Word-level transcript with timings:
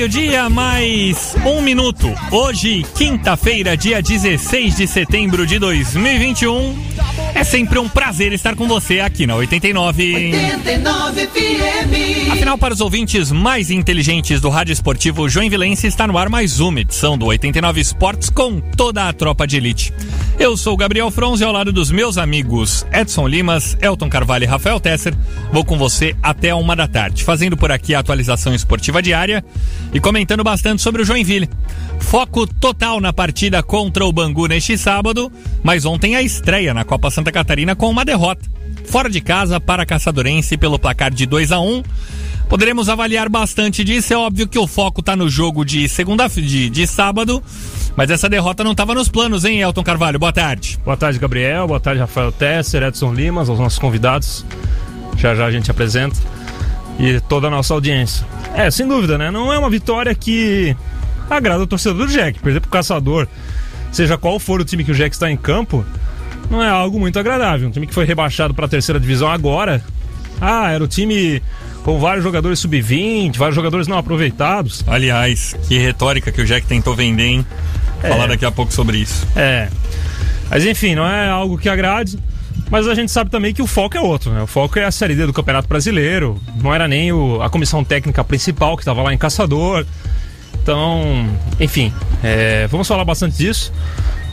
Meio-dia, 0.00 0.48
mais 0.48 1.36
um 1.44 1.60
minuto. 1.60 2.08
Hoje, 2.30 2.86
quinta-feira, 2.94 3.76
dia 3.76 4.00
16 4.00 4.76
de 4.76 4.86
setembro 4.86 5.46
de 5.46 5.58
2021. 5.58 6.89
É 7.40 7.44
sempre 7.44 7.78
um 7.78 7.88
prazer 7.88 8.34
estar 8.34 8.54
com 8.54 8.68
você 8.68 9.00
aqui 9.00 9.26
na 9.26 9.34
89. 9.34 10.30
89 10.34 11.26
FM. 11.26 12.32
Afinal, 12.32 12.58
para 12.58 12.74
os 12.74 12.82
ouvintes 12.82 13.32
mais 13.32 13.70
inteligentes 13.70 14.42
do 14.42 14.50
rádio 14.50 14.74
esportivo 14.74 15.26
Joinvilense, 15.26 15.86
está 15.86 16.06
no 16.06 16.18
ar 16.18 16.28
mais 16.28 16.60
uma 16.60 16.80
edição 16.80 17.16
do 17.16 17.24
89 17.24 17.80
Esportes 17.80 18.28
com 18.28 18.60
toda 18.60 19.08
a 19.08 19.12
tropa 19.14 19.46
de 19.46 19.56
elite. 19.56 19.90
Eu 20.38 20.54
sou 20.54 20.74
o 20.74 20.76
Gabriel 20.76 21.10
Fronze 21.10 21.42
ao 21.42 21.50
lado 21.50 21.72
dos 21.72 21.90
meus 21.90 22.18
amigos 22.18 22.86
Edson 22.92 23.26
Limas, 23.26 23.74
Elton 23.80 24.10
Carvalho 24.10 24.44
e 24.44 24.46
Rafael 24.46 24.78
Tesser. 24.78 25.14
Vou 25.50 25.64
com 25.64 25.78
você 25.78 26.14
até 26.22 26.54
uma 26.54 26.76
da 26.76 26.86
tarde, 26.86 27.24
fazendo 27.24 27.56
por 27.56 27.72
aqui 27.72 27.94
a 27.94 28.00
atualização 28.00 28.54
esportiva 28.54 29.00
diária 29.00 29.42
e 29.94 30.00
comentando 30.00 30.44
bastante 30.44 30.82
sobre 30.82 31.00
o 31.00 31.04
Joinville. 31.06 31.48
Foco 32.00 32.46
total 32.46 33.00
na 33.00 33.12
partida 33.12 33.62
contra 33.62 34.04
o 34.04 34.12
Bangu 34.12 34.46
neste 34.46 34.76
sábado, 34.76 35.30
mas 35.62 35.84
ontem 35.84 36.16
a 36.16 36.22
estreia 36.22 36.74
na 36.74 36.84
Copa 36.84 37.10
Santa 37.10 37.29
Catarina 37.32 37.74
com 37.74 37.88
uma 37.88 38.04
derrota. 38.04 38.48
Fora 38.84 39.08
de 39.08 39.20
casa 39.20 39.60
para 39.60 39.86
Caçadorense 39.86 40.56
pelo 40.56 40.78
placar 40.78 41.12
de 41.12 41.26
2 41.26 41.52
a 41.52 41.60
1 41.60 41.82
Poderemos 42.50 42.88
avaliar 42.88 43.28
bastante 43.28 43.84
disso. 43.84 44.12
É 44.12 44.16
óbvio 44.16 44.48
que 44.48 44.58
o 44.58 44.66
foco 44.66 44.98
está 44.98 45.14
no 45.14 45.28
jogo 45.28 45.64
de 45.64 45.88
segunda 45.88 46.26
de, 46.28 46.68
de 46.68 46.84
sábado, 46.84 47.40
mas 47.94 48.10
essa 48.10 48.28
derrota 48.28 48.64
não 48.64 48.72
estava 48.72 48.92
nos 48.92 49.08
planos, 49.08 49.44
hein, 49.44 49.60
Elton 49.60 49.84
Carvalho? 49.84 50.18
Boa 50.18 50.32
tarde. 50.32 50.76
Boa 50.84 50.96
tarde, 50.96 51.20
Gabriel. 51.20 51.68
Boa 51.68 51.78
tarde, 51.78 52.00
Rafael 52.00 52.32
Tesser, 52.32 52.82
Edson 52.82 53.14
Limas, 53.14 53.48
aos 53.48 53.60
nossos 53.60 53.78
convidados. 53.78 54.44
Já 55.16 55.32
já 55.32 55.46
a 55.46 55.50
gente 55.52 55.70
apresenta. 55.70 56.16
E 56.98 57.20
toda 57.20 57.46
a 57.46 57.50
nossa 57.50 57.72
audiência. 57.72 58.26
É, 58.52 58.68
sem 58.68 58.86
dúvida, 58.86 59.16
né? 59.16 59.30
Não 59.30 59.52
é 59.52 59.58
uma 59.58 59.70
vitória 59.70 60.12
que 60.12 60.76
agrada 61.30 61.62
o 61.62 61.68
torcedor 61.68 62.04
do 62.04 62.12
Jack. 62.12 62.40
Perder 62.40 62.58
pro 62.58 62.68
caçador, 62.68 63.28
seja 63.92 64.18
qual 64.18 64.40
for 64.40 64.60
o 64.60 64.64
time 64.64 64.82
que 64.82 64.90
o 64.90 64.94
Jack 64.94 65.14
está 65.14 65.30
em 65.30 65.36
campo, 65.36 65.86
não 66.50 66.62
é 66.62 66.68
algo 66.68 66.98
muito 66.98 67.18
agradável. 67.18 67.68
Um 67.68 67.70
time 67.70 67.86
que 67.86 67.94
foi 67.94 68.04
rebaixado 68.04 68.52
para 68.52 68.66
a 68.66 68.68
terceira 68.68 68.98
divisão 69.00 69.30
agora. 69.30 69.82
Ah, 70.40 70.70
era 70.70 70.82
o 70.82 70.88
time 70.88 71.42
com 71.84 71.98
vários 71.98 72.22
jogadores 72.24 72.58
sub-20, 72.58 73.36
vários 73.36 73.54
jogadores 73.54 73.86
não 73.86 73.96
aproveitados. 73.98 74.82
Aliás, 74.86 75.54
que 75.68 75.78
retórica 75.78 76.30
que 76.32 76.40
o 76.40 76.44
Jack 76.46 76.66
tentou 76.66 76.94
vender, 76.94 77.24
hein? 77.26 77.46
Falar 78.00 78.26
daqui 78.26 78.44
a 78.44 78.50
pouco 78.50 78.72
sobre 78.72 78.98
isso. 78.98 79.26
É. 79.36 79.68
Mas 80.50 80.64
enfim, 80.66 80.94
não 80.94 81.06
é 81.06 81.28
algo 81.28 81.56
que 81.58 81.68
agrade. 81.68 82.18
Mas 82.70 82.86
a 82.86 82.94
gente 82.94 83.10
sabe 83.10 83.30
também 83.30 83.52
que 83.52 83.60
o 83.60 83.66
foco 83.66 83.96
é 83.96 84.00
outro, 84.00 84.30
né? 84.32 84.42
O 84.42 84.46
foco 84.46 84.78
é 84.78 84.84
a 84.84 84.90
Série 84.90 85.14
D 85.14 85.26
do 85.26 85.32
Campeonato 85.32 85.68
Brasileiro. 85.68 86.40
Não 86.62 86.72
era 86.74 86.86
nem 86.86 87.12
o- 87.12 87.42
a 87.42 87.50
comissão 87.50 87.82
técnica 87.84 88.22
principal 88.24 88.76
que 88.76 88.82
estava 88.82 89.02
lá 89.02 89.12
em 89.12 89.18
Caçador. 89.18 89.84
Então, 90.62 91.28
enfim, 91.58 91.92
é, 92.22 92.66
vamos 92.68 92.86
falar 92.86 93.04
bastante 93.04 93.36
disso. 93.36 93.72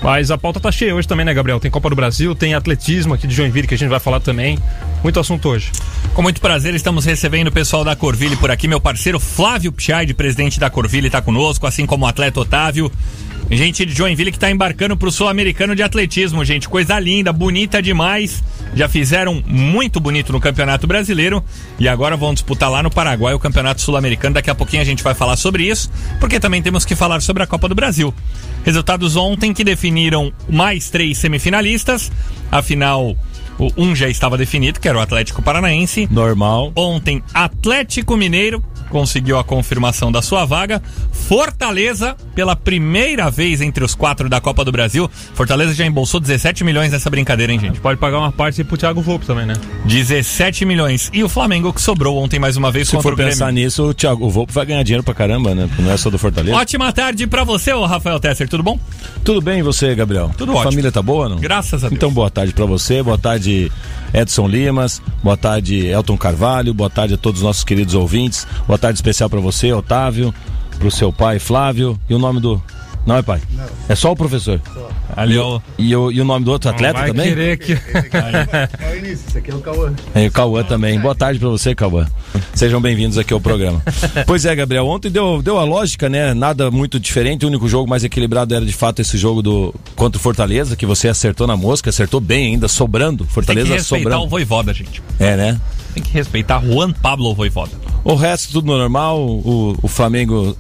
Mas 0.02 0.30
a 0.30 0.38
pauta 0.38 0.60
tá 0.60 0.72
cheia 0.72 0.94
hoje 0.96 1.08
também, 1.08 1.26
né, 1.26 1.34
Gabriel? 1.34 1.60
Tem 1.60 1.72
Copa 1.72 1.90
do 1.90 1.96
Brasil, 1.96 2.36
tem 2.36 2.54
atletismo 2.54 3.14
aqui 3.14 3.28
de 3.28 3.34
Joinville 3.34 3.68
que 3.68 3.74
a 3.74 3.78
gente 3.78 3.90
vai 3.90 4.00
falar 4.00 4.20
também. 4.20 4.58
Muito 5.04 5.20
assunto 5.20 5.50
hoje. 5.50 5.72
Com 6.14 6.22
muito 6.22 6.40
prazer, 6.40 6.74
estamos 6.76 7.06
recebendo 7.06 7.48
o 7.48 7.52
pessoal 7.52 7.84
da 7.84 7.96
Corville 7.96 8.36
por 8.38 8.52
aqui. 8.52 8.68
Meu 8.68 8.80
parceiro 8.80 9.20
Flávio 9.20 9.72
Pichard, 9.72 10.14
presidente 10.14 10.60
da 10.60 10.70
Corville, 10.70 11.08
está 11.08 11.22
conosco, 11.22 11.66
assim 11.66 11.86
como 11.86 12.06
o 12.06 12.08
atleta 12.08 12.40
Otávio. 12.40 12.92
Gente 13.50 13.86
de 13.86 13.94
Joinville 13.94 14.32
que 14.32 14.38
está 14.38 14.52
embarcando 14.52 14.98
para 14.98 15.08
o 15.08 15.12
Sul-Americano 15.12 15.74
de 15.74 15.82
Atletismo, 15.82 16.44
gente. 16.44 16.68
Coisa 16.68 17.00
linda, 17.00 17.32
bonita 17.32 17.82
demais. 17.82 18.44
Já 18.76 18.90
fizeram 18.90 19.42
muito 19.48 20.02
bonito 20.02 20.34
no 20.34 20.40
Campeonato 20.40 20.86
Brasileiro 20.86 21.42
e 21.80 21.88
agora 21.88 22.18
vão 22.18 22.34
disputar 22.34 22.70
lá 22.70 22.84
no 22.84 22.92
Paraguai 22.92 23.34
o 23.34 23.40
Campeonato 23.40 23.82
Sul-Americano. 23.82 24.36
Daqui 24.36 24.50
a 24.50 24.56
pouquinho 24.56 24.82
a 24.82 24.86
gente 24.86 25.02
vai 25.02 25.14
falar 25.14 25.38
sobre 25.38 25.64
isso, 25.64 25.90
porque 26.20 26.42
também 26.42 26.62
temos 26.62 26.84
que 26.84 26.94
falar 26.94 27.22
sobre 27.22 27.42
a 27.42 27.48
Copa 27.48 27.70
do 27.70 27.76
Brasil. 27.76 28.14
Resultados 28.66 29.16
ontem 29.16 29.54
que 29.54 29.64
definiram 29.64 30.34
mais 30.50 30.90
três 30.90 31.18
semifinalistas. 31.18 32.12
Afinal, 32.52 33.16
o 33.58 33.72
um 33.78 33.96
já 33.96 34.08
estava 34.08 34.38
definido, 34.38 34.80
que 34.80 34.88
era 34.88 34.98
o 34.98 35.02
Atlético 35.02 35.42
Paranaense. 35.42 36.08
Normal. 36.12 36.72
Ontem, 36.76 37.24
Atlético 37.34 38.16
Mineiro 38.16 38.64
conseguiu 38.90 39.38
a 39.38 39.44
confirmação 39.44 40.12
da 40.12 40.22
sua 40.22 40.46
vaga. 40.46 40.82
Fortaleza, 41.12 42.16
pela 42.34 42.56
primeira 42.56 43.30
vez 43.30 43.62
entre 43.62 43.84
os 43.84 43.94
quatro 43.94 44.30
da 44.30 44.40
Copa 44.40 44.64
do 44.64 44.72
Brasil. 44.72 45.10
Fortaleza 45.34 45.74
já 45.74 45.86
embolsou 45.86 46.20
17 46.20 46.64
milhões 46.64 46.92
nessa 46.92 47.10
brincadeira, 47.10 47.52
hein, 47.52 47.60
gente? 47.60 47.80
Pode 47.80 48.00
pagar 48.00 48.20
uma 48.20 48.32
parte 48.32 48.64
pro 48.64 48.78
Thiago 48.78 49.02
Volpe 49.02 49.26
também, 49.26 49.46
né? 49.46 49.56
17 49.86 50.66
milhões. 50.66 51.10
E 51.14 51.24
o 51.24 51.30
Flamengo 51.30 51.74
que 51.74 51.82
sobrou 51.82 52.18
ontem 52.18 52.40
mais 52.40 52.56
uma 52.56 52.72
vez 52.72 52.88
Se 52.88 52.96
contra 52.96 53.12
for 53.12 53.18
pensar 53.18 53.52
nisso, 53.52 53.90
o 53.90 53.94
Thiago 53.94 54.26
o 54.26 54.30
Volpe 54.30 54.54
vai 54.54 54.66
ganhar 54.66 54.84
dinheiro 54.84 55.04
pra 55.04 55.14
caramba, 55.14 55.54
né? 55.54 55.70
Não 55.80 55.92
é 55.92 55.98
só 55.98 56.10
do 56.10 56.18
Fortaleza. 56.18 56.56
Ótima 56.58 56.92
tarde 56.94 57.28
pra 57.28 57.44
você, 57.44 57.74
ô 57.74 57.86
Rafael 57.86 58.20
Tesser, 58.20 58.48
tudo 58.48 58.64
bom? 58.64 58.80
Tudo 59.24 59.42
bem 59.42 59.60
e 59.60 59.64
você, 59.64 59.94
Gabriel? 59.94 60.32
Tudo 60.38 60.54
a 60.54 60.56
ótimo. 60.56 60.72
família 60.72 60.92
tá 60.92 61.02
boa, 61.02 61.28
não? 61.28 61.38
Graças 61.38 61.84
a 61.84 61.90
Deus. 61.90 61.98
Então, 61.98 62.12
boa 62.12 62.30
tarde 62.30 62.54
pra 62.54 62.66
você, 62.66 63.04
boa 63.04 63.18
tarde 63.18 63.47
Edson 64.14 64.48
Limas, 64.48 65.02
boa 65.24 65.38
tarde 65.38 65.88
Elton 65.88 66.18
Carvalho, 66.18 66.74
boa 66.74 66.90
tarde 66.90 67.14
a 67.14 67.18
todos 67.18 67.42
os 67.42 67.46
nossos 67.46 67.64
queridos 67.64 67.94
ouvintes, 67.94 68.48
boa 68.66 68.78
tarde 68.78 68.98
especial 68.98 69.30
pra 69.30 69.40
você, 69.40 69.72
Otávio, 69.74 70.34
pro 70.80 70.92
seu 70.92 71.12
pai, 71.12 71.40
Flávio, 71.40 72.00
e 72.10 72.14
o 72.14 72.20
nome 72.20 72.40
do... 72.40 72.62
Não 73.08 73.16
é 73.16 73.22
pai? 73.22 73.40
É 73.88 73.96
só 73.96 74.12
o 74.12 74.16
professor. 74.18 74.62
Ali, 75.16 75.38
ó. 75.38 75.62
E 75.78 75.96
o, 75.96 76.12
e 76.12 76.20
o 76.20 76.26
nome 76.26 76.44
do 76.44 76.52
outro 76.52 76.70
atleta 76.70 77.00
vai 77.00 77.08
também? 77.08 77.30
querer 77.30 77.58
que... 77.58 77.72
É, 80.14 80.28
o 80.28 80.32
Cauã 80.32 80.62
também. 80.62 81.00
Boa 81.00 81.16
tarde 81.16 81.40
pra 81.40 81.48
você, 81.48 81.74
Cauã. 81.74 82.06
Sejam 82.54 82.82
bem-vindos 82.82 83.18
aqui 83.18 83.32
ao 83.34 83.40
programa. 83.40 83.82
Pois 84.28 84.44
é, 84.44 84.54
Gabriel, 84.54 84.86
ontem 84.86 85.10
deu, 85.10 85.42
deu 85.42 85.58
a 85.58 85.64
lógica, 85.64 86.10
né? 86.10 86.34
Nada 86.34 86.70
muito 86.70 87.00
diferente. 87.00 87.46
O 87.46 87.48
único 87.48 87.70
jogo 87.70 87.90
mais 87.90 88.04
equilibrado 88.04 88.54
era 88.54 88.66
de 88.66 88.74
fato 88.74 89.02
esse 89.02 89.18
jogo 89.18 89.42
do 89.42 89.74
contra 89.96 90.18
o 90.18 90.22
Fortaleza, 90.22 90.76
que 90.76 90.86
você 90.86 91.08
acertou 91.08 91.48
na 91.48 91.56
mosca, 91.56 91.90
acertou 91.90 92.20
bem 92.20 92.48
ainda, 92.48 92.68
sobrando. 92.68 93.20
Tem 93.20 93.28
que 93.28 93.34
Fortaleza 93.34 93.74
respeitar 93.74 94.04
sobrando. 94.04 94.26
o 94.26 94.28
Voivoda, 94.28 94.74
gente. 94.74 95.02
É, 95.18 95.38
né? 95.38 95.62
Tem 95.94 96.04
que 96.04 96.12
respeitar 96.12 96.62
Juan 96.62 96.92
Pablo 96.92 97.34
Voivoda. 97.34 97.72
O 98.04 98.16
resto 98.16 98.52
tudo 98.52 98.68
normal. 98.68 99.18
O, 99.22 99.78
o 99.82 99.88
Flamengo 99.88 100.58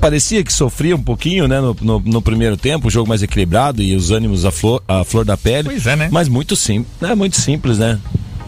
parecia 0.00 0.42
que 0.44 0.52
sofria 0.52 0.94
um 0.94 1.02
pouquinho, 1.02 1.48
né? 1.48 1.60
No, 1.60 1.76
no, 1.80 2.00
no 2.00 2.22
primeiro 2.22 2.56
tempo, 2.56 2.88
o 2.88 2.90
jogo 2.90 3.08
mais 3.08 3.22
equilibrado 3.22 3.82
e 3.82 3.94
os 3.94 4.10
ânimos 4.10 4.44
à 4.44 4.50
flor, 4.50 4.82
à 4.86 5.04
flor 5.04 5.24
da 5.24 5.36
pele. 5.36 5.68
Pois 5.68 5.86
é, 5.86 5.96
né? 5.96 6.08
Mas 6.10 6.28
muito 6.28 6.54
simples, 6.54 6.90
é 7.02 7.14
muito 7.14 7.40
simples, 7.40 7.78
né? 7.78 7.98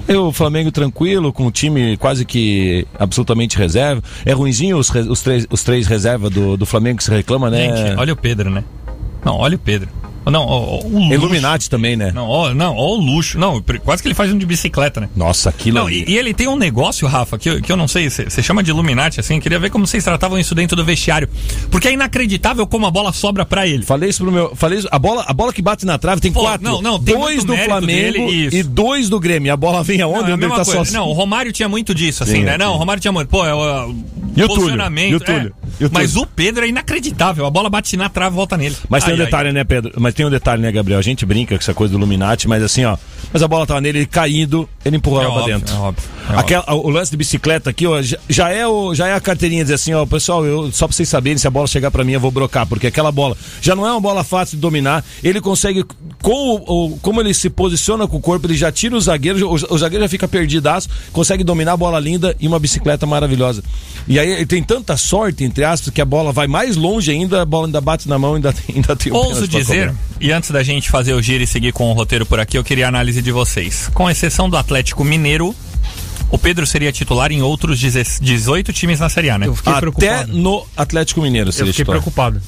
O 0.08 0.32
Flamengo 0.32 0.72
tranquilo, 0.72 1.32
com 1.32 1.46
o 1.46 1.50
time 1.50 1.96
quase 1.98 2.24
que 2.24 2.86
absolutamente 2.98 3.58
reserva. 3.58 4.02
É 4.24 4.32
ruimzinho 4.32 4.78
os, 4.78 4.88
os 4.88 5.20
três, 5.20 5.46
os 5.50 5.62
três 5.62 5.86
reservas 5.86 6.30
do, 6.30 6.56
do 6.56 6.64
Flamengo 6.64 6.96
que 6.96 7.04
se 7.04 7.10
reclama, 7.10 7.50
né? 7.50 7.76
Gente, 7.76 8.00
olha 8.00 8.12
o 8.14 8.16
Pedro, 8.16 8.48
né? 8.50 8.64
Não, 9.22 9.36
olha 9.36 9.56
o 9.56 9.58
Pedro. 9.58 9.90
Não, 10.30 10.44
ó, 10.46 10.80
o 10.84 10.88
luxo. 10.98 11.12
Illuminati 11.14 11.70
também, 11.70 11.96
né? 11.96 12.12
Não, 12.14 12.26
ó, 12.28 12.54
não, 12.54 12.74
ó, 12.76 12.96
o 12.96 13.00
luxo. 13.00 13.38
Não, 13.38 13.62
quase 13.84 14.02
que 14.02 14.08
ele 14.08 14.14
faz 14.14 14.32
um 14.32 14.38
de 14.38 14.46
bicicleta, 14.46 15.00
né? 15.00 15.08
Nossa, 15.14 15.48
aquilo 15.50 15.78
Não, 15.78 15.90
e, 15.90 16.04
e 16.08 16.16
ele 16.16 16.32
tem 16.34 16.48
um 16.48 16.56
negócio, 16.56 17.06
Rafa, 17.08 17.38
que 17.38 17.48
eu, 17.48 17.60
que 17.62 17.70
eu 17.70 17.76
não 17.76 17.88
sei, 17.88 18.08
você 18.10 18.42
chama 18.42 18.62
de 18.62 18.70
Illuminati, 18.70 19.20
assim, 19.20 19.40
queria 19.40 19.58
ver 19.58 19.70
como 19.70 19.86
vocês 19.86 20.02
tratavam 20.04 20.38
isso 20.38 20.54
dentro 20.54 20.76
do 20.76 20.84
vestiário. 20.84 21.28
Porque 21.70 21.88
é 21.88 21.92
inacreditável 21.92 22.66
como 22.66 22.86
a 22.86 22.90
bola 22.90 23.12
sobra 23.12 23.44
pra 23.44 23.66
ele. 23.66 23.84
Falei 23.84 24.10
isso 24.10 24.22
pro 24.22 24.32
meu. 24.32 24.56
Falei 24.56 24.78
isso, 24.78 24.88
a 24.90 24.98
bola, 24.98 25.24
a 25.26 25.32
bola 25.32 25.52
que 25.52 25.62
bate 25.62 25.84
na 25.86 25.98
trave 25.98 26.20
tem 26.20 26.32
Pô, 26.32 26.40
quatro. 26.40 26.62
não, 26.64 26.80
não, 26.82 26.98
tem 26.98 27.14
dois 27.16 27.44
do 27.44 27.56
Flamengo 27.56 27.86
dele, 27.86 28.48
e 28.52 28.62
dois 28.62 29.08
do 29.08 29.18
Grêmio. 29.20 29.52
A 29.52 29.56
bola 29.56 29.82
vem 29.82 30.00
aonde? 30.00 30.20
Não, 30.22 30.28
é 30.28 30.32
ele 30.32 30.36
mesma 30.36 30.56
tá 30.56 30.64
coisa. 30.64 30.78
sozinho. 30.80 31.00
Não, 31.00 31.08
o 31.08 31.12
Romário 31.12 31.52
tinha 31.52 31.68
muito 31.68 31.94
disso, 31.94 32.22
assim, 32.22 32.32
Sim, 32.38 32.42
né? 32.44 32.52
sim. 32.52 32.58
Não, 32.58 32.74
o 32.74 32.76
Romário 32.76 33.00
tinha 33.00 33.12
muito. 33.12 33.28
Pô, 33.28 33.44
é 33.44 33.54
o, 33.54 33.94
E 34.36 34.42
o 34.42 34.48
posicionamento. 34.48 35.24
Túlio? 35.24 35.40
É. 35.40 35.44
E 35.44 35.84
o 35.84 35.88
Túlio? 35.88 35.90
Mas 35.92 36.16
o 36.16 36.26
Pedro 36.26 36.64
é 36.64 36.68
inacreditável. 36.68 37.46
A 37.46 37.50
bola 37.50 37.68
bate 37.70 37.96
na 37.96 38.08
trave 38.08 38.34
e 38.34 38.36
volta 38.36 38.56
nele. 38.56 38.76
Mas 38.88 39.04
tem 39.04 39.12
Ai, 39.14 39.18
um 39.18 39.22
ai. 39.22 39.26
detalhe, 39.26 39.52
né, 39.52 39.64
Pedro? 39.64 39.92
Mas 39.98 40.14
tem 40.18 40.26
um 40.26 40.30
detalhe, 40.30 40.60
né, 40.60 40.70
Gabriel? 40.72 40.98
A 40.98 41.02
gente 41.02 41.24
brinca 41.24 41.54
com 41.56 41.60
essa 41.62 41.72
coisa 41.72 41.92
do 41.92 41.98
Illuminati, 41.98 42.46
mas 42.48 42.62
assim, 42.62 42.84
ó. 42.84 42.96
Mas 43.32 43.42
a 43.42 43.48
bola 43.48 43.66
tava 43.66 43.80
nele, 43.80 43.98
ele 44.00 44.06
caindo, 44.06 44.68
ele 44.84 44.96
empurrou 44.96 45.20
É 45.20 45.24
ela 45.24 45.32
pra 45.32 45.42
óbvio, 45.42 45.58
dentro. 45.58 45.74
é 45.74 45.78
óbvio, 45.78 46.04
é 46.30 46.34
Aquela- 46.38 46.74
o 46.74 46.88
lance 46.90 47.10
de 47.10 47.16
bicicleta 47.16 47.70
aqui, 47.70 47.86
ó, 47.86 48.00
já, 48.28 48.48
é 48.50 48.66
o, 48.66 48.94
já 48.94 49.06
é 49.08 49.14
a 49.14 49.20
carteirinha 49.20 49.62
dizer 49.64 49.74
assim, 49.74 49.92
ó, 49.94 50.04
pessoal, 50.06 50.44
eu, 50.44 50.70
só 50.72 50.86
pra 50.86 50.94
vocês 50.96 51.08
saberem, 51.08 51.38
se 51.38 51.46
a 51.46 51.50
bola 51.50 51.66
chegar 51.66 51.90
pra 51.90 52.02
mim, 52.04 52.12
eu 52.12 52.20
vou 52.20 52.30
brocar, 52.30 52.66
porque 52.66 52.86
aquela 52.86 53.12
bola 53.12 53.36
já 53.60 53.74
não 53.76 53.86
é 53.86 53.90
uma 53.92 54.00
bola 54.00 54.24
fácil 54.24 54.56
de 54.56 54.60
dominar. 54.62 55.04
Ele 55.22 55.40
consegue, 55.40 55.84
com 56.22 56.30
o, 56.32 56.86
o- 56.94 56.98
como 56.98 57.20
ele 57.20 57.32
se 57.34 57.48
posiciona 57.50 58.06
com 58.06 58.16
o 58.16 58.20
corpo, 58.20 58.46
ele 58.46 58.56
já 58.56 58.72
tira 58.72 58.96
o 58.96 59.00
zagueiro, 59.00 59.48
o, 59.48 59.52
o 59.54 59.78
zagueiro 59.78 60.04
já 60.04 60.08
fica 60.08 60.26
perdidaço, 60.26 60.88
consegue 61.12 61.44
dominar 61.44 61.72
a 61.72 61.76
bola 61.76 61.98
linda 62.00 62.34
e 62.40 62.46
uma 62.48 62.58
bicicleta 62.58 63.06
maravilhosa. 63.06 63.62
E 64.06 64.18
aí 64.18 64.28
ele 64.30 64.46
tem 64.46 64.62
tanta 64.62 64.96
sorte, 64.96 65.44
entre 65.44 65.64
aspas, 65.64 65.92
que 65.92 66.00
a 66.00 66.04
bola 66.04 66.32
vai 66.32 66.46
mais 66.46 66.76
longe 66.76 67.10
ainda, 67.10 67.42
a 67.42 67.44
bola 67.44 67.66
ainda 67.68 67.80
bate 67.80 68.08
na 68.08 68.18
mão, 68.18 68.34
ainda, 68.36 68.54
ainda 68.74 68.96
tem 68.96 69.12
um 69.12 69.16
Ouso 69.16 69.46
dizer. 69.46 69.94
E 70.20 70.32
antes 70.32 70.50
da 70.50 70.62
gente 70.62 70.90
fazer 70.90 71.14
o 71.14 71.22
giro 71.22 71.42
e 71.44 71.46
seguir 71.46 71.72
com 71.72 71.90
o 71.90 71.92
roteiro 71.92 72.26
por 72.26 72.40
aqui, 72.40 72.58
eu 72.58 72.64
queria 72.64 72.86
a 72.86 72.88
análise 72.88 73.22
de 73.22 73.30
vocês. 73.32 73.90
Com 73.94 74.08
exceção 74.10 74.48
do 74.50 74.56
Atlético 74.56 75.04
Mineiro, 75.04 75.54
o 76.30 76.38
Pedro 76.38 76.66
seria 76.66 76.92
titular 76.92 77.30
em 77.32 77.40
outros 77.42 77.80
10 77.80 78.18
18 78.20 78.72
times 78.72 79.00
na 79.00 79.08
Série 79.08 79.30
A, 79.30 79.38
né? 79.38 79.46
Eu 79.46 79.54
fiquei 79.56 79.72
Até 79.72 79.80
preocupado. 79.80 80.32
no 80.36 80.66
Atlético 80.76 81.22
Mineiro 81.22 81.48
Eu 81.48 81.52
seria 81.52 81.72
fiquei 81.72 81.84
titular. 81.84 82.00
preocupado. 82.00 82.42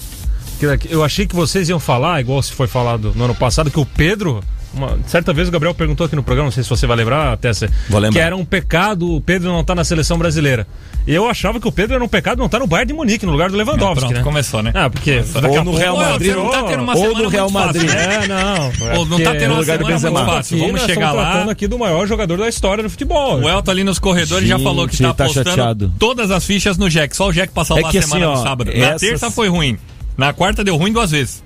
Porque 0.58 0.88
Eu 0.94 1.02
achei 1.02 1.26
que 1.26 1.34
vocês 1.34 1.68
iam 1.68 1.80
falar, 1.80 2.20
igual 2.20 2.42
se 2.42 2.52
foi 2.52 2.66
falado 2.66 3.12
no 3.14 3.24
ano 3.24 3.34
passado, 3.34 3.70
que 3.70 3.80
o 3.80 3.86
Pedro. 3.86 4.42
Uma- 4.74 4.98
certa 5.06 5.32
vez 5.32 5.48
o 5.48 5.50
Gabriel 5.50 5.74
perguntou 5.74 6.06
aqui 6.06 6.14
no 6.16 6.22
programa, 6.22 6.46
não 6.46 6.52
sei 6.52 6.62
se 6.62 6.68
você 6.70 6.86
vai 6.86 6.96
lembrar, 6.96 7.32
até 7.32 7.50
Vou 7.88 7.98
lembrar. 8.00 8.10
que 8.12 8.18
era 8.18 8.36
um 8.36 8.44
pecado 8.44 9.14
o 9.16 9.20
Pedro 9.20 9.48
não 9.50 9.60
estar 9.60 9.74
na 9.74 9.84
seleção 9.84 10.16
brasileira. 10.18 10.66
Eu 11.06 11.28
achava 11.28 11.58
que 11.58 11.66
o 11.66 11.72
Pedro 11.72 11.94
era 11.96 12.04
um 12.04 12.08
pecado 12.08 12.38
não 12.38 12.46
estar 12.46 12.58
no 12.58 12.66
Bayern 12.66 12.88
de 12.88 12.92
Munique, 12.94 13.24
no 13.26 13.32
lugar 13.32 13.50
do 13.50 13.56
Lewandowski, 13.56 14.00
Pronto, 14.00 14.14
né? 14.14 14.22
começou, 14.22 14.62
né? 14.62 14.70
Ah, 14.74 14.88
porque 14.90 15.20
daqui 15.20 15.46
Ou 15.48 15.58
a 15.60 15.64
no 15.64 15.74
Real 15.74 15.96
Madrid, 15.96 16.34
Não 16.36 16.50
tá 16.50 16.62
ou 16.94 17.14
no 17.18 17.28
Real 17.28 17.48
fácil, 17.50 17.66
Madrid. 17.82 17.90
né? 17.90 18.14
É, 18.24 18.28
não. 18.28 18.72
Ou 18.98 19.06
não 19.06 19.18
tá 19.20 19.30
tendo 19.32 19.48
no 19.48 19.54
uma 19.54 19.60
lugar 19.60 19.78
do 19.78 19.86
Benzema. 19.86 20.24
fácil. 20.26 20.58
Vamos 20.58 20.82
chegar 20.82 21.12
lá. 21.12 21.50
aqui 21.50 21.66
do 21.66 21.78
maior 21.78 22.06
jogador 22.06 22.36
da 22.38 22.48
história 22.48 22.82
do 22.82 22.90
futebol. 22.90 23.40
O 23.40 23.48
Elton 23.48 23.70
ali 23.70 23.82
nos 23.84 23.98
corredores 23.98 24.46
já 24.46 24.56
Gente, 24.56 24.64
falou 24.64 24.86
que 24.86 24.96
tá 24.98 25.04
ele 25.04 25.14
tá 25.14 25.24
apostando 25.24 25.50
chateado. 25.50 25.92
todas 25.98 26.30
as 26.30 26.44
fichas 26.44 26.76
no 26.76 26.88
Jack. 26.90 27.16
Só 27.16 27.28
o 27.28 27.32
Jack 27.32 27.52
pra 27.52 27.64
salvar 27.64 27.86
É 27.86 27.90
que 27.90 27.98
a 27.98 28.02
semana 28.02 28.26
assim, 28.26 28.34
no 28.34 28.40
ó, 28.40 28.42
sábado. 28.44 28.70
Na 28.74 28.86
essas- 28.86 29.00
terça 29.00 29.30
foi 29.30 29.48
ruim. 29.48 29.78
Na 30.16 30.32
quarta 30.34 30.62
deu 30.62 30.76
ruim 30.76 30.92
duas 30.92 31.10
vezes. 31.10 31.42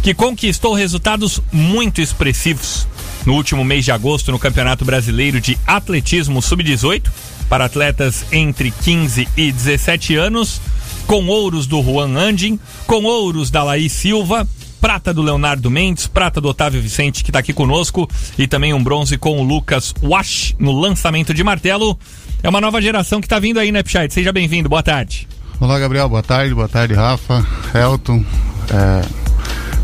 que 0.00 0.14
conquistou 0.14 0.74
resultados 0.74 1.40
muito 1.50 2.00
expressivos 2.00 2.86
no 3.26 3.34
último 3.34 3.64
mês 3.64 3.84
de 3.84 3.90
agosto 3.90 4.30
no 4.30 4.38
Campeonato 4.38 4.84
Brasileiro 4.84 5.40
de 5.40 5.58
Atletismo 5.66 6.40
Sub-18 6.40 7.10
para 7.48 7.64
atletas 7.64 8.24
entre 8.30 8.70
15 8.70 9.26
e 9.36 9.50
17 9.50 10.14
anos, 10.14 10.60
com 11.04 11.26
ouros 11.26 11.66
do 11.66 11.82
Juan 11.82 12.16
Andin, 12.16 12.56
com 12.86 13.02
ouros 13.02 13.50
da 13.50 13.64
Laís 13.64 13.90
Silva, 13.90 14.46
prata 14.80 15.12
do 15.12 15.20
Leonardo 15.20 15.68
Mendes, 15.68 16.06
prata 16.06 16.40
do 16.40 16.48
Otávio 16.48 16.80
Vicente, 16.80 17.24
que 17.24 17.30
está 17.30 17.40
aqui 17.40 17.52
conosco, 17.52 18.08
e 18.38 18.46
também 18.46 18.72
um 18.72 18.84
bronze 18.84 19.18
com 19.18 19.40
o 19.40 19.42
Lucas 19.42 19.92
Wash 20.00 20.54
no 20.60 20.70
lançamento 20.70 21.34
de 21.34 21.42
martelo. 21.42 21.98
É 22.44 22.48
uma 22.50 22.60
nova 22.60 22.78
geração 22.78 23.22
que 23.22 23.26
está 23.26 23.38
vindo 23.38 23.58
aí, 23.58 23.72
né, 23.72 23.82
Pichait? 23.82 24.12
Seja 24.12 24.30
bem-vindo, 24.30 24.68
boa 24.68 24.82
tarde. 24.82 25.26
Olá, 25.58 25.78
Gabriel. 25.78 26.10
Boa 26.10 26.22
tarde. 26.22 26.52
Boa 26.52 26.68
tarde, 26.68 26.92
Rafa, 26.92 27.42
Elton 27.74 28.22
é, 28.70 29.02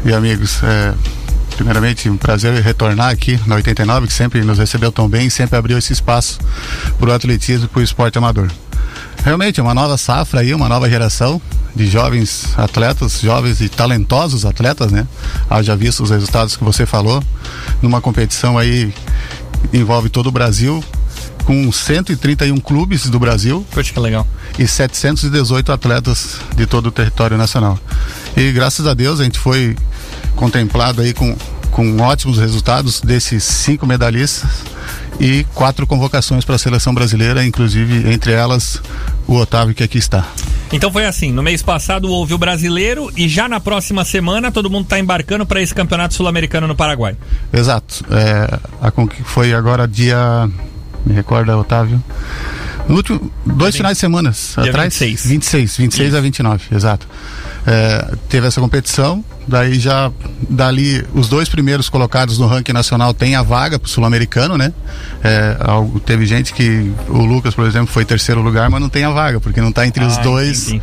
e 0.05 0.13
amigos. 0.13 0.63
É, 0.63 0.93
primeiramente, 1.57 2.11
um 2.11 2.19
prazer 2.19 2.53
retornar 2.63 3.09
aqui 3.09 3.41
na 3.47 3.55
89, 3.55 4.09
que 4.09 4.13
sempre 4.13 4.43
nos 4.43 4.59
recebeu 4.59 4.93
tão 4.93 5.09
bem 5.09 5.31
sempre 5.31 5.57
abriu 5.57 5.79
esse 5.79 5.95
espaço 5.95 6.39
para 6.99 7.09
o 7.09 7.13
atletismo 7.15 7.65
e 7.65 7.69
para 7.69 7.81
o 7.81 7.83
esporte 7.83 8.19
amador. 8.19 8.51
Realmente, 9.25 9.59
é 9.59 9.63
uma 9.63 9.73
nova 9.73 9.97
safra 9.97 10.41
aí, 10.41 10.53
uma 10.53 10.69
nova 10.69 10.87
geração 10.91 11.41
de 11.75 11.87
jovens 11.87 12.53
atletas, 12.59 13.23
jovens 13.23 13.63
e 13.63 13.71
talentosos 13.71 14.45
atletas, 14.45 14.93
né? 14.93 15.09
Haja 15.49 15.75
visto 15.75 16.03
os 16.03 16.11
resultados 16.11 16.59
que 16.59 16.65
você 16.65 16.85
falou, 16.85 17.25
numa 17.81 18.03
competição 18.03 18.59
aí 18.59 18.93
envolve 19.73 20.11
todo 20.11 20.27
o 20.27 20.33
Brasil, 20.33 20.85
com 21.51 21.73
131 21.73 22.59
clubes 22.59 23.11
do 23.11 23.19
Brasil, 23.19 23.67
Poxa, 23.73 23.93
que 23.93 23.99
legal. 23.99 24.25
e 24.57 24.69
718 24.69 25.73
atletas 25.73 26.37
de 26.55 26.65
todo 26.65 26.87
o 26.87 26.93
território 26.93 27.37
nacional. 27.37 27.77
E 28.37 28.53
graças 28.53 28.87
a 28.87 28.95
Deus 28.95 29.19
a 29.19 29.25
gente 29.25 29.37
foi 29.37 29.77
contemplado 30.37 31.03
aí 31.03 31.13
com, 31.13 31.37
com 31.73 31.99
ótimos 32.03 32.39
resultados 32.39 33.01
desses 33.01 33.43
cinco 33.43 33.85
medalhistas 33.85 34.49
e 35.19 35.45
quatro 35.53 35.89
convocações 35.89 36.45
para 36.45 36.55
a 36.55 36.59
seleção 36.59 36.95
brasileira, 36.95 37.45
inclusive 37.45 38.13
entre 38.13 38.31
elas 38.31 38.81
o 39.27 39.35
Otávio 39.35 39.75
que 39.75 39.83
aqui 39.83 39.99
está. 39.99 40.29
Então 40.73 40.93
foi 40.93 41.05
assim, 41.05 41.33
no 41.33 41.43
mês 41.43 41.65
passado 41.65 42.09
houve 42.09 42.33
o 42.33 42.39
brasileiro 42.39 43.11
e 43.17 43.29
já 43.29 43.49
na 43.49 43.59
próxima 43.59 44.05
semana 44.05 44.53
todo 44.53 44.71
mundo 44.71 44.85
está 44.85 45.01
embarcando 45.01 45.45
para 45.45 45.61
esse 45.61 45.75
campeonato 45.75 46.15
sul-americano 46.15 46.69
no 46.69 46.77
Paraguai. 46.77 47.17
Exato. 47.53 48.05
É, 48.09 48.57
a 48.81 48.93
foi 49.25 49.53
agora 49.53 49.89
dia. 49.89 50.49
Me 51.05 51.15
recorda, 51.15 51.57
Otávio? 51.57 52.03
No 52.89 52.97
último, 52.97 53.31
dois 53.47 53.77
finais 53.77 53.97
de 53.97 54.01
semana 54.01 54.31
atrás. 54.31 54.99
26. 54.99 55.27
26, 55.27 55.77
26 55.77 56.15
a 56.15 56.21
29, 56.21 56.65
exato. 56.75 57.07
É, 57.67 58.15
teve 58.29 58.47
essa 58.47 58.61
competição, 58.61 59.23
daí 59.47 59.79
já 59.79 60.11
dali 60.49 61.05
os 61.15 61.29
dois 61.29 61.49
primeiros 61.49 61.89
colocados 61.89 62.39
no 62.39 62.47
ranking 62.47 62.73
nacional 62.73 63.13
têm 63.15 63.37
a 63.37 63.43
vaga 63.43 63.79
pro 63.79 63.89
sul-americano, 63.89 64.57
né? 64.57 64.73
É, 65.23 65.57
algo- 65.61 66.01
teve 66.01 66.25
gente 66.27 66.53
que 66.55 66.91
o 67.09 67.19
Lucas, 67.25 67.55
por 67.55 67.67
exemplo, 67.67 67.87
foi 67.89 68.05
terceiro 68.05 68.41
lugar, 68.41 68.69
mas 68.71 68.81
não 68.81 68.89
tem 68.89 69.05
a 69.05 69.11
vaga 69.11 69.39
porque 69.41 69.61
não 69.61 69.69
está 69.69 69.87
entre 69.87 70.03
os 70.05 70.17
Ah, 70.19 70.23
dois 70.23 70.69
entendi. 70.69 70.83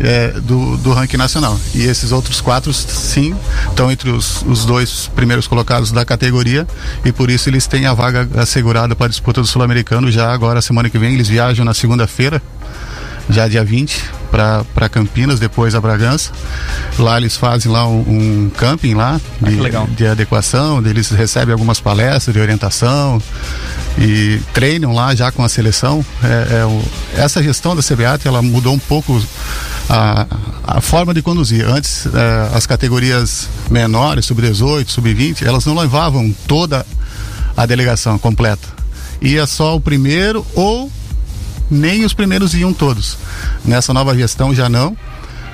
É, 0.00 0.28
do, 0.40 0.76
do 0.78 0.92
ranking 0.92 1.16
nacional. 1.16 1.58
E 1.74 1.82
esses 1.82 2.12
outros 2.12 2.40
quatro, 2.40 2.72
sim, 2.72 3.34
estão 3.68 3.90
entre 3.90 4.10
os, 4.10 4.42
os 4.42 4.64
dois 4.64 5.10
primeiros 5.14 5.46
colocados 5.46 5.90
da 5.90 6.04
categoria 6.04 6.66
e 7.04 7.12
por 7.12 7.30
isso 7.30 7.48
eles 7.48 7.66
têm 7.66 7.86
a 7.86 7.94
vaga 7.94 8.28
assegurada 8.40 8.94
para 8.94 9.06
a 9.06 9.08
disputa 9.08 9.40
do 9.40 9.46
Sul-Americano 9.46 10.10
já 10.10 10.32
agora, 10.32 10.60
semana 10.62 10.90
que 10.90 10.98
vem. 10.98 11.14
Eles 11.14 11.28
viajam 11.28 11.64
na 11.64 11.74
segunda-feira, 11.74 12.42
já 13.28 13.48
dia 13.48 13.64
20, 13.64 14.04
para 14.30 14.88
Campinas, 14.88 15.38
depois 15.40 15.74
a 15.74 15.80
Bragança. 15.80 16.32
Lá 16.98 17.16
eles 17.16 17.36
fazem 17.36 17.70
lá 17.70 17.86
um, 17.86 18.00
um 18.00 18.50
camping 18.56 18.94
lá 18.94 19.20
de, 19.40 19.54
legal. 19.56 19.86
de 19.86 20.06
adequação, 20.06 20.84
eles 20.84 21.08
recebem 21.10 21.52
algumas 21.52 21.80
palestras 21.80 22.34
de 22.34 22.40
orientação 22.40 23.22
e 23.98 24.40
treinam 24.52 24.92
lá 24.92 25.14
já 25.14 25.30
com 25.30 25.42
a 25.44 25.48
seleção. 25.48 26.04
É, 26.22 26.60
é 26.60 26.64
o- 26.66 26.82
essa 27.16 27.42
gestão 27.42 27.74
da 27.76 27.82
CBAT 27.82 28.26
ela 28.26 28.42
mudou 28.42 28.74
um 28.74 28.78
pouco 28.78 29.22
a, 29.88 30.26
a 30.66 30.80
forma 30.80 31.14
de 31.14 31.22
conduzir. 31.22 31.64
Antes 31.68 32.06
é, 32.06 32.56
as 32.56 32.66
categorias 32.66 33.48
menores, 33.70 34.26
sub-18, 34.26 34.88
sub-20, 34.88 35.42
elas 35.46 35.64
não 35.64 35.76
levavam 35.76 36.34
toda 36.46 36.84
a 37.56 37.64
delegação 37.66 38.18
completa. 38.18 38.66
Ia 39.22 39.46
só 39.46 39.76
o 39.76 39.80
primeiro 39.80 40.44
ou 40.54 40.90
nem 41.70 42.04
os 42.04 42.12
primeiros 42.12 42.54
iam 42.54 42.72
todos. 42.72 43.16
Nessa 43.64 43.92
nova 43.92 44.16
gestão 44.16 44.54
já 44.54 44.68
não. 44.68 44.96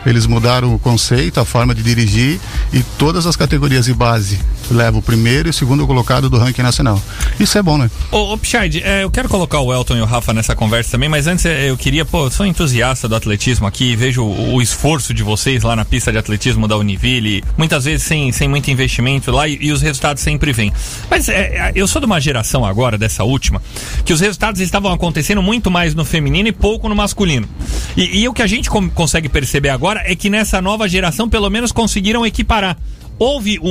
Eles 0.06 0.26
mudaram 0.26 0.74
o 0.74 0.78
conceito, 0.78 1.40
a 1.40 1.44
forma 1.44 1.74
de 1.74 1.82
dirigir 1.82 2.40
e 2.72 2.82
todas 2.98 3.26
as 3.26 3.36
categorias 3.36 3.84
de 3.84 3.92
base 3.94 4.38
levam 4.70 5.00
o 5.00 5.02
primeiro 5.02 5.48
e 5.48 5.50
o 5.50 5.52
segundo 5.52 5.84
colocado 5.86 6.30
do 6.30 6.38
ranking 6.38 6.62
nacional. 6.62 7.02
Isso 7.38 7.58
é 7.58 7.62
bom, 7.62 7.76
né? 7.76 7.90
Ô, 8.12 8.32
ô 8.32 8.38
Pichard, 8.38 8.80
é, 8.84 9.02
eu 9.02 9.10
quero 9.10 9.28
colocar 9.28 9.58
o 9.60 9.72
Elton 9.74 9.96
e 9.96 10.00
o 10.00 10.04
Rafa 10.04 10.32
nessa 10.32 10.54
conversa 10.54 10.92
também, 10.92 11.08
mas 11.08 11.26
antes 11.26 11.44
é, 11.44 11.68
eu 11.68 11.76
queria, 11.76 12.04
pô, 12.04 12.26
eu 12.26 12.30
sou 12.30 12.46
entusiasta 12.46 13.08
do 13.08 13.14
atletismo 13.16 13.66
aqui, 13.66 13.96
vejo 13.96 14.22
o, 14.22 14.54
o 14.54 14.62
esforço 14.62 15.12
de 15.12 15.22
vocês 15.24 15.64
lá 15.64 15.74
na 15.74 15.84
pista 15.84 16.12
de 16.12 16.18
atletismo 16.18 16.68
da 16.68 16.76
Univille, 16.76 17.42
muitas 17.58 17.84
vezes 17.84 18.06
sem, 18.06 18.30
sem 18.30 18.46
muito 18.48 18.70
investimento 18.70 19.32
lá 19.32 19.48
e, 19.48 19.58
e 19.60 19.72
os 19.72 19.82
resultados 19.82 20.22
sempre 20.22 20.52
vêm. 20.52 20.72
Mas 21.10 21.28
é, 21.28 21.32
é, 21.34 21.72
eu 21.74 21.88
sou 21.88 22.00
de 22.00 22.06
uma 22.06 22.20
geração 22.20 22.64
agora, 22.64 22.96
dessa 22.96 23.24
última, 23.24 23.60
que 24.04 24.12
os 24.12 24.20
resultados 24.20 24.60
estavam 24.60 24.92
acontecendo 24.92 25.42
muito 25.42 25.68
mais 25.70 25.96
no 25.96 26.04
feminino 26.04 26.48
e 26.48 26.52
pouco 26.52 26.88
no 26.88 26.94
masculino. 26.94 27.48
E, 27.96 28.20
e 28.20 28.28
o 28.28 28.32
que 28.32 28.42
a 28.42 28.46
gente 28.46 28.70
com- 28.70 28.88
consegue 28.88 29.28
perceber 29.28 29.70
agora 29.70 29.89
é 29.98 30.14
que 30.14 30.30
nessa 30.30 30.60
nova 30.60 30.88
geração, 30.88 31.28
pelo 31.28 31.50
menos, 31.50 31.72
conseguiram 31.72 32.24
equiparar. 32.24 32.76
Houve 33.20 33.58
um, 33.62 33.68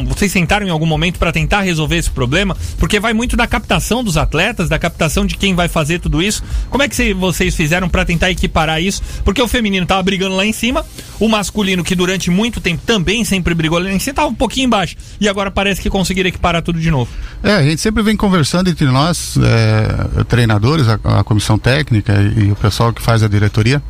um- 0.00 0.04
Vocês 0.06 0.30
sentaram 0.30 0.64
em 0.64 0.70
algum 0.70 0.86
momento 0.86 1.18
para 1.18 1.32
tentar 1.32 1.62
resolver 1.62 1.96
esse 1.96 2.08
problema? 2.08 2.56
Porque 2.78 3.00
vai 3.00 3.12
muito 3.12 3.36
da 3.36 3.48
captação 3.48 4.04
dos 4.04 4.16
atletas, 4.16 4.68
da 4.68 4.78
captação 4.78 5.26
de 5.26 5.36
quem 5.36 5.56
vai 5.56 5.66
fazer 5.66 5.98
tudo 5.98 6.22
isso. 6.22 6.40
Como 6.70 6.84
é 6.84 6.88
que 6.88 6.94
cê- 6.94 7.12
vocês 7.12 7.52
fizeram 7.56 7.88
para 7.88 8.04
tentar 8.04 8.30
equiparar 8.30 8.80
isso? 8.80 9.02
Porque 9.24 9.42
o 9.42 9.48
feminino 9.48 9.84
tava 9.84 10.00
brigando 10.04 10.36
lá 10.36 10.46
em 10.46 10.52
cima, 10.52 10.86
o 11.18 11.28
masculino, 11.28 11.82
que 11.82 11.96
durante 11.96 12.30
muito 12.30 12.60
tempo 12.60 12.80
também 12.86 13.24
sempre 13.24 13.54
brigou 13.54 13.80
lá 13.80 13.92
em 13.92 13.98
cima, 13.98 14.14
tava 14.14 14.28
um 14.28 14.34
pouquinho 14.34 14.66
embaixo. 14.66 14.94
E 15.20 15.28
agora 15.28 15.50
parece 15.50 15.80
que 15.82 15.90
conseguiram 15.90 16.28
equiparar 16.28 16.62
tudo 16.62 16.78
de 16.78 16.88
novo. 16.90 17.10
É, 17.42 17.54
a 17.56 17.62
gente 17.64 17.80
sempre 17.80 18.04
vem 18.04 18.16
conversando 18.16 18.70
entre 18.70 18.86
nós, 18.86 19.36
é, 19.36 20.22
treinadores, 20.24 20.86
a, 20.88 20.94
a 21.18 21.24
comissão 21.24 21.58
técnica 21.58 22.14
e, 22.36 22.44
e 22.44 22.52
o 22.52 22.56
pessoal 22.56 22.92
que 22.92 23.02
faz 23.02 23.24
a 23.24 23.26
diretoria, 23.28 23.82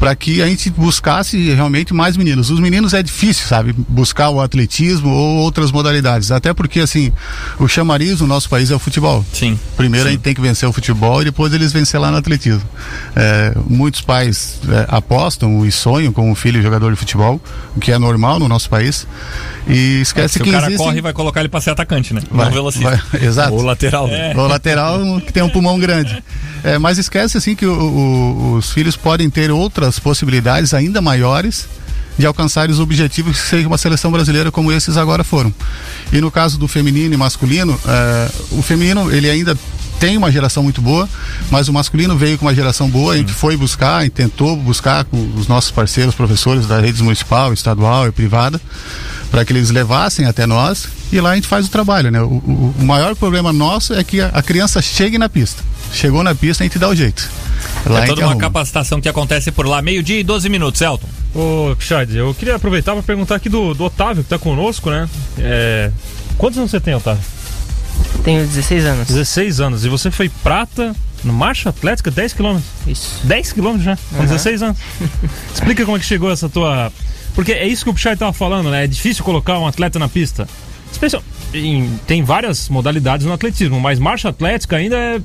para 0.00 0.16
que 0.16 0.40
a 0.40 0.46
gente 0.46 0.70
buscasse 0.70 1.50
realmente 1.52 1.92
mais 1.92 2.16
meninos. 2.16 2.48
Os 2.50 2.60
meninos 2.60 2.94
é 2.94 3.02
difícil, 3.02 3.46
sabe, 3.46 3.74
buscar 4.06 4.30
o 4.30 4.40
atletismo 4.40 5.10
ou 5.10 5.38
outras 5.38 5.72
modalidades, 5.72 6.30
até 6.30 6.54
porque 6.54 6.78
assim, 6.78 7.12
o 7.58 7.66
chamariz 7.66 8.20
no 8.20 8.26
nosso 8.28 8.48
país 8.48 8.70
é 8.70 8.74
o 8.74 8.78
futebol. 8.78 9.24
Sim. 9.32 9.58
Primeiro 9.76 10.06
a 10.08 10.12
gente 10.12 10.20
tem 10.20 10.32
que 10.32 10.40
vencer 10.40 10.68
o 10.68 10.72
futebol 10.72 11.20
e 11.22 11.24
depois 11.24 11.52
eles 11.52 11.72
vencer 11.72 11.98
lá 12.00 12.10
no 12.12 12.16
atletismo. 12.16 12.62
É, 13.16 13.52
muitos 13.68 14.00
pais 14.00 14.60
é, 14.68 14.86
apostam 14.88 15.66
e 15.66 15.72
sonham 15.72 16.12
com 16.12 16.30
o 16.30 16.34
filho 16.36 16.62
jogador 16.62 16.92
de 16.92 16.96
futebol, 16.96 17.40
o 17.76 17.80
que 17.80 17.90
é 17.90 17.98
normal 17.98 18.38
no 18.38 18.46
nosso 18.48 18.70
país. 18.70 19.06
E 19.66 20.00
esquece 20.02 20.34
Se 20.34 20.40
que 20.40 20.48
o 20.50 20.52
cara 20.52 20.66
existe... 20.66 20.84
corre, 20.84 21.00
vai 21.00 21.12
colocar 21.12 21.40
ele 21.40 21.48
pra 21.48 21.60
ser 21.60 21.70
atacante, 21.70 22.14
né? 22.14 22.20
Vai, 22.30 22.46
Não 22.46 22.52
velocista. 22.52 22.88
vai, 22.88 23.00
exato. 23.26 23.54
Ou 23.54 23.62
lateral, 23.62 24.06
né? 24.06 24.32
O 24.36 24.46
lateral 24.46 25.00
que 25.26 25.32
tem 25.32 25.42
um 25.42 25.48
pulmão 25.50 25.78
grande. 25.80 26.22
É, 26.62 26.78
mas 26.78 26.96
esquece 26.98 27.36
assim 27.36 27.56
que 27.56 27.66
o- 27.66 27.72
o- 27.72 28.52
os 28.54 28.70
filhos 28.70 28.96
podem 28.96 29.28
ter 29.28 29.50
outras 29.50 29.98
possibilidades 29.98 30.72
ainda 30.72 31.00
maiores 31.02 31.66
de 32.18 32.26
alcançar 32.26 32.70
os 32.70 32.80
objetivos 32.80 33.38
que 33.38 33.46
seja 33.46 33.66
uma 33.66 33.78
seleção 33.78 34.10
brasileira 34.10 34.50
como 34.50 34.72
esses 34.72 34.96
agora 34.96 35.22
foram. 35.22 35.52
E 36.12 36.20
no 36.20 36.30
caso 36.30 36.58
do 36.58 36.66
feminino 36.66 37.14
e 37.14 37.16
masculino, 37.16 37.78
é, 37.86 38.30
o 38.52 38.62
feminino 38.62 39.10
ele 39.10 39.28
ainda 39.28 39.56
tem 39.98 40.16
uma 40.16 40.30
geração 40.30 40.62
muito 40.62 40.82
boa, 40.82 41.08
mas 41.50 41.68
o 41.68 41.72
masculino 41.72 42.16
veio 42.16 42.36
com 42.38 42.44
uma 42.44 42.54
geração 42.54 42.88
boa, 42.88 43.14
a 43.14 43.16
gente 43.16 43.32
foi 43.32 43.56
buscar 43.56 44.04
e 44.04 44.10
tentou 44.10 44.56
buscar 44.56 45.04
com 45.04 45.32
os 45.36 45.48
nossos 45.48 45.70
parceiros, 45.70 46.14
professores 46.14 46.66
da 46.66 46.80
rede 46.80 47.02
municipal, 47.02 47.52
estadual 47.52 48.06
e 48.06 48.12
privada, 48.12 48.60
para 49.30 49.44
que 49.44 49.52
eles 49.52 49.70
levassem 49.70 50.26
até 50.26 50.46
nós 50.46 50.88
e 51.12 51.20
lá 51.20 51.30
a 51.30 51.34
gente 51.34 51.46
faz 51.46 51.66
o 51.66 51.70
trabalho, 51.70 52.10
né? 52.10 52.20
O, 52.20 52.26
o- 52.26 52.74
o 52.80 52.84
maior 52.84 53.14
problema 53.16 53.52
nosso 53.52 53.94
é 53.94 54.02
que 54.04 54.20
a, 54.20 54.28
a 54.28 54.42
criança 54.42 54.80
chegue 54.82 55.18
na 55.18 55.28
pista. 55.28 55.62
Chegou 55.92 56.22
na 56.22 56.34
pista, 56.34 56.62
a 56.62 56.66
gente 56.66 56.78
dá 56.78 56.88
o 56.88 56.94
jeito. 56.94 57.28
Lá 57.86 58.00
a 58.00 58.02
É 58.04 58.06
toda 58.06 58.20
uma 58.22 58.26
arruma. 58.30 58.40
capacitação 58.40 59.00
que 59.00 59.08
acontece 59.08 59.52
por 59.52 59.66
lá. 59.66 59.80
Meio-dia 59.80 60.18
e 60.18 60.24
12 60.24 60.48
minutos, 60.48 60.80
Elton. 60.80 61.08
Ô, 61.34 61.74
Pichard, 61.76 62.16
eu 62.16 62.34
queria 62.34 62.56
aproveitar 62.56 62.92
para 62.94 63.02
perguntar 63.02 63.36
aqui 63.36 63.48
do, 63.48 63.72
do 63.74 63.84
Otávio, 63.84 64.22
que 64.24 64.28
tá 64.28 64.38
conosco, 64.38 64.90
né? 64.90 65.08
É, 65.38 65.90
Quantos 66.36 66.58
anos 66.58 66.70
você 66.70 66.80
tem, 66.80 66.94
Otávio? 66.94 67.22
Tenho 68.24 68.46
16 68.46 68.84
anos. 68.84 69.08
16 69.08 69.60
anos. 69.60 69.84
E 69.84 69.88
você 69.88 70.10
foi 70.10 70.28
prata 70.28 70.94
no 71.24 71.32
marcha 71.32 71.68
atlética 71.70 72.10
10 72.10 72.32
km. 72.32 72.58
Isso. 72.86 73.20
10 73.24 73.52
km 73.52 73.78
já, 73.78 73.96
com 74.16 74.24
16 74.24 74.62
anos. 74.62 74.76
Explica 75.54 75.84
como 75.84 75.96
é 75.96 76.00
que 76.00 76.06
chegou 76.06 76.30
essa 76.30 76.48
tua. 76.48 76.92
Porque 77.34 77.52
é 77.52 77.66
isso 77.66 77.84
que 77.84 77.90
o 77.90 77.94
Pichard 77.94 78.18
tava 78.18 78.32
falando, 78.32 78.70
né? 78.70 78.84
É 78.84 78.86
difícil 78.86 79.22
colocar 79.24 79.58
um 79.58 79.66
atleta 79.66 79.98
na 79.98 80.08
pista. 80.08 80.48
Especial... 80.96 81.22
em- 81.54 81.98
Tem 82.06 82.22
várias 82.22 82.68
modalidades 82.68 83.26
no 83.26 83.32
atletismo, 83.32 83.78
mas 83.80 83.98
marcha 83.98 84.28
atlética 84.28 84.76
ainda 84.76 84.96
é. 84.96 85.20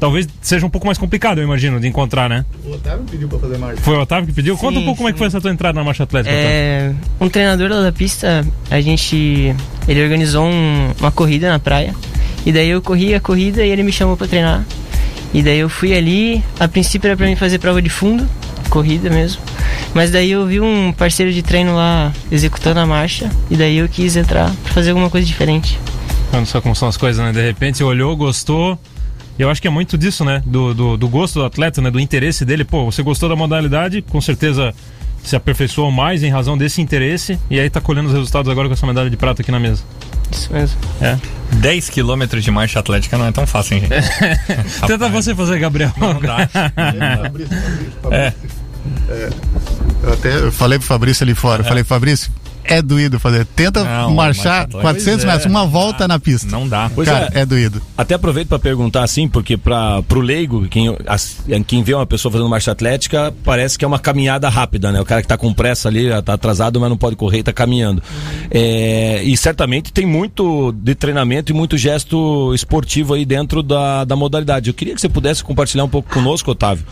Talvez 0.00 0.28
seja 0.40 0.64
um 0.64 0.70
pouco 0.70 0.86
mais 0.86 0.96
complicado, 0.96 1.38
eu 1.38 1.44
imagino, 1.44 1.80
de 1.80 1.88
encontrar, 1.88 2.28
né? 2.30 2.44
O 2.64 2.70
Otávio 2.70 3.04
pediu 3.10 3.28
para 3.28 3.40
fazer 3.40 3.58
marcha. 3.58 3.82
Foi 3.82 3.96
o 3.96 4.00
Otávio 4.00 4.28
que 4.28 4.32
pediu? 4.32 4.56
Conta 4.56 4.76
um 4.78 4.80
Sim, 4.80 4.84
pouco 4.84 4.98
como 4.98 5.08
é 5.08 5.12
que 5.12 5.16
sim. 5.16 5.18
foi 5.18 5.26
essa 5.26 5.40
tua 5.40 5.50
entrada 5.50 5.76
na 5.76 5.84
marcha 5.84 6.04
atlética, 6.04 6.32
Otávio. 6.32 6.48
É, 6.52 6.92
um 7.20 7.28
treinador 7.28 7.68
lá 7.68 7.82
da 7.82 7.90
pista, 7.90 8.46
a 8.70 8.80
gente. 8.80 9.52
Ele 9.88 10.00
organizou 10.04 10.46
um- 10.46 10.92
uma 11.00 11.10
corrida 11.10 11.48
na 11.50 11.58
praia. 11.58 11.92
E 12.46 12.52
daí 12.52 12.68
eu 12.68 12.80
corri 12.80 13.12
a 13.12 13.20
corrida 13.20 13.64
e 13.66 13.70
ele 13.70 13.82
me 13.82 13.90
chamou 13.90 14.16
pra 14.16 14.28
treinar. 14.28 14.64
E 15.34 15.42
daí 15.42 15.58
eu 15.58 15.68
fui 15.68 15.92
ali. 15.92 16.44
A 16.60 16.68
princípio 16.68 17.08
era 17.08 17.16
pra 17.16 17.26
mim 17.26 17.34
fazer 17.34 17.58
prova 17.58 17.82
de 17.82 17.90
fundo, 17.90 18.24
corrida 18.68 19.10
mesmo. 19.10 19.42
Mas 19.94 20.10
daí 20.10 20.30
eu 20.30 20.46
vi 20.46 20.60
um 20.60 20.92
parceiro 20.92 21.32
de 21.32 21.42
treino 21.42 21.74
lá 21.74 22.12
executando 22.30 22.80
a 22.80 22.86
marcha. 22.86 23.30
E 23.50 23.56
daí 23.56 23.78
eu 23.78 23.88
quis 23.88 24.16
entrar 24.16 24.52
pra 24.62 24.72
fazer 24.72 24.90
alguma 24.90 25.10
coisa 25.10 25.26
diferente. 25.26 25.78
Olha 26.32 26.44
só 26.44 26.60
como 26.60 26.74
são 26.76 26.88
as 26.88 26.96
coisas, 26.96 27.24
né? 27.24 27.32
De 27.32 27.40
repente 27.40 27.78
você 27.78 27.84
olhou, 27.84 28.16
gostou. 28.16 28.78
E 29.38 29.42
eu 29.42 29.50
acho 29.50 29.62
que 29.62 29.68
é 29.68 29.70
muito 29.70 29.96
disso, 29.96 30.24
né? 30.24 30.42
Do, 30.44 30.74
do, 30.74 30.96
do 30.96 31.08
gosto 31.08 31.38
do 31.38 31.44
atleta, 31.44 31.80
né? 31.80 31.90
Do 31.90 32.00
interesse 32.00 32.44
dele. 32.44 32.64
Pô, 32.64 32.84
você 32.84 33.02
gostou 33.02 33.28
da 33.28 33.36
modalidade, 33.36 34.02
com 34.02 34.20
certeza 34.20 34.74
se 35.22 35.36
aperfeiçoou 35.36 35.90
mais 35.90 36.22
em 36.22 36.30
razão 36.30 36.56
desse 36.56 36.80
interesse. 36.80 37.38
E 37.50 37.58
aí 37.58 37.68
tá 37.70 37.80
colhendo 37.80 38.08
os 38.08 38.14
resultados 38.14 38.50
agora 38.50 38.68
com 38.68 38.74
essa 38.74 38.86
medalha 38.86 39.10
de 39.10 39.16
prata 39.16 39.42
aqui 39.42 39.50
na 39.50 39.60
mesa. 39.60 39.82
Isso 40.30 40.52
mesmo. 40.52 40.78
É. 41.00 41.18
10 41.56 41.88
quilômetros 41.90 42.44
de 42.44 42.50
marcha 42.50 42.78
atlética 42.78 43.16
não 43.16 43.26
é 43.26 43.32
tão 43.32 43.46
fácil, 43.46 43.76
hein, 43.76 43.82
gente? 43.82 44.80
Tenta 44.86 45.08
você 45.08 45.34
fazer, 45.34 45.58
Gabriel. 45.58 45.92
Não 45.96 46.20
dá. 46.20 46.48
É. 48.10 48.32
Eu 50.02 50.12
até 50.12 50.50
falei 50.50 50.78
pro 50.78 50.86
Fabrício 50.86 51.24
ali 51.24 51.34
fora, 51.34 51.64
falei, 51.64 51.82
Fabrício, 51.84 52.30
é 52.64 52.82
doído 52.82 53.18
fazer. 53.18 53.46
Tenta 53.46 53.82
Não, 53.82 54.14
marchar 54.14 54.68
marcha 54.68 54.78
400 54.78 55.06
atlética. 55.24 55.32
metros, 55.32 55.46
uma 55.50 55.66
volta 55.66 56.06
na 56.06 56.18
pista. 56.18 56.46
Não 56.50 56.68
dá. 56.68 56.90
Pois 56.94 57.08
Cara, 57.08 57.30
é. 57.32 57.46
doído. 57.46 57.80
Até 57.96 58.14
aproveito 58.14 58.48
para 58.48 58.58
perguntar 58.58 59.02
assim, 59.04 59.26
porque 59.26 59.56
para 59.56 60.02
pro 60.02 60.20
leigo, 60.20 60.68
quem, 60.68 60.94
as- 61.06 61.38
quem 61.66 61.82
vê 61.82 61.94
uma 61.94 62.04
pessoa 62.04 62.30
fazendo 62.30 62.48
marcha 62.50 62.70
atlética, 62.70 63.32
parece 63.42 63.78
que 63.78 63.86
é 63.86 63.88
uma 63.88 63.98
caminhada 63.98 64.50
rápida, 64.50 64.92
né? 64.92 65.00
O 65.00 65.04
cara 65.04 65.22
que 65.22 65.28
tá 65.28 65.38
com 65.38 65.52
pressa 65.54 65.88
ali, 65.88 66.08
tá 66.22 66.34
atrasado, 66.34 66.78
mas 66.78 66.90
não 66.90 66.96
pode 66.98 67.16
correr 67.16 67.38
e 67.38 67.42
tá 67.42 67.54
caminhando. 67.54 68.02
É, 68.50 69.22
e 69.24 69.34
certamente 69.34 69.90
tem 69.90 70.04
muito 70.04 70.70
de 70.72 70.94
treinamento 70.94 71.50
e 71.50 71.54
muito 71.54 71.78
gesto 71.78 72.52
esportivo 72.54 73.14
aí 73.14 73.24
dentro 73.24 73.62
da, 73.62 74.04
da 74.04 74.14
modalidade. 74.14 74.68
Eu 74.68 74.74
queria 74.74 74.94
que 74.94 75.00
você 75.00 75.08
pudesse 75.08 75.42
compartilhar 75.42 75.84
um 75.84 75.88
pouco 75.88 76.12
conosco, 76.12 76.50
Otávio. 76.50 76.84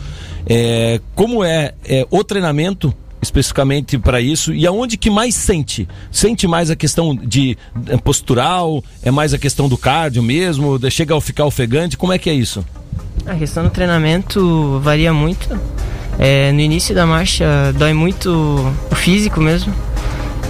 É, 0.49 1.01
como 1.15 1.43
é, 1.43 1.73
é 1.85 2.05
o 2.09 2.23
treinamento 2.23 2.93
especificamente 3.21 3.97
para 3.97 4.21
isso 4.21 4.53
e 4.53 4.65
aonde 4.65 4.97
que 4.97 5.09
mais 5.09 5.35
sente? 5.35 5.87
Sente 6.11 6.47
mais 6.47 6.69
a 6.69 6.75
questão 6.75 7.15
de 7.15 7.57
eh, 7.87 7.97
postural, 7.97 8.83
é 9.01 9.11
mais 9.11 9.33
a 9.33 9.37
questão 9.37 9.67
do 9.67 9.77
cardio 9.77 10.21
mesmo, 10.21 10.79
chega 10.89 11.15
a 11.17 11.21
ficar 11.21 11.45
ofegante, 11.45 11.97
como 11.97 12.13
é 12.13 12.17
que 12.17 12.29
é 12.29 12.33
isso? 12.33 12.63
A 13.25 13.35
questão 13.35 13.63
do 13.63 13.69
treinamento 13.69 14.79
varia 14.81 15.11
muito. 15.11 15.59
É, 16.19 16.51
no 16.51 16.59
início 16.59 16.95
da 16.95 17.05
marcha 17.05 17.73
dói 17.77 17.93
muito 17.93 18.31
o 18.91 18.95
físico 18.95 19.41
mesmo. 19.41 19.73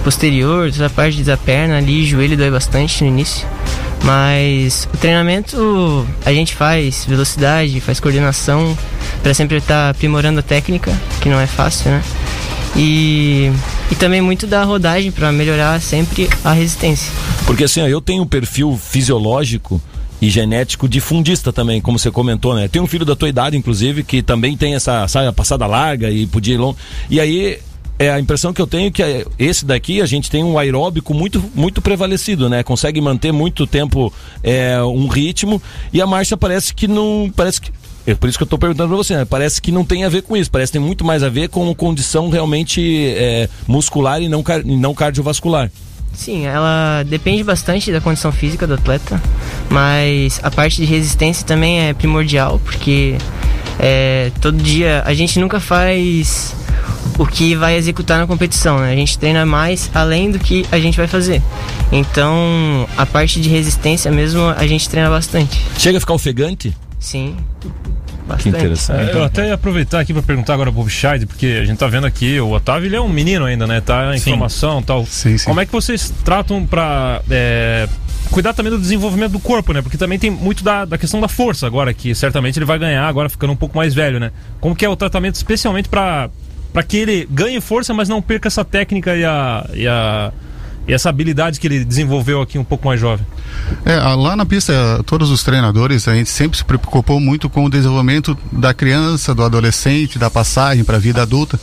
Posterior, 0.08 0.72
toda 0.72 0.86
a 0.86 0.90
parte 0.90 1.22
da 1.22 1.36
perna 1.36 1.76
ali, 1.76 2.06
joelho 2.06 2.34
dói 2.34 2.50
bastante 2.50 3.04
no 3.04 3.10
início. 3.10 3.46
Mas 4.02 4.88
o 4.90 4.96
treinamento 4.96 6.08
a 6.24 6.32
gente 6.32 6.54
faz 6.54 7.04
velocidade, 7.04 7.78
faz 7.78 8.00
coordenação, 8.00 8.74
para 9.22 9.34
sempre 9.34 9.58
estar 9.58 9.90
aprimorando 9.90 10.40
a 10.40 10.42
técnica, 10.42 10.98
que 11.20 11.28
não 11.28 11.38
é 11.38 11.46
fácil, 11.46 11.90
né? 11.90 12.02
E, 12.74 13.52
e 13.92 13.94
também 13.96 14.22
muito 14.22 14.46
da 14.46 14.64
rodagem 14.64 15.12
para 15.12 15.30
melhorar 15.30 15.78
sempre 15.78 16.26
a 16.42 16.54
resistência. 16.54 17.12
Porque 17.44 17.64
assim, 17.64 17.82
eu 17.82 18.00
tenho 18.00 18.22
um 18.22 18.26
perfil 18.26 18.80
fisiológico 18.82 19.78
e 20.22 20.30
genético 20.30 20.88
de 20.88 21.00
fundista 21.00 21.52
também, 21.52 21.82
como 21.82 21.98
você 21.98 22.10
comentou, 22.10 22.54
né? 22.54 22.66
Tem 22.66 22.80
um 22.80 22.86
filho 22.86 23.04
da 23.04 23.14
tua 23.14 23.28
idade, 23.28 23.58
inclusive, 23.58 24.02
que 24.02 24.22
também 24.22 24.56
tem 24.56 24.74
essa, 24.74 25.06
sabe, 25.06 25.26
a 25.26 25.34
passada 25.34 25.66
larga 25.66 26.10
e 26.10 26.26
podia 26.26 26.54
ir 26.54 26.58
longe. 26.58 26.78
E 27.10 27.20
aí, 27.20 27.58
é 27.98 28.10
a 28.10 28.20
impressão 28.20 28.52
que 28.52 28.62
eu 28.62 28.66
tenho 28.66 28.92
que 28.92 29.02
é, 29.02 29.24
esse 29.38 29.64
daqui 29.64 30.00
a 30.00 30.06
gente 30.06 30.30
tem 30.30 30.44
um 30.44 30.58
aeróbico 30.58 31.12
muito 31.12 31.42
muito 31.54 31.82
prevalecido, 31.82 32.48
né? 32.48 32.62
Consegue 32.62 33.00
manter 33.00 33.32
muito 33.32 33.66
tempo 33.66 34.12
é, 34.42 34.80
um 34.82 35.08
ritmo 35.08 35.60
e 35.92 36.00
a 36.00 36.06
marcha 36.06 36.36
parece 36.36 36.72
que 36.72 36.86
não 36.86 37.32
parece 37.34 37.60
que 37.60 37.72
é 38.06 38.14
por 38.14 38.28
isso 38.28 38.38
que 38.38 38.42
eu 38.42 38.46
estou 38.46 38.58
perguntando 38.58 38.88
para 38.88 38.96
você, 38.96 39.16
né? 39.16 39.24
Parece 39.24 39.60
que 39.60 39.70
não 39.70 39.84
tem 39.84 40.04
a 40.04 40.08
ver 40.08 40.22
com 40.22 40.36
isso, 40.36 40.50
parece 40.50 40.72
que 40.72 40.78
tem 40.78 40.86
muito 40.86 41.04
mais 41.04 41.22
a 41.22 41.28
ver 41.28 41.48
com 41.48 41.74
condição 41.74 42.30
realmente 42.30 42.80
é, 43.16 43.48
muscular 43.66 44.22
e 44.22 44.28
não, 44.28 44.42
e 44.64 44.76
não 44.76 44.94
cardiovascular. 44.94 45.70
Sim, 46.14 46.46
ela 46.46 47.02
depende 47.02 47.44
bastante 47.44 47.92
da 47.92 48.00
condição 48.00 48.32
física 48.32 48.66
do 48.66 48.74
atleta, 48.74 49.20
mas 49.68 50.40
a 50.42 50.50
parte 50.50 50.76
de 50.78 50.84
resistência 50.86 51.46
também 51.46 51.80
é 51.80 51.92
primordial, 51.92 52.58
porque 52.64 53.16
é, 53.78 54.32
todo 54.40 54.56
dia 54.56 55.02
a 55.04 55.12
gente 55.12 55.38
nunca 55.38 55.60
faz 55.60 56.56
o 57.18 57.26
que 57.26 57.54
vai 57.54 57.76
executar 57.76 58.18
na 58.18 58.26
competição, 58.26 58.78
né? 58.80 58.92
A 58.92 58.96
gente 58.96 59.18
treina 59.18 59.46
mais 59.46 59.90
além 59.94 60.30
do 60.30 60.38
que 60.38 60.66
a 60.70 60.78
gente 60.78 60.96
vai 60.96 61.06
fazer. 61.06 61.42
Então, 61.90 62.86
a 62.96 63.06
parte 63.06 63.40
de 63.40 63.48
resistência 63.48 64.10
mesmo 64.10 64.42
a 64.42 64.66
gente 64.66 64.88
treina 64.88 65.08
bastante. 65.08 65.60
Chega 65.78 65.98
a 65.98 66.00
ficar 66.00 66.14
ofegante? 66.14 66.76
Sim. 66.98 67.36
Que 67.60 67.68
Bastante. 68.28 68.48
interessante. 68.56 69.10
É, 69.10 69.14
eu 69.14 69.24
até 69.24 69.46
ia 69.48 69.54
aproveitar 69.54 70.00
aqui 70.00 70.12
para 70.12 70.22
perguntar 70.22 70.52
agora 70.52 70.70
pro 70.70 70.86
Scheid, 70.88 71.24
porque 71.24 71.60
a 71.62 71.64
gente 71.64 71.78
tá 71.78 71.86
vendo 71.86 72.06
aqui, 72.06 72.38
o 72.38 72.50
Otávio 72.50 72.86
ele 72.86 72.96
é 72.96 73.00
um 73.00 73.08
menino 73.08 73.46
ainda, 73.46 73.66
né? 73.66 73.80
Tá 73.80 74.14
em 74.14 74.18
Sim. 74.18 74.30
formação 74.32 74.80
e 74.80 74.84
tal. 74.84 75.06
Sim, 75.06 75.38
sim. 75.38 75.46
Como 75.46 75.58
é 75.58 75.64
que 75.64 75.72
vocês 75.72 76.12
tratam 76.24 76.66
pra 76.66 77.22
é, 77.30 77.88
cuidar 78.30 78.52
também 78.52 78.70
do 78.70 78.78
desenvolvimento 78.78 79.32
do 79.32 79.40
corpo, 79.40 79.72
né? 79.72 79.80
Porque 79.80 79.96
também 79.96 80.18
tem 80.18 80.30
muito 80.30 80.62
da, 80.62 80.84
da 80.84 80.98
questão 80.98 81.20
da 81.22 81.28
força 81.28 81.66
agora, 81.66 81.94
que 81.94 82.14
certamente 82.14 82.58
ele 82.58 82.66
vai 82.66 82.78
ganhar 82.78 83.08
agora 83.08 83.30
ficando 83.30 83.54
um 83.54 83.56
pouco 83.56 83.78
mais 83.78 83.94
velho, 83.94 84.20
né? 84.20 84.30
Como 84.60 84.76
que 84.76 84.84
é 84.84 84.88
o 84.88 84.96
tratamento 84.96 85.36
especialmente 85.36 85.88
pra 85.88 86.28
para 86.78 86.84
que 86.84 86.96
ele 86.96 87.28
ganhe 87.28 87.60
força, 87.60 87.92
mas 87.92 88.08
não 88.08 88.22
perca 88.22 88.46
essa 88.46 88.64
técnica 88.64 89.16
e 89.16 89.24
a, 89.24 89.68
e 89.74 89.88
a 89.88 90.32
e 90.86 90.92
essa 90.92 91.08
habilidade 91.08 91.58
que 91.58 91.66
ele 91.66 91.84
desenvolveu 91.84 92.40
aqui 92.40 92.56
um 92.56 92.62
pouco 92.62 92.86
mais 92.86 93.00
jovem. 93.00 93.26
É, 93.84 93.96
lá 93.96 94.36
na 94.36 94.46
pista, 94.46 95.02
todos 95.04 95.28
os 95.28 95.42
treinadores, 95.42 96.06
a 96.06 96.14
gente 96.14 96.30
sempre 96.30 96.56
se 96.56 96.64
preocupou 96.64 97.18
muito 97.18 97.50
com 97.50 97.64
o 97.64 97.68
desenvolvimento 97.68 98.38
da 98.52 98.72
criança, 98.72 99.34
do 99.34 99.42
adolescente, 99.42 100.20
da 100.20 100.30
passagem 100.30 100.84
para 100.84 100.96
a 100.96 101.00
vida 101.00 101.20
adulta, 101.20 101.58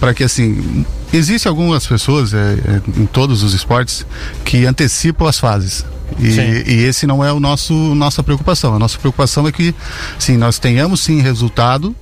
para 0.00 0.12
que 0.12 0.24
assim, 0.24 0.84
existem 1.12 1.48
algumas 1.48 1.86
pessoas 1.86 2.34
é, 2.34 2.36
é, 2.36 3.00
em 3.00 3.06
todos 3.06 3.44
os 3.44 3.54
esportes 3.54 4.04
que 4.44 4.66
antecipam 4.66 5.28
as 5.28 5.38
fases. 5.38 5.86
E, 6.18 6.70
e 6.70 6.84
esse 6.84 7.06
não 7.06 7.24
é 7.24 7.32
o 7.32 7.38
nosso 7.38 7.72
nossa 7.94 8.20
preocupação. 8.20 8.74
A 8.74 8.78
nossa 8.80 8.98
preocupação 8.98 9.46
é 9.46 9.52
que, 9.52 9.72
sim, 10.18 10.36
nós 10.36 10.58
tenhamos 10.58 11.00
sim 11.00 11.20
resultado, 11.22 11.94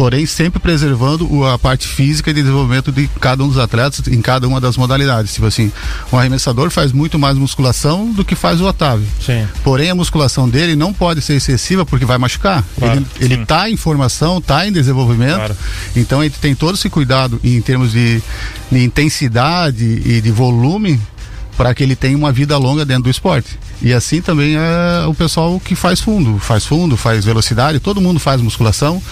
porém 0.00 0.24
sempre 0.24 0.58
preservando 0.58 1.44
a 1.44 1.58
parte 1.58 1.86
física 1.86 2.30
e 2.30 2.32
de 2.32 2.40
desenvolvimento 2.40 2.90
de 2.90 3.06
cada 3.20 3.44
um 3.44 3.48
dos 3.48 3.58
atletas 3.58 4.08
em 4.08 4.22
cada 4.22 4.48
uma 4.48 4.58
das 4.58 4.74
modalidades. 4.74 5.34
Tipo 5.34 5.44
assim, 5.44 5.70
um 6.10 6.16
arremessador 6.16 6.70
faz 6.70 6.90
muito 6.90 7.18
mais 7.18 7.36
musculação 7.36 8.10
do 8.10 8.24
que 8.24 8.34
faz 8.34 8.62
o 8.62 8.64
Otávio. 8.64 9.06
Sim. 9.20 9.46
Porém, 9.62 9.90
a 9.90 9.94
musculação 9.94 10.48
dele 10.48 10.74
não 10.74 10.90
pode 10.90 11.20
ser 11.20 11.34
excessiva 11.34 11.84
porque 11.84 12.06
vai 12.06 12.16
machucar. 12.16 12.64
Claro, 12.78 13.04
ele 13.20 13.34
está 13.34 13.68
em 13.68 13.76
formação, 13.76 14.38
está 14.38 14.66
em 14.66 14.72
desenvolvimento. 14.72 15.36
Claro. 15.36 15.56
Então, 15.94 16.24
ele 16.24 16.32
tem 16.40 16.54
todo 16.54 16.76
esse 16.76 16.88
cuidado 16.88 17.38
em 17.44 17.60
termos 17.60 17.92
de, 17.92 18.22
de 18.72 18.82
intensidade 18.82 19.84
e 19.84 20.22
de 20.22 20.30
volume 20.30 20.98
para 21.60 21.74
que 21.74 21.82
ele 21.82 21.94
tenha 21.94 22.16
uma 22.16 22.32
vida 22.32 22.56
longa 22.56 22.86
dentro 22.86 23.02
do 23.02 23.10
esporte. 23.10 23.58
E 23.82 23.92
assim 23.92 24.22
também 24.22 24.56
é 24.56 25.04
o 25.06 25.12
pessoal 25.12 25.60
que 25.60 25.74
faz 25.74 26.00
fundo, 26.00 26.38
faz 26.38 26.64
fundo, 26.64 26.96
faz 26.96 27.22
velocidade, 27.22 27.78
todo 27.78 28.00
mundo 28.00 28.18
faz 28.18 28.40
musculação, 28.40 29.02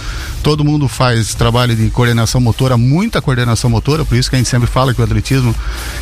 todo 0.42 0.64
mundo 0.64 0.88
faz 0.88 1.34
trabalho 1.34 1.76
de 1.76 1.90
coordenação 1.90 2.40
motora, 2.40 2.78
muita 2.78 3.20
coordenação 3.20 3.68
motora, 3.68 4.02
por 4.02 4.16
isso 4.16 4.30
que 4.30 4.36
a 4.36 4.38
gente 4.38 4.48
sempre 4.48 4.66
fala 4.66 4.94
que 4.94 5.00
o 5.02 5.04
atletismo, 5.04 5.54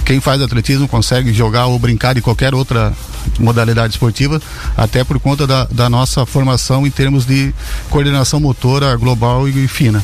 quem 0.05 0.21
faz 0.21 0.41
atletismo 0.41 0.87
consegue 0.87 1.33
jogar 1.33 1.67
ou 1.67 1.81
brincar 1.81 2.15
de 2.15 2.21
qualquer 2.23 2.55
outra 2.55 2.93
modalidade 3.41 3.95
esportiva, 3.95 4.41
até 4.77 5.03
por 5.03 5.19
conta 5.19 5.49
da, 5.49 5.65
da 5.65 5.91
nossa 5.91 6.25
formação 6.25 6.87
em 6.87 6.93
termos 6.93 7.27
de 7.27 7.53
coordenação 7.91 8.39
motora 8.39 8.95
global 8.95 9.49
e 9.49 9.67
fina. 9.67 10.01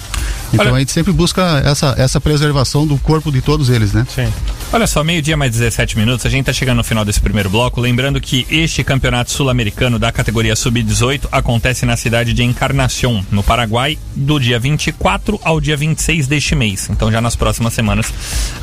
Então 0.52 0.66
Olha- 0.66 0.74
a 0.74 0.78
gente 0.80 0.90
sempre 0.90 1.12
busca 1.12 1.62
essa, 1.64 1.94
essa 1.96 2.20
preservação 2.20 2.84
do 2.84 2.98
corpo 2.98 3.30
de 3.30 3.40
todos 3.40 3.70
eles, 3.70 3.92
né? 3.92 4.04
Sim. 4.12 4.26
Olha 4.74 4.86
só, 4.86 5.04
meio-dia 5.04 5.36
mais 5.36 5.52
17 5.52 5.98
minutos, 5.98 6.24
a 6.24 6.30
gente 6.30 6.46
tá 6.46 6.52
chegando 6.52 6.78
no 6.78 6.84
final 6.84 7.04
desse 7.04 7.20
primeiro 7.20 7.50
bloco. 7.50 7.78
Lembrando 7.78 8.18
que 8.18 8.46
este 8.48 8.82
campeonato 8.82 9.30
sul-americano 9.30 9.98
da 9.98 10.10
categoria 10.10 10.56
sub-18 10.56 11.28
acontece 11.30 11.84
na 11.84 11.94
cidade 11.94 12.32
de 12.32 12.42
Encarnação, 12.42 13.22
no 13.30 13.42
Paraguai, 13.42 13.98
do 14.16 14.40
dia 14.40 14.58
24 14.58 15.38
ao 15.44 15.60
dia 15.60 15.76
26 15.76 16.26
deste 16.26 16.54
mês. 16.54 16.88
Então, 16.88 17.12
já 17.12 17.20
nas 17.20 17.36
próximas 17.36 17.74
semanas, 17.74 18.10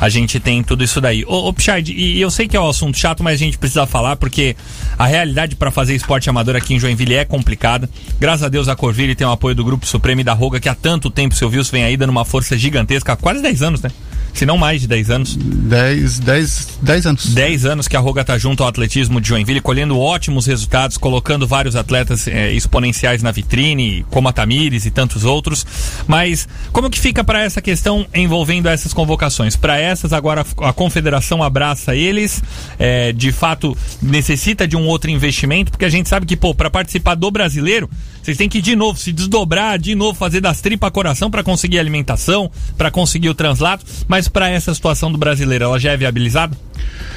a 0.00 0.08
gente 0.08 0.40
tem 0.40 0.64
tudo 0.64 0.82
isso 0.82 1.00
daí. 1.00 1.24
Ô, 1.28 1.46
ô 1.46 1.52
Pichard, 1.52 1.92
e 1.92 2.20
eu 2.20 2.28
sei 2.28 2.48
que 2.48 2.56
é 2.56 2.60
um 2.60 2.68
assunto 2.68 2.98
chato, 2.98 3.22
mas 3.22 3.34
a 3.34 3.44
gente 3.44 3.56
precisa 3.56 3.86
falar 3.86 4.16
porque 4.16 4.56
a 4.98 5.06
realidade 5.06 5.54
para 5.54 5.70
fazer 5.70 5.94
esporte 5.94 6.28
amador 6.28 6.56
aqui 6.56 6.74
em 6.74 6.80
Joinville 6.80 7.14
é 7.14 7.24
complicada. 7.24 7.88
Graças 8.18 8.42
a 8.42 8.48
Deus, 8.48 8.66
a 8.66 8.74
Corville 8.74 9.14
tem 9.14 9.28
o 9.28 9.30
apoio 9.30 9.54
do 9.54 9.64
Grupo 9.64 9.86
Supremo 9.86 10.22
e 10.22 10.24
da 10.24 10.32
Roga, 10.32 10.58
que 10.58 10.68
há 10.68 10.74
tanto 10.74 11.08
tempo, 11.08 11.36
seu 11.36 11.48
Wilson, 11.48 11.70
vem 11.70 11.84
aí 11.84 11.96
dando 11.96 12.10
uma 12.10 12.24
força 12.24 12.58
gigantesca, 12.58 13.12
há 13.12 13.16
quase 13.16 13.40
10 13.40 13.62
anos, 13.62 13.80
né? 13.80 13.92
Se 14.34 14.46
não 14.46 14.56
mais 14.56 14.80
de 14.80 14.86
10 14.86 15.10
anos. 15.10 15.36
10, 15.36 16.18
10, 16.20 16.78
10 16.82 17.06
anos. 17.06 17.26
10 17.26 17.64
anos 17.64 17.88
que 17.88 17.96
a 17.96 18.00
Roga 18.00 18.24
tá 18.24 18.38
junto 18.38 18.62
ao 18.62 18.68
atletismo 18.68 19.20
de 19.20 19.28
Joinville, 19.28 19.60
colhendo 19.60 19.98
ótimos 19.98 20.46
resultados, 20.46 20.96
colocando 20.96 21.46
vários 21.46 21.76
atletas 21.76 22.26
eh, 22.26 22.52
exponenciais 22.52 23.22
na 23.22 23.30
vitrine, 23.30 24.04
como 24.10 24.28
a 24.28 24.32
Tamires 24.32 24.86
e 24.86 24.90
tantos 24.90 25.24
outros. 25.24 25.66
Mas 26.06 26.48
como 26.72 26.90
que 26.90 26.98
fica 26.98 27.22
para 27.22 27.42
essa 27.42 27.60
questão 27.60 28.06
envolvendo 28.14 28.68
essas 28.68 28.92
convocações? 28.92 29.56
Para 29.56 29.78
essas, 29.78 30.12
agora 30.12 30.44
a 30.58 30.72
confederação 30.72 31.42
abraça 31.42 31.94
eles, 31.94 32.42
eh, 32.78 33.12
de 33.12 33.32
fato 33.32 33.76
necessita 34.00 34.66
de 34.66 34.76
um 34.76 34.86
outro 34.86 35.10
investimento, 35.10 35.70
porque 35.70 35.84
a 35.84 35.90
gente 35.90 36.08
sabe 36.08 36.26
que, 36.26 36.36
pô, 36.36 36.54
para 36.54 36.70
participar 36.70 37.14
do 37.14 37.30
brasileiro, 37.30 37.88
vocês 38.22 38.36
têm 38.36 38.48
que 38.48 38.60
de 38.60 38.76
novo 38.76 38.98
se 38.98 39.12
desdobrar, 39.12 39.78
de 39.78 39.94
novo 39.94 40.18
fazer 40.18 40.40
das 40.40 40.60
tripas 40.60 40.90
coração 40.90 41.30
para 41.30 41.42
conseguir 41.42 41.78
alimentação, 41.78 42.50
para 42.76 42.90
conseguir 42.90 43.28
o 43.28 43.34
translato. 43.34 43.84
Mas 44.06 44.19
para 44.28 44.48
essa 44.48 44.72
situação 44.74 45.10
do 45.10 45.18
brasileiro, 45.18 45.64
ela 45.64 45.78
já 45.78 45.92
é 45.92 45.96
viabilizada? 45.96 46.56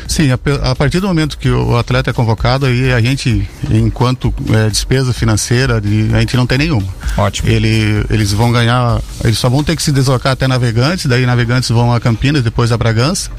Sim, 0.08 0.30
a, 0.32 0.72
a 0.72 0.76
partir 0.76 1.00
do 1.00 1.08
momento 1.08 1.38
que 1.38 1.50
o 1.50 1.78
atleta 1.78 2.10
é 2.10 2.14
convocado, 2.14 2.66
aí 2.66 2.92
a 2.92 3.00
gente, 3.00 3.48
enquanto 3.72 4.34
eh, 4.52 4.70
despesa 4.70 5.14
financeira, 5.14 5.80
de- 5.80 6.10
a 6.14 6.20
gente 6.20 6.36
não 6.36 6.46
tem 6.46 6.58
nenhuma. 6.58 6.86
Ótimo. 7.18 7.48
Ele, 7.50 8.06
eles 8.10 8.34
vão 8.34 8.52
ganhar, 8.52 9.00
eles 9.24 9.38
só 9.38 9.48
vão 9.50 9.64
ter 9.64 9.76
que 9.78 9.82
se 9.82 9.94
deslocar 9.94 10.34
até 10.34 10.46
Navegantes, 10.48 11.06
daí 11.06 11.26
Navegantes 11.26 11.70
vão 11.70 11.94
a 11.94 12.00
Campinas, 12.02 12.44
depois 12.44 12.72
a 12.74 12.78
Bragança. 12.78 13.32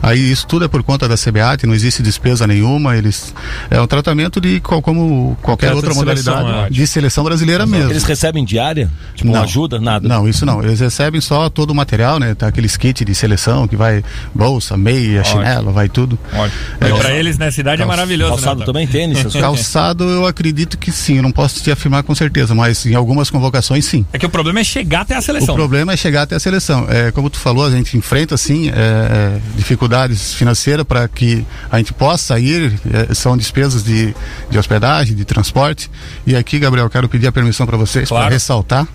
Aí 0.00 0.30
isso 0.30 0.46
tudo 0.46 0.64
é 0.64 0.68
por 0.68 0.82
conta 0.84 1.08
da 1.08 1.16
CBAT, 1.16 1.66
não 1.66 1.74
existe 1.74 2.00
despesa 2.02 2.46
nenhuma. 2.46 2.96
Eles 2.96 3.34
é 3.68 3.80
um 3.80 3.86
tratamento 3.88 4.40
de 4.40 4.60
qual- 4.60 4.80
como 4.80 5.36
qualquer 5.42 5.74
outra 5.74 5.92
seleção, 5.92 6.34
modalidade 6.36 6.66
é. 6.66 6.70
de 6.70 6.86
seleção 6.86 7.24
brasileira 7.24 7.66
mesmo. 7.66 7.90
Eles 7.90 8.04
recebem 8.04 8.44
diária? 8.44 8.88
Tipo, 9.16 9.28
uma 9.30 9.42
ajuda? 9.42 9.80
Nada. 9.80 10.08
Não, 10.08 10.28
isso 10.28 10.46
não. 10.46 10.62
Eles 10.62 10.78
recebem 10.78 11.20
só 11.20 11.48
todo 11.50 11.70
o 11.72 11.74
material, 11.74 12.20
né? 12.20 12.32
Tá 12.36 12.46
aqueles 12.46 12.76
kits 12.76 13.04
de 13.04 13.11
seleção 13.14 13.66
que 13.68 13.76
vai 13.76 14.02
bolsa, 14.34 14.76
meia, 14.76 15.22
chinelo, 15.24 15.72
vai 15.72 15.88
tudo. 15.88 16.18
Ótimo. 16.32 16.60
É, 16.80 16.92
pra 16.98 17.12
eles 17.12 17.38
na 17.38 17.50
cidade 17.50 17.82
é 17.82 17.84
calça- 17.84 17.96
maravilhoso, 17.96 18.32
Calçado 18.32 18.60
né? 18.60 18.66
também, 18.66 18.86
tênis? 18.86 19.22
Calçado, 19.34 20.04
eu 20.04 20.26
acredito 20.26 20.76
que 20.78 20.90
sim. 20.92 21.16
Eu 21.16 21.22
não 21.22 21.32
posso 21.32 21.62
te 21.62 21.70
afirmar 21.70 22.02
com 22.02 22.14
certeza, 22.14 22.54
mas 22.54 22.84
em 22.86 22.94
algumas 22.94 23.30
convocações, 23.30 23.84
sim. 23.84 24.04
É 24.12 24.18
que 24.18 24.26
o 24.26 24.30
problema 24.30 24.60
é 24.60 24.64
chegar 24.64 25.02
até 25.02 25.14
a 25.14 25.18
O 25.18 25.22
seleção. 25.22 25.54
problema 25.54 25.92
é 25.92 25.96
chegar 25.96 26.22
até 26.22 26.34
a 26.36 26.40
seleção. 26.40 26.86
É, 26.88 27.10
como 27.10 27.28
tu 27.30 27.38
falou, 27.38 27.66
a 27.66 27.70
gente 27.70 27.96
enfrenta 27.96 28.36
sim 28.36 28.68
é, 28.68 28.72
é, 28.74 29.38
dificuldades 29.56 30.34
financeiras 30.34 30.84
para 30.86 31.06
que 31.08 31.44
a 31.70 31.78
gente 31.78 31.92
possa 31.92 32.38
ir. 32.38 32.72
é, 33.10 33.14
são 33.14 33.36
despesas 33.36 33.82
de, 33.84 34.14
de 34.50 34.58
hospedagem, 34.58 35.14
de 35.14 35.24
transporte. 35.24 35.90
E 36.26 36.34
aqui, 36.36 36.58
Gabriel, 36.58 36.88
quero 36.90 37.08
pedir 37.08 37.26
a 37.26 37.32
permissão 37.32 37.66
para 37.66 37.76
vocês 37.76 38.08
Claro. 38.08 38.26
para 38.26 38.32
ressaltar 38.34 38.86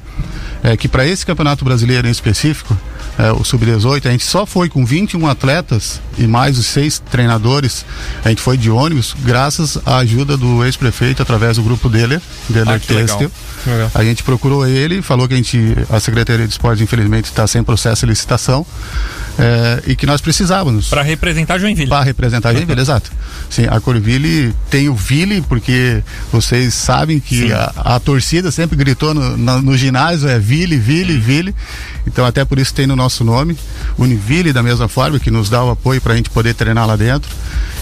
é, 0.64 0.76
que 0.76 0.88
para 0.88 1.06
esse 1.06 1.26
campeonato 1.26 1.64
brasileiro 1.64 2.08
em 2.08 2.12
específico, 2.12 2.76
é, 3.20 3.32
o 3.32 3.44
sub-18, 3.44 4.07
a 4.08 4.12
gente 4.12 4.26
só 4.26 4.46
foi 4.46 4.70
com 4.70 4.86
21 4.86 5.28
atletas 5.28 6.00
e 6.18 6.26
mais 6.28 6.58
os 6.58 6.66
seis 6.66 7.00
treinadores. 7.12 7.86
A 8.24 8.30
gente 8.30 8.42
foi 8.42 8.58
de 8.58 8.70
ônibus, 8.70 9.16
graças 9.24 9.78
à 9.86 9.98
ajuda 9.98 10.38
do 10.38 10.64
ex-prefeito 10.64 11.22
através 11.22 11.58
do 11.58 11.64
grupo 11.64 11.90
dele, 11.90 12.20
Deller 12.50 12.76
Ah. 12.76 12.80
Têxtil. 12.80 13.32
A 13.94 14.04
gente 14.04 14.24
procurou 14.24 14.66
ele, 14.68 15.02
falou 15.02 15.28
que 15.28 15.34
a 15.34 15.38
gente, 15.38 15.76
a 15.90 16.00
Secretaria 16.00 16.46
de 16.48 16.54
Esportes 16.54 16.82
infelizmente 16.82 17.26
está 17.26 17.46
sem 17.48 17.64
processo 17.64 18.06
de 18.06 18.12
licitação. 18.12 18.66
É, 19.38 19.84
e 19.88 19.96
que 19.96 20.06
nós 20.06 20.20
precisávamos 20.20 20.88
Pra 20.90 21.02
representar 21.02 21.60
Joinville. 21.60 21.90
para 21.90 22.04
representar 22.04 22.50
a 22.50 22.54
Joinville, 22.54 22.82
exato. 22.82 23.12
Sim, 23.50 23.66
a 23.70 23.80
Corville 23.80 24.54
tem 24.70 24.90
o 24.90 24.96
Ville, 24.96 25.42
porque 25.42 26.04
vocês 26.32 26.74
sabem 26.74 27.20
que 27.20 27.52
a, 27.54 27.72
a 27.78 28.00
torcida 28.00 28.52
sempre 28.52 28.76
gritou 28.76 29.14
no, 29.14 29.62
no 29.62 29.78
ginásio, 29.78 30.28
é 30.28 30.40
Ville, 30.40 30.78
Ville, 30.78 31.18
Ville. 31.18 31.56
Então 32.06 32.26
até 32.26 32.44
por 32.44 32.58
isso 32.58 32.74
tem 32.74 32.88
no 32.88 32.96
nosso 32.96 33.24
nome. 33.24 33.58
Univille 33.98 34.52
da 34.52 34.64
mesma 34.64 34.88
forma, 34.88 35.20
que 35.20 35.30
nos 35.30 35.50
dá 35.50 35.64
o 35.64 35.70
apoio 35.72 36.02
para 36.02 36.14
a 36.14 36.16
gente 36.16 36.30
poder 36.30 36.54
treinar 36.54 36.88
lá 36.88 36.96
dentro. 36.96 37.30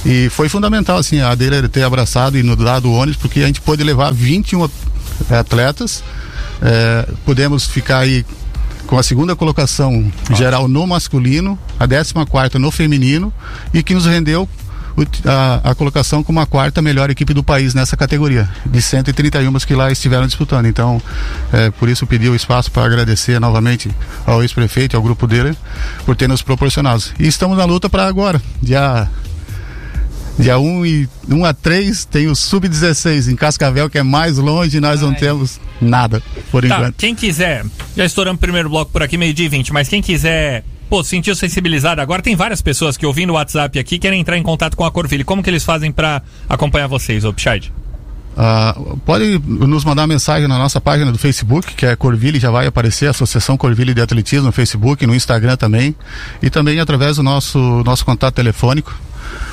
E 0.06 0.30
foi 0.30 0.50
fundamental, 0.50 0.98
assim, 0.98 1.22
a 1.22 1.34
dele 1.36 1.68
ter 1.70 1.84
abraçado 1.84 2.38
e 2.38 2.44
nos 2.44 2.58
dado 2.58 2.90
o 2.90 2.94
ônibus, 2.94 3.18
porque 3.18 3.42
a 3.42 3.48
gente 3.48 3.62
pôde 3.62 3.84
levar 3.84 4.12
21 4.14 4.70
atletas. 5.30 6.04
É, 6.62 7.08
podemos 7.26 7.66
ficar 7.66 8.00
aí 8.00 8.26
com 8.88 8.98
a 8.98 9.04
segunda 9.04 9.36
colocação 9.36 10.12
geral 10.36 10.68
no 10.68 10.86
masculino, 10.86 11.58
a 11.80 11.88
14 11.88 12.14
quarta 12.30 12.60
no 12.60 12.72
feminino 12.72 13.34
e 13.74 13.82
que 13.84 13.94
nos 13.94 14.06
rendeu 14.06 14.48
a, 15.26 15.72
a 15.72 15.76
colocação 15.76 16.24
como 16.24 16.40
a 16.40 16.46
quarta 16.46 16.82
melhor 16.82 17.10
equipe 17.10 17.34
do 17.34 17.44
país 17.44 17.74
nessa 17.74 17.98
categoria, 17.98 18.50
de 18.66 18.82
131 18.82 19.52
que 19.60 19.76
lá 19.76 19.92
estiveram 19.92 20.26
disputando. 20.26 20.68
Então, 20.68 21.02
é, 21.52 21.70
por 21.72 21.90
isso 21.90 22.08
pedi 22.08 22.30
o 22.30 22.36
espaço 22.36 22.72
para 22.72 22.86
agradecer 22.86 23.40
novamente 23.40 23.92
ao 24.26 24.42
ex-prefeito 24.42 24.96
e 24.96 24.98
ao 24.98 25.04
grupo 25.04 25.28
dele 25.28 25.56
por 26.06 26.16
ter 26.16 26.28
nos 26.28 26.42
proporcionado. 26.42 27.04
E 27.20 27.28
estamos 27.28 27.58
na 27.58 27.66
luta 27.66 27.90
para 27.90 28.08
agora, 28.08 28.42
dia 28.62 29.10
Dia 30.38 30.60
1 30.60 30.86
e 30.86 31.10
1 31.30 31.46
a 31.46 31.54
3 31.54 32.06
tem 32.06 32.28
o 32.28 32.36
Sub-16 32.36 33.32
em 33.32 33.36
Cascavel, 33.36 33.90
que 33.90 33.98
é 33.98 34.04
mais 34.04 34.38
longe, 34.38 34.80
nós 34.82 35.02
não 35.02 35.14
temos 35.14 35.60
nada, 35.82 36.22
por 36.52 36.68
Tá, 36.68 36.76
enquanto. 36.76 36.96
quem 36.98 37.16
quiser, 37.16 37.66
já 37.96 38.04
estouramos 38.06 38.38
o 38.38 38.42
primeiro 38.42 38.70
bloco 38.70 38.92
por 38.92 39.02
aqui, 39.02 39.18
meio-dia 39.18 39.46
e 39.46 39.50
20, 39.50 39.72
mas 39.72 39.88
quem 39.88 40.02
quiser, 40.02 40.66
pô, 40.90 41.04
sentiu 41.06 41.34
sensibilizado 41.36 42.02
agora, 42.02 42.22
tem 42.22 42.36
várias 42.36 42.62
pessoas 42.62 42.98
que 42.98 43.06
ouvindo 43.06 43.30
o 43.30 43.34
WhatsApp 43.34 43.80
aqui 43.80 43.98
querem 43.98 44.20
entrar 44.20 44.38
em 44.38 44.44
contato 44.44 44.76
com 44.76 44.84
a 44.84 44.92
Corville. 44.92 45.24
Como 45.24 45.42
que 45.42 45.50
eles 45.50 45.64
fazem 45.64 45.90
pra 45.92 46.22
acompanhar 46.50 46.88
vocês, 46.88 47.24
ô 47.24 47.32
Pichard? 47.32 47.72
Ah, 48.38 48.76
pode 49.06 49.40
nos 49.46 49.86
mandar 49.86 50.06
mensagem 50.08 50.48
na 50.48 50.58
nossa 50.58 50.82
página 50.82 51.12
do 51.12 51.18
Facebook, 51.18 51.74
que 51.74 51.86
é 51.86 51.96
Corville, 51.96 52.40
já 52.40 52.52
vai 52.52 52.68
aparecer, 52.68 53.08
Associação 53.08 53.58
Corville 53.58 53.94
de 53.94 54.02
Atletismo 54.02 54.48
no 54.48 54.52
Facebook, 54.52 55.06
no 55.08 55.16
Instagram 55.16 55.56
também, 55.56 55.96
e 56.42 56.50
também 56.50 56.80
através 56.80 57.16
do 57.16 57.24
nosso, 57.24 57.58
nosso 57.86 58.04
contato 58.06 58.36
telefônico, 58.36 58.94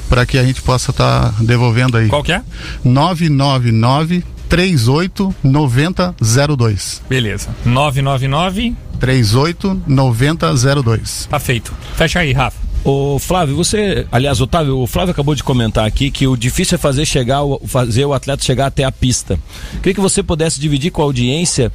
para 0.09 0.27
que 0.27 0.37
a 0.37 0.45
gente 0.45 0.61
possa 0.63 0.91
estar 0.91 1.33
devolvendo 1.41 1.97
aí. 1.97 2.09
Qual 2.09 2.23
que 2.23 2.33
é? 2.33 2.43
999 2.85 4.25
38 4.49 5.35
9002. 5.43 7.03
Beleza. 7.09 7.49
999, 7.65 8.77
38 9.01 9.83
9002. 9.87 11.27
tá 11.31 11.39
feito. 11.41 11.73
Fecha 11.95 12.19
aí, 12.19 12.33
Rafa. 12.33 12.62
Ô 12.85 13.17
Flávio, 13.21 13.55
você, 13.55 14.07
aliás, 14.11 14.41
Otávio, 14.41 14.79
o 14.79 14.87
Flávio 14.89 15.13
acabou 15.13 15.37
de 15.37 15.45
comentar 15.45 15.87
aqui 15.87 16.11
que 16.11 16.27
o 16.27 16.37
difícil 16.37 16.75
é 16.75 16.79
fazer 16.79 17.07
chegar, 17.07 17.45
o- 17.45 17.61
fazer 17.67 18.05
o 18.05 18.13
atleta 18.13 18.43
chegar 18.43 18.67
até 18.67 18.83
a 18.83 18.91
pista. 18.91 19.39
Queria 19.77 19.95
que 19.95 20.01
você 20.01 20.21
pudesse 20.21 20.59
dividir 20.59 20.91
com 20.91 21.01
a 21.01 21.05
audiência 21.05 21.71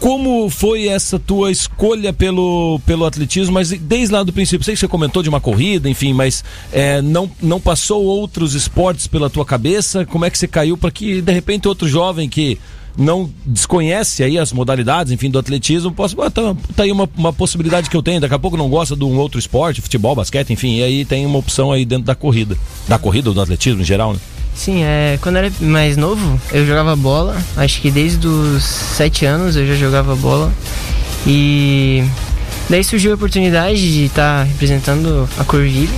como 0.00 0.48
foi 0.48 0.88
essa 0.88 1.18
tua 1.18 1.52
escolha 1.52 2.10
pelo, 2.12 2.80
pelo 2.86 3.04
atletismo, 3.04 3.52
mas 3.52 3.68
desde 3.70 4.12
lá 4.14 4.22
do 4.22 4.32
princípio, 4.32 4.64
sei 4.64 4.74
que 4.74 4.80
você 4.80 4.88
comentou 4.88 5.22
de 5.22 5.28
uma 5.28 5.40
corrida, 5.42 5.90
enfim, 5.90 6.14
mas 6.14 6.42
é, 6.72 7.02
não, 7.02 7.30
não 7.40 7.60
passou 7.60 8.02
outros 8.02 8.54
esportes 8.54 9.06
pela 9.06 9.28
tua 9.30 9.44
cabeça? 9.44 10.04
Como 10.06 10.24
é 10.24 10.30
que 10.30 10.38
você 10.38 10.48
caiu 10.48 10.76
para 10.76 10.90
que 10.90 11.20
de 11.20 11.32
repente 11.32 11.68
outro 11.68 11.86
jovem 11.86 12.28
que 12.30 12.58
não 12.96 13.30
desconhece 13.46 14.22
aí 14.22 14.38
as 14.38 14.52
modalidades, 14.52 15.12
enfim, 15.12 15.30
do 15.30 15.38
atletismo, 15.38 15.92
possa, 15.92 16.14
ah, 16.22 16.30
tá, 16.30 16.54
tá 16.74 16.82
aí 16.82 16.92
uma, 16.92 17.08
uma 17.16 17.32
possibilidade 17.32 17.88
que 17.88 17.96
eu 17.96 18.02
tenho, 18.02 18.20
daqui 18.20 18.34
a 18.34 18.38
pouco 18.38 18.56
não 18.56 18.68
gosta 18.68 18.96
de 18.96 19.04
um 19.04 19.18
outro 19.18 19.38
esporte, 19.38 19.80
futebol, 19.80 20.14
basquete, 20.14 20.52
enfim, 20.52 20.76
e 20.78 20.82
aí 20.82 21.04
tem 21.04 21.24
uma 21.26 21.38
opção 21.38 21.72
aí 21.72 21.84
dentro 21.84 22.04
da 22.04 22.14
corrida. 22.14 22.56
Da 22.88 22.98
corrida 22.98 23.30
ou 23.30 23.34
do 23.34 23.40
atletismo 23.40 23.82
em 23.82 23.84
geral, 23.84 24.12
né? 24.12 24.18
Sim, 24.54 24.82
é, 24.82 25.18
quando 25.22 25.36
eu 25.36 25.44
era 25.44 25.52
mais 25.60 25.96
novo, 25.96 26.40
eu 26.52 26.66
jogava 26.66 26.94
bola. 26.94 27.40
Acho 27.56 27.80
que 27.80 27.90
desde 27.90 28.26
os 28.26 28.62
7 28.62 29.24
anos 29.24 29.56
eu 29.56 29.66
já 29.66 29.74
jogava 29.74 30.14
bola. 30.16 30.52
E 31.26 32.04
daí 32.68 32.84
surgiu 32.84 33.12
a 33.12 33.14
oportunidade 33.14 33.80
de 33.80 34.04
estar 34.04 34.44
representando 34.44 35.28
a 35.38 35.44
Corville. 35.44 35.88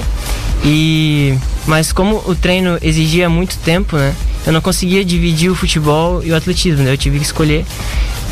E 0.64 1.36
mas 1.66 1.92
como 1.92 2.22
o 2.26 2.34
treino 2.34 2.78
exigia 2.82 3.28
muito 3.28 3.56
tempo, 3.58 3.96
né? 3.96 4.14
Eu 4.46 4.52
não 4.52 4.60
conseguia 4.60 5.04
dividir 5.04 5.50
o 5.50 5.54
futebol 5.54 6.22
e 6.24 6.32
o 6.32 6.36
atletismo, 6.36 6.82
né? 6.82 6.92
Eu 6.92 6.98
tive 6.98 7.18
que 7.18 7.24
escolher. 7.24 7.64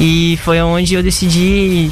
E 0.01 0.38
foi 0.44 0.61
onde 0.61 0.94
eu 0.94 1.03
decidi 1.03 1.90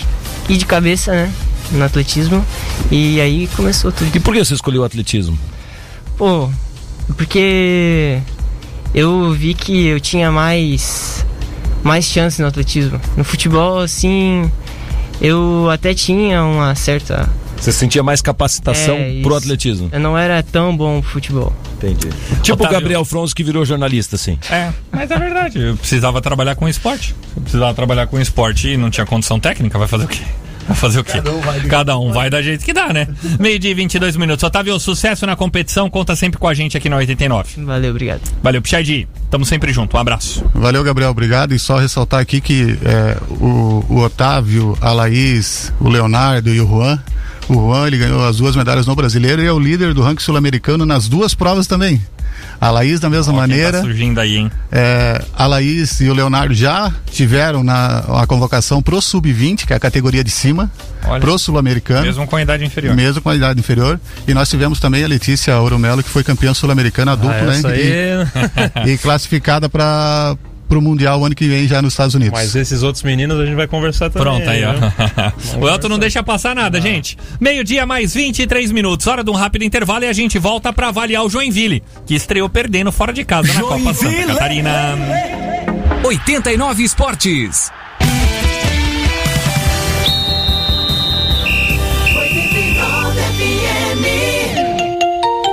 ir 0.48 0.56
de 0.56 0.64
cabeça, 0.64 1.12
né? 1.12 1.32
No 1.72 1.84
atletismo. 1.84 2.44
E 2.90 3.20
aí 3.20 3.48
começou 3.54 3.92
tudo. 3.92 4.10
E 4.14 4.20
por 4.20 4.34
que 4.34 4.44
você 4.44 4.54
escolheu 4.54 4.82
o 4.82 4.84
atletismo? 4.84 5.38
Pô, 6.16 6.50
porque 7.16 8.20
eu 8.94 9.32
vi 9.32 9.54
que 9.54 9.86
eu 9.86 10.00
tinha 10.00 10.32
mais 10.32 11.24
mais 11.82 12.04
chance 12.04 12.40
no 12.42 12.48
atletismo. 12.48 13.00
No 13.16 13.24
futebol, 13.24 13.78
assim, 13.78 14.50
eu 15.20 15.68
até 15.70 15.94
tinha 15.94 16.44
uma 16.44 16.74
certa. 16.74 17.28
Você 17.60 17.72
sentia 17.72 18.02
mais 18.02 18.22
capacitação 18.22 18.96
É, 18.96 19.20
pro 19.22 19.34
atletismo? 19.34 19.88
Eu 19.92 20.00
não 20.00 20.16
era 20.16 20.42
tão 20.42 20.76
bom 20.76 20.96
no 20.96 21.02
futebol. 21.02 21.52
Entendi. 21.76 22.08
Tipo 22.42 22.64
o. 22.64 22.68
Gabriel 22.68 23.04
Fronzo 23.04 23.34
que 23.34 23.42
virou 23.42 23.64
jornalista, 23.64 24.16
assim. 24.16 24.38
É, 24.50 24.72
mas 24.92 25.10
é 25.10 25.18
verdade. 25.18 25.58
Eu 25.60 25.76
precisava 25.76 26.20
trabalhar 26.20 26.54
com 26.54 26.68
esporte. 26.68 27.14
Eu 27.36 27.42
precisava 27.42 27.74
trabalhar 27.74 28.06
com 28.06 28.20
esporte 28.20 28.68
e 28.68 28.76
não 28.76 28.90
tinha 28.90 29.04
condição 29.06 29.38
técnica. 29.40 29.78
Vai 29.78 29.88
fazer 29.88 30.04
o 30.04 30.08
quê? 30.08 30.22
Vai 30.68 30.76
fazer 30.76 31.00
o 31.00 31.04
quê? 31.04 31.12
Cada 31.68 31.96
um 31.98 32.12
vai, 32.12 32.28
da 32.28 32.42
jeito 32.42 32.62
que 32.62 32.74
dá, 32.74 32.92
né? 32.92 33.08
Meio 33.40 33.58
dia 33.58 33.70
e 33.70 33.74
22 33.74 34.16
minutos. 34.16 34.42
Otávio, 34.42 34.78
sucesso 34.78 35.24
na 35.24 35.34
competição. 35.34 35.88
Conta 35.88 36.14
sempre 36.14 36.38
com 36.38 36.46
a 36.46 36.52
gente 36.52 36.76
aqui 36.76 36.90
na 36.90 36.96
89. 36.96 37.64
Valeu, 37.64 37.90
obrigado. 37.90 38.20
Valeu, 38.42 38.60
Pichard. 38.60 39.08
Tamo 39.30 39.46
sempre 39.46 39.72
junto. 39.72 39.96
Um 39.96 40.00
abraço. 40.00 40.44
Valeu, 40.54 40.84
Gabriel, 40.84 41.10
obrigado. 41.10 41.54
E 41.54 41.58
só 41.58 41.78
ressaltar 41.78 42.20
aqui 42.20 42.40
que 42.40 42.78
é, 42.84 43.16
o, 43.30 43.82
o 43.88 43.98
Otávio, 44.00 44.76
a 44.80 44.92
Laís, 44.92 45.72
o 45.80 45.88
Leonardo 45.88 46.52
e 46.52 46.60
o 46.60 46.68
Juan. 46.68 47.02
O 47.48 47.54
Juan 47.54 47.86
ele 47.86 47.98
ganhou 47.98 48.24
as 48.26 48.36
duas 48.36 48.54
medalhas 48.54 48.86
no 48.86 48.94
brasileiro 48.94 49.42
e 49.42 49.46
é 49.46 49.52
o 49.52 49.58
líder 49.58 49.94
do 49.94 50.02
ranking 50.02 50.22
sul-americano 50.22 50.84
nas 50.84 51.08
duas 51.08 51.34
provas 51.34 51.66
também. 51.66 52.00
A 52.60 52.70
Laís 52.70 53.00
da 53.00 53.08
mesma 53.08 53.32
Ó, 53.32 53.36
quem 53.36 53.40
maneira. 53.40 53.72
Tá 53.78 53.80
surgindo 53.82 54.20
aí, 54.20 54.36
hein? 54.36 54.50
É, 54.70 55.22
a 55.34 55.46
Laís 55.46 56.00
e 56.00 56.08
o 56.08 56.12
Leonardo 56.14 56.52
já 56.54 56.92
tiveram 57.10 57.62
na 57.62 57.98
a 58.20 58.26
convocação 58.26 58.82
pro 58.82 59.00
sub-20, 59.00 59.64
que 59.64 59.72
é 59.72 59.76
a 59.76 59.80
categoria 59.80 60.22
de 60.24 60.30
cima, 60.30 60.70
Olha. 61.04 61.20
pro 61.20 61.38
sul-americano. 61.38 62.02
Mesmo 62.04 62.26
com 62.26 62.36
a 62.36 62.42
idade 62.42 62.64
inferior. 62.64 62.94
Mesmo 62.94 63.22
com 63.22 63.30
a 63.30 63.36
idade 63.36 63.58
inferior. 63.60 63.98
E 64.26 64.34
nós 64.34 64.48
tivemos 64.50 64.78
também 64.80 65.04
a 65.04 65.08
Letícia 65.08 65.58
Oromelo, 65.60 66.02
que 66.02 66.10
foi 66.10 66.22
campeã 66.24 66.52
sul-americana 66.52 67.12
adulto, 67.12 67.34
Ah, 67.36 67.42
né? 67.44 67.62
aí. 67.64 68.86
E, 68.86 68.92
e 68.94 68.98
classificada 68.98 69.68
para 69.68 70.36
o 70.76 70.82
Mundial 70.82 71.20
o 71.20 71.24
ano 71.24 71.34
que 71.34 71.48
vem 71.48 71.66
já 71.66 71.80
nos 71.80 71.94
Estados 71.94 72.14
Unidos. 72.14 72.38
Mas 72.38 72.54
esses 72.54 72.82
outros 72.82 73.02
meninos 73.02 73.40
a 73.40 73.46
gente 73.46 73.54
vai 73.54 73.66
conversar 73.66 74.10
também. 74.10 74.22
Pronto, 74.22 74.50
aí, 74.50 74.64
ó. 74.64 74.72
né? 74.72 74.92
o 75.58 75.68
Elton 75.68 75.88
não 75.88 75.98
deixa 75.98 76.22
passar 76.22 76.54
nada, 76.54 76.80
gente. 76.80 77.16
Meio-dia 77.40 77.86
mais 77.86 78.12
23 78.14 78.70
minutos. 78.72 79.06
Hora 79.06 79.24
de 79.24 79.30
um 79.30 79.34
rápido 79.34 79.62
intervalo 79.62 80.04
e 80.04 80.08
a 80.08 80.12
gente 80.12 80.38
volta 80.38 80.72
pra 80.72 80.88
avaliar 80.88 81.24
o 81.24 81.30
Joinville, 81.30 81.82
que 82.06 82.14
estreou 82.14 82.48
perdendo 82.48 82.92
fora 82.92 83.12
de 83.12 83.24
casa 83.24 83.52
na 83.54 83.60
Copa 83.60 83.94
Santa! 83.94 84.26
Catarina. 84.26 84.98
89 86.04 86.82
Esportes. 86.82 87.70
89 92.14 93.20
FM. 93.20 94.38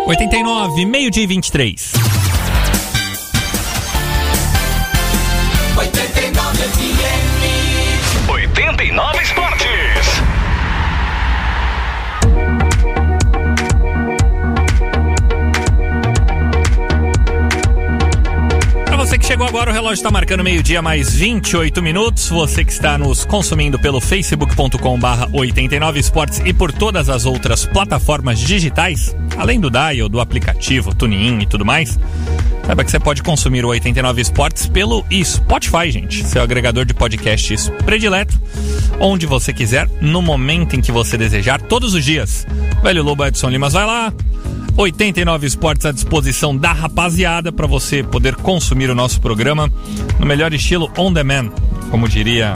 89, 0.08 0.86
meio-dia 0.86 1.23
e 1.23 1.28
23. 1.28 1.93
89 1.93 2.14
chegou 19.25 19.47
agora, 19.47 19.71
o 19.71 19.73
relógio 19.73 19.95
está 19.95 20.11
marcando 20.11 20.43
meio-dia 20.43 20.83
mais 20.83 21.15
28 21.15 21.81
minutos. 21.81 22.29
Você 22.29 22.63
que 22.63 22.71
está 22.71 22.95
nos 22.95 23.25
consumindo 23.25 23.79
pelo 23.79 23.99
facebook.com 23.99 24.99
barra 24.99 25.27
89 25.33 25.99
esportes 25.99 26.43
e 26.45 26.53
por 26.53 26.71
todas 26.71 27.09
as 27.09 27.25
outras 27.25 27.65
plataformas 27.65 28.39
digitais, 28.39 29.15
além 29.35 29.59
do 29.59 29.71
Dial, 29.71 30.07
do 30.07 30.19
aplicativo, 30.19 30.93
TuneIn 30.93 31.41
e 31.41 31.45
tudo 31.47 31.65
mais, 31.65 31.97
saiba 32.67 32.83
que 32.83 32.91
você 32.91 32.99
pode 32.99 33.23
consumir 33.23 33.65
o 33.65 33.69
89 33.69 34.21
esportes 34.21 34.67
pelo 34.67 35.03
Spotify, 35.23 35.89
gente. 35.89 36.23
Seu 36.23 36.43
agregador 36.43 36.85
de 36.85 36.93
podcasts 36.93 37.69
predileto, 37.83 38.39
onde 38.99 39.25
você 39.25 39.51
quiser, 39.51 39.89
no 40.01 40.21
momento 40.21 40.75
em 40.75 40.81
que 40.81 40.91
você 40.91 41.17
desejar, 41.17 41.59
todos 41.63 41.95
os 41.95 42.05
dias. 42.05 42.45
Velho 42.83 43.01
Lobo 43.01 43.25
Edson 43.25 43.49
Limas 43.49 43.73
vai 43.73 43.88
lá, 43.88 44.13
89 44.77 45.47
esportes 45.47 45.85
à 45.85 45.91
disposição 45.91 46.55
da 46.55 46.73
rapaziada 46.73 47.51
para 47.51 47.65
você 47.65 48.03
poder 48.03 48.35
consumir 48.35 48.89
o 48.89 48.95
nosso 48.95 49.21
programa 49.21 49.71
no 50.19 50.25
melhor 50.25 50.53
estilo 50.53 50.91
on 50.97 51.13
demand, 51.13 51.51
como 51.89 52.09
diria 52.09 52.53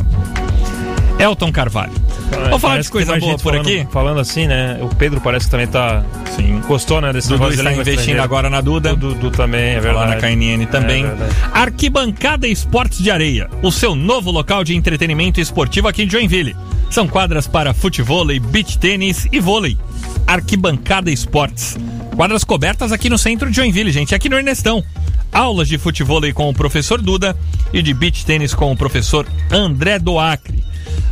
Elton 1.19 1.51
Carvalho. 1.51 1.91
Vamos 2.31 2.61
falar 2.61 2.79
de 2.79 2.89
coisa 2.89 3.17
boa 3.19 3.33
por 3.37 3.51
falando, 3.51 3.67
aqui? 3.67 3.87
Falando 3.91 4.19
assim, 4.19 4.47
né? 4.47 4.79
O 4.81 4.87
Pedro 4.95 5.19
parece 5.19 5.45
que 5.45 5.51
também 5.51 5.67
tá. 5.67 6.03
Sim. 6.35 6.61
Gostou, 6.65 7.01
né? 7.01 7.11
Desse 7.11 7.27
Dudu 7.27 7.49
está 7.49 7.73
investindo 7.73 8.19
agora 8.19 8.49
na 8.49 8.61
Duda. 8.61 8.93
O 8.93 8.95
Dudu 8.95 9.29
também, 9.29 9.75
é 9.75 9.79
verdade. 9.79 10.15
na 10.15 10.15
KNN 10.15 10.65
também. 10.67 11.05
É. 11.05 11.15
Arquibancada 11.51 12.47
Esportes 12.47 12.99
de 12.99 13.11
Areia, 13.11 13.49
o 13.61 13.71
seu 13.71 13.95
novo 13.95 14.31
local 14.31 14.63
de 14.63 14.75
entretenimento 14.75 15.41
esportivo 15.41 15.87
aqui 15.87 16.03
em 16.03 16.09
Joinville. 16.09 16.55
São 16.89 17.07
quadras 17.07 17.47
para 17.47 17.73
futevôlei, 17.73 18.39
beach 18.39 18.79
tênis 18.79 19.27
e 19.31 19.39
vôlei. 19.39 19.77
Arquibancada 20.25 21.11
Esportes. 21.11 21.77
Quadras 22.15 22.43
cobertas 22.43 22.91
aqui 22.91 23.09
no 23.09 23.17
centro 23.17 23.49
de 23.49 23.55
Joinville, 23.55 23.91
gente, 23.91 24.15
aqui 24.15 24.29
no 24.29 24.37
Ernestão. 24.37 24.83
Aulas 25.31 25.67
de 25.67 25.77
futevôlei 25.77 26.33
com 26.33 26.49
o 26.49 26.53
professor 26.53 27.01
Duda 27.01 27.35
e 27.71 27.81
de 27.81 27.93
beach 27.93 28.25
tênis 28.25 28.53
com 28.53 28.71
o 28.71 28.77
professor 28.77 29.27
André 29.51 29.99
Doacre. 29.99 30.58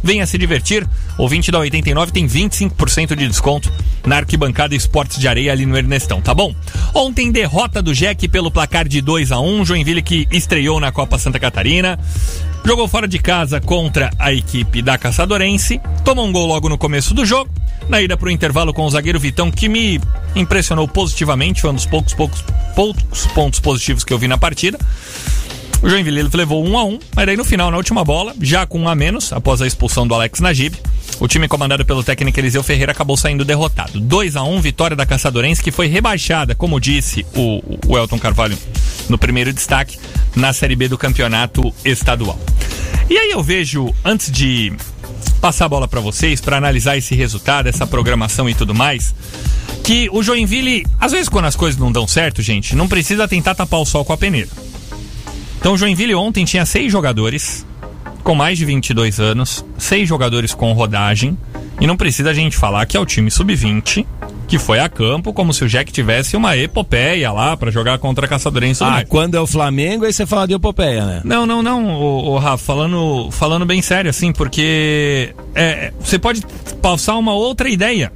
Venha 0.07 0.25
se 0.25 0.37
divertir. 0.37 0.87
O 1.17 1.27
20 1.27 1.51
da 1.51 1.59
89 1.59 2.13
tem 2.13 2.25
25% 2.25 3.13
de 3.13 3.27
desconto 3.27 3.69
na 4.05 4.15
arquibancada 4.15 4.73
Esportes 4.73 5.19
de 5.19 5.27
Areia 5.27 5.51
ali 5.51 5.65
no 5.65 5.77
Ernestão, 5.77 6.21
tá 6.21 6.33
bom? 6.33 6.55
Ontem, 6.93 7.29
derrota 7.29 7.81
do 7.81 7.93
Jack 7.93 8.25
pelo 8.29 8.49
placar 8.49 8.87
de 8.87 9.01
2 9.01 9.33
a 9.33 9.41
1 9.41 9.65
Joinville 9.65 10.01
que 10.01 10.25
estreou 10.31 10.79
na 10.79 10.93
Copa 10.93 11.19
Santa 11.19 11.37
Catarina. 11.41 11.99
Jogou 12.63 12.87
fora 12.87 13.05
de 13.05 13.19
casa 13.19 13.59
contra 13.59 14.09
a 14.17 14.31
equipe 14.31 14.81
da 14.81 14.97
Caçadorense. 14.97 15.81
Tomou 16.05 16.25
um 16.25 16.31
gol 16.31 16.47
logo 16.47 16.69
no 16.69 16.77
começo 16.77 17.13
do 17.13 17.25
jogo. 17.25 17.51
Na 17.89 18.01
ida 18.01 18.15
para 18.15 18.29
o 18.29 18.31
intervalo 18.31 18.73
com 18.73 18.85
o 18.85 18.89
zagueiro 18.89 19.19
Vitão, 19.19 19.51
que 19.51 19.67
me 19.67 19.99
impressionou 20.37 20.87
positivamente. 20.87 21.59
Foi 21.59 21.71
um 21.71 21.75
dos 21.75 21.85
poucos, 21.85 22.13
poucos, 22.13 22.41
poucos 22.73 23.27
pontos 23.27 23.59
positivos 23.59 24.05
que 24.05 24.13
eu 24.13 24.17
vi 24.17 24.29
na 24.29 24.37
partida. 24.37 24.79
O 25.81 25.89
Joinville 25.89 26.27
levou 26.33 26.65
1 26.65 26.77
a 26.77 26.83
1 26.83 26.99
mas 27.15 27.25
daí 27.25 27.37
no 27.37 27.45
final, 27.45 27.69
na 27.69 27.77
última 27.77 28.03
bola, 28.03 28.33
já 28.41 28.65
com 28.65 28.79
um 28.79 28.89
a 28.89 28.95
menos, 28.95 29.31
após 29.31 29.61
a 29.61 29.67
expulsão 29.67 30.07
do 30.07 30.13
Alex 30.13 30.39
Najib, 30.39 30.75
o 31.19 31.27
time 31.27 31.47
comandado 31.47 31.85
pelo 31.85 32.03
técnico 32.03 32.39
Eliseu 32.39 32.63
Ferreira 32.63 32.91
acabou 32.91 33.15
saindo 33.15 33.45
derrotado. 33.45 33.99
2 33.99 34.35
a 34.35 34.43
1 34.43 34.61
vitória 34.61 34.95
da 34.95 35.05
Caçadorense, 35.05 35.63
que 35.63 35.71
foi 35.71 35.87
rebaixada, 35.87 36.55
como 36.55 36.79
disse 36.79 37.25
o, 37.35 37.61
o 37.87 37.97
Elton 37.97 38.19
Carvalho 38.19 38.57
no 39.07 39.17
primeiro 39.17 39.53
destaque, 39.53 39.97
na 40.35 40.51
Série 40.51 40.75
B 40.75 40.87
do 40.87 40.97
campeonato 40.97 41.73
estadual. 41.85 42.39
E 43.09 43.17
aí 43.17 43.31
eu 43.31 43.41
vejo, 43.41 43.93
antes 44.03 44.31
de 44.31 44.73
passar 45.39 45.65
a 45.65 45.69
bola 45.69 45.87
para 45.87 46.01
vocês, 46.01 46.41
para 46.41 46.57
analisar 46.57 46.97
esse 46.97 47.15
resultado, 47.15 47.67
essa 47.67 47.87
programação 47.87 48.49
e 48.49 48.53
tudo 48.53 48.73
mais, 48.75 49.13
que 49.83 50.09
o 50.11 50.21
Joinville, 50.21 50.85
às 50.99 51.11
vezes 51.11 51.29
quando 51.29 51.45
as 51.45 51.55
coisas 51.55 51.79
não 51.79 51.91
dão 51.91 52.07
certo, 52.07 52.41
gente, 52.41 52.75
não 52.75 52.87
precisa 52.87 53.27
tentar 53.27 53.55
tapar 53.55 53.79
o 53.79 53.85
sol 53.85 54.03
com 54.03 54.13
a 54.13 54.17
peneira. 54.17 54.49
Então 55.59 55.73
o 55.73 55.77
Joinville 55.77 56.15
ontem 56.15 56.45
tinha 56.45 56.65
seis 56.65 56.91
jogadores 56.91 57.65
com 58.23 58.35
mais 58.35 58.57
de 58.57 58.65
22 58.65 59.19
anos, 59.19 59.65
seis 59.77 60.07
jogadores 60.07 60.53
com 60.53 60.73
rodagem, 60.73 61.37
e 61.79 61.87
não 61.87 61.95
precisa 61.95 62.31
a 62.31 62.33
gente 62.33 62.57
falar 62.57 62.85
que 62.85 62.97
é 62.97 62.99
o 62.99 63.05
time 63.05 63.31
sub-20 63.31 64.05
que 64.47 64.57
foi 64.57 64.79
a 64.79 64.87
campo 64.87 65.33
como 65.33 65.53
se 65.53 65.63
o 65.63 65.67
Jack 65.67 65.91
tivesse 65.91 66.37
uma 66.37 66.55
epopeia 66.55 67.31
lá 67.31 67.57
pra 67.57 67.69
jogar 67.69 67.97
contra 67.97 68.25
a 68.25 68.29
Caçadorense. 68.29 68.83
Ah, 68.83 68.89
mais. 68.91 69.09
quando 69.09 69.35
é 69.35 69.39
o 69.39 69.45
Flamengo, 69.45 70.05
aí 70.05 70.13
você 70.13 70.25
fala 70.25 70.47
de 70.47 70.53
epopeia, 70.53 71.05
né? 71.05 71.21
Não, 71.23 71.45
não, 71.45 71.61
não, 71.61 71.85
o, 71.85 72.29
o 72.29 72.37
Rafa, 72.37 72.63
falando, 72.63 73.29
falando 73.31 73.65
bem 73.65 73.81
sério, 73.81 74.09
assim, 74.09 74.31
porque 74.31 75.35
é, 75.53 75.91
você 75.99 76.17
pode 76.17 76.41
passar 76.81 77.17
uma 77.17 77.33
outra 77.33 77.69
ideia. 77.69 78.11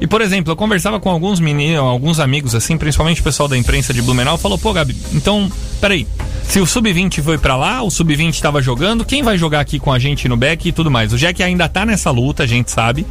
E, 0.00 0.06
por 0.06 0.20
exemplo, 0.20 0.52
eu 0.52 0.56
conversava 0.56 0.98
com 1.00 1.10
alguns 1.10 1.40
meninos, 1.40 1.78
alguns 1.78 2.20
amigos, 2.20 2.54
assim, 2.54 2.76
principalmente 2.76 3.20
o 3.20 3.24
pessoal 3.24 3.48
da 3.48 3.56
imprensa 3.56 3.94
de 3.94 4.02
Blumenau, 4.02 4.36
falou, 4.36 4.58
pô, 4.58 4.72
Gabi, 4.72 4.96
então, 5.12 5.50
peraí, 5.80 6.06
se 6.42 6.60
o 6.60 6.66
Sub-20 6.66 7.22
foi 7.22 7.38
pra 7.38 7.56
lá, 7.56 7.82
o 7.82 7.90
Sub-20 7.90 8.40
tava 8.40 8.60
jogando, 8.60 9.04
quem 9.04 9.22
vai 9.22 9.38
jogar 9.38 9.60
aqui 9.60 9.78
com 9.78 9.92
a 9.92 9.98
gente 9.98 10.28
no 10.28 10.36
back 10.36 10.68
e 10.68 10.72
tudo 10.72 10.90
mais? 10.90 11.12
O 11.12 11.16
Jack 11.16 11.42
ainda 11.42 11.68
tá 11.68 11.86
nessa 11.86 12.10
luta, 12.10 12.42
a 12.42 12.46
gente 12.46 12.70
sabe. 12.70 13.06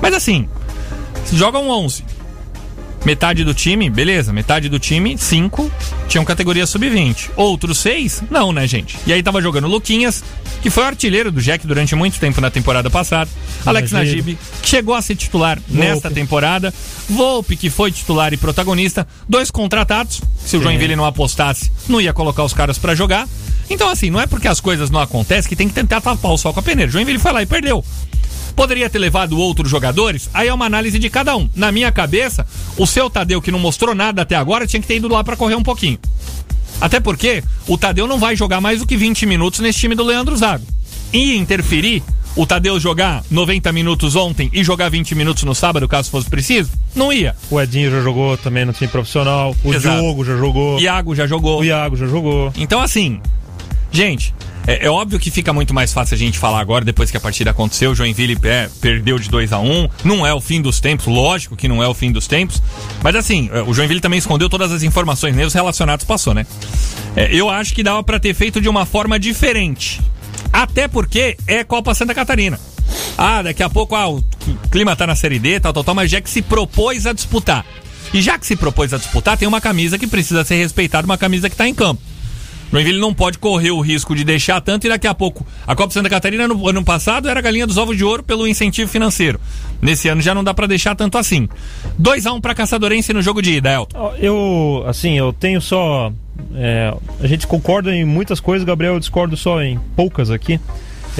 Mas 0.00 0.14
assim, 0.14 0.48
joga 1.32 1.58
um 1.58 1.70
11. 1.70 2.04
Metade 3.04 3.44
do 3.44 3.54
time, 3.54 3.88
beleza, 3.88 4.32
metade 4.32 4.68
do 4.68 4.78
time, 4.78 5.16
5, 5.16 5.70
tinham 6.08 6.24
categoria 6.24 6.66
sub-20. 6.66 7.30
Outros 7.36 7.78
6, 7.78 8.24
não, 8.30 8.52
né, 8.52 8.66
gente? 8.66 8.98
E 9.06 9.12
aí 9.12 9.22
tava 9.22 9.40
jogando 9.40 9.66
Luquinhas, 9.66 10.22
que 10.60 10.68
foi 10.68 10.82
o 10.82 10.86
artilheiro 10.86 11.30
do 11.30 11.40
Jack 11.40 11.66
durante 11.66 11.94
muito 11.94 12.18
tempo 12.18 12.40
na 12.40 12.50
temporada 12.50 12.90
passada. 12.90 13.30
Alex 13.64 13.92
Najib. 13.92 14.16
Najib, 14.16 14.38
que 14.60 14.68
chegou 14.68 14.94
a 14.94 15.02
ser 15.02 15.14
titular 15.14 15.58
nesta 15.68 16.10
temporada. 16.10 16.74
Volpe, 17.08 17.56
que 17.56 17.70
foi 17.70 17.92
titular 17.92 18.32
e 18.32 18.36
protagonista. 18.36 19.06
Dois 19.28 19.50
contratados. 19.50 20.20
Se 20.44 20.56
o 20.56 20.62
Joinville 20.62 20.96
não 20.96 21.04
apostasse, 21.04 21.70
não 21.88 22.00
ia 22.00 22.12
colocar 22.12 22.42
os 22.42 22.52
caras 22.52 22.78
pra 22.78 22.94
jogar. 22.94 23.28
Então, 23.70 23.88
assim, 23.90 24.10
não 24.10 24.20
é 24.20 24.26
porque 24.26 24.48
as 24.48 24.60
coisas 24.60 24.90
não 24.90 25.00
acontecem 25.00 25.48
que 25.48 25.56
tem 25.56 25.68
que 25.68 25.74
tentar 25.74 26.00
tapar 26.00 26.32
o 26.32 26.38
sol 26.38 26.52
com 26.54 26.60
a 26.60 26.62
peneira. 26.62 26.90
Joinville 26.90 27.18
foi 27.18 27.32
lá 27.32 27.42
e 27.42 27.46
perdeu. 27.46 27.84
Poderia 28.58 28.90
ter 28.90 28.98
levado 28.98 29.38
outros 29.38 29.70
jogadores? 29.70 30.28
Aí 30.34 30.48
é 30.48 30.52
uma 30.52 30.66
análise 30.66 30.98
de 30.98 31.08
cada 31.08 31.36
um. 31.36 31.48
Na 31.54 31.70
minha 31.70 31.92
cabeça, 31.92 32.44
o 32.76 32.88
seu 32.88 33.08
Tadeu, 33.08 33.40
que 33.40 33.52
não 33.52 33.58
mostrou 33.60 33.94
nada 33.94 34.22
até 34.22 34.34
agora, 34.34 34.66
tinha 34.66 34.82
que 34.82 34.88
ter 34.88 34.96
ido 34.96 35.06
lá 35.06 35.22
pra 35.22 35.36
correr 35.36 35.54
um 35.54 35.62
pouquinho. 35.62 35.96
Até 36.80 36.98
porque 36.98 37.44
o 37.68 37.78
Tadeu 37.78 38.08
não 38.08 38.18
vai 38.18 38.34
jogar 38.34 38.60
mais 38.60 38.80
do 38.80 38.86
que 38.86 38.96
20 38.96 39.26
minutos 39.26 39.60
nesse 39.60 39.78
time 39.78 39.94
do 39.94 40.02
Leandro 40.02 40.36
Zago. 40.36 40.66
Ia 41.12 41.36
interferir 41.36 42.02
o 42.34 42.44
Tadeu 42.44 42.80
jogar 42.80 43.22
90 43.30 43.70
minutos 43.70 44.16
ontem 44.16 44.50
e 44.52 44.64
jogar 44.64 44.88
20 44.88 45.14
minutos 45.14 45.44
no 45.44 45.54
sábado, 45.54 45.86
caso 45.86 46.10
fosse 46.10 46.28
preciso? 46.28 46.72
Não 46.96 47.12
ia. 47.12 47.36
O 47.48 47.60
Edinho 47.60 47.92
já 47.92 48.00
jogou 48.00 48.36
também 48.36 48.64
no 48.64 48.72
time 48.72 48.88
profissional. 48.88 49.54
O 49.62 49.72
Exato. 49.72 50.00
Diogo 50.02 50.24
já 50.24 50.36
jogou. 50.36 50.80
Iago 50.80 51.14
já 51.14 51.28
jogou. 51.28 51.60
O 51.60 51.64
Iago 51.64 51.94
já 51.94 52.08
jogou. 52.08 52.52
Então, 52.56 52.80
assim, 52.80 53.20
gente, 53.92 54.34
é, 54.68 54.84
é 54.84 54.90
óbvio 54.90 55.18
que 55.18 55.30
fica 55.30 55.50
muito 55.50 55.72
mais 55.72 55.94
fácil 55.94 56.14
a 56.14 56.18
gente 56.18 56.38
falar 56.38 56.60
agora, 56.60 56.84
depois 56.84 57.10
que 57.10 57.16
a 57.16 57.20
partida 57.20 57.52
aconteceu. 57.52 57.92
O 57.92 57.94
Joinville 57.94 58.36
é, 58.44 58.68
perdeu 58.82 59.18
de 59.18 59.30
2 59.30 59.50
a 59.54 59.58
1 59.58 59.88
Não 60.04 60.26
é 60.26 60.34
o 60.34 60.42
fim 60.42 60.60
dos 60.60 60.78
tempos, 60.78 61.06
lógico 61.06 61.56
que 61.56 61.66
não 61.66 61.82
é 61.82 61.88
o 61.88 61.94
fim 61.94 62.12
dos 62.12 62.26
tempos. 62.26 62.62
Mas 63.02 63.16
assim, 63.16 63.48
é, 63.50 63.62
o 63.62 63.72
Joinville 63.72 64.00
também 64.00 64.18
escondeu 64.18 64.50
todas 64.50 64.70
as 64.70 64.82
informações, 64.82 65.34
nem 65.34 65.46
os 65.46 65.54
relacionados 65.54 66.04
passou, 66.04 66.34
né? 66.34 66.46
É, 67.16 67.34
eu 67.34 67.48
acho 67.48 67.74
que 67.74 67.82
dava 67.82 68.02
pra 68.02 68.20
ter 68.20 68.34
feito 68.34 68.60
de 68.60 68.68
uma 68.68 68.84
forma 68.84 69.18
diferente. 69.18 70.02
Até 70.52 70.86
porque 70.86 71.38
é 71.46 71.64
Copa 71.64 71.94
Santa 71.94 72.14
Catarina. 72.14 72.60
Ah, 73.16 73.40
daqui 73.40 73.62
a 73.62 73.70
pouco 73.70 73.94
ah, 73.94 74.10
o 74.10 74.22
clima 74.70 74.94
tá 74.94 75.06
na 75.06 75.14
Série 75.14 75.38
D, 75.38 75.60
tal, 75.60 75.72
tal, 75.72 75.82
tal, 75.82 75.94
mas 75.94 76.10
já 76.10 76.20
que 76.20 76.28
se 76.28 76.42
propôs 76.42 77.06
a 77.06 77.14
disputar. 77.14 77.64
E 78.12 78.20
já 78.20 78.38
que 78.38 78.46
se 78.46 78.54
propôs 78.54 78.92
a 78.92 78.98
disputar, 78.98 79.38
tem 79.38 79.48
uma 79.48 79.62
camisa 79.62 79.98
que 79.98 80.06
precisa 80.06 80.44
ser 80.44 80.56
respeitada, 80.56 81.06
uma 81.06 81.18
camisa 81.18 81.48
que 81.48 81.56
tá 81.56 81.66
em 81.66 81.74
campo. 81.74 82.02
Joinville 82.70 82.98
não 82.98 83.14
pode 83.14 83.38
correr 83.38 83.70
o 83.70 83.80
risco 83.80 84.14
de 84.14 84.24
deixar 84.24 84.60
tanto 84.60 84.86
e 84.86 84.90
daqui 84.90 85.06
a 85.06 85.14
pouco. 85.14 85.46
A 85.66 85.74
Copa 85.74 85.92
Santa 85.92 86.10
Catarina 86.10 86.46
no 86.46 86.68
ano 86.68 86.84
passado 86.84 87.28
era 87.28 87.40
a 87.40 87.42
galinha 87.42 87.66
dos 87.66 87.78
ovos 87.78 87.96
de 87.96 88.04
ouro 88.04 88.22
pelo 88.22 88.46
incentivo 88.46 88.90
financeiro. 88.90 89.40
Nesse 89.80 90.08
ano 90.08 90.20
já 90.20 90.34
não 90.34 90.44
dá 90.44 90.52
pra 90.52 90.66
deixar 90.66 90.94
tanto 90.94 91.16
assim. 91.16 91.48
2 91.98 92.26
a 92.26 92.32
1 92.32 92.40
pra 92.40 92.54
Caçadorense 92.54 93.12
no 93.12 93.22
jogo 93.22 93.40
de 93.40 93.54
ida, 93.54 93.72
Elton. 93.72 94.14
Eu, 94.18 94.84
assim, 94.86 95.16
eu 95.16 95.32
tenho 95.32 95.60
só. 95.60 96.12
é, 96.54 96.94
a 97.20 97.26
gente 97.26 97.46
concorda 97.46 97.94
em 97.94 98.04
muitas 98.04 98.40
coisas, 98.40 98.66
Gabriel, 98.66 98.94
eu 98.94 99.00
discordo 99.00 99.36
só 99.36 99.62
em 99.62 99.78
poucas 99.96 100.30
aqui. 100.30 100.60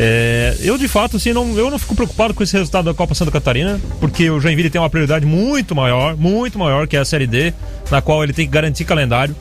É, 0.00 0.56
eu, 0.60 0.78
de 0.78 0.86
fato, 0.86 1.16
assim, 1.16 1.32
não, 1.32 1.58
eu 1.58 1.70
não 1.70 1.78
fico 1.78 1.96
preocupado 1.96 2.32
com 2.32 2.42
esse 2.42 2.56
resultado 2.56 2.84
da 2.84 2.94
Copa 2.94 3.16
Santa 3.16 3.32
Catarina, 3.32 3.80
porque 3.98 4.30
o 4.30 4.38
Joinville 4.38 4.70
tem 4.70 4.80
uma 4.80 4.88
prioridade 4.88 5.26
muito 5.26 5.74
maior, 5.74 6.16
muito 6.16 6.56
maior, 6.56 6.86
que 6.86 6.96
é 6.96 7.00
a 7.00 7.04
Série 7.04 7.26
D, 7.26 7.52
na 7.90 8.00
qual 8.00 8.22
ele 8.22 8.32
tem 8.32 8.46
que 8.46 8.52
garantir 8.52 8.84
calendário. 8.84 9.34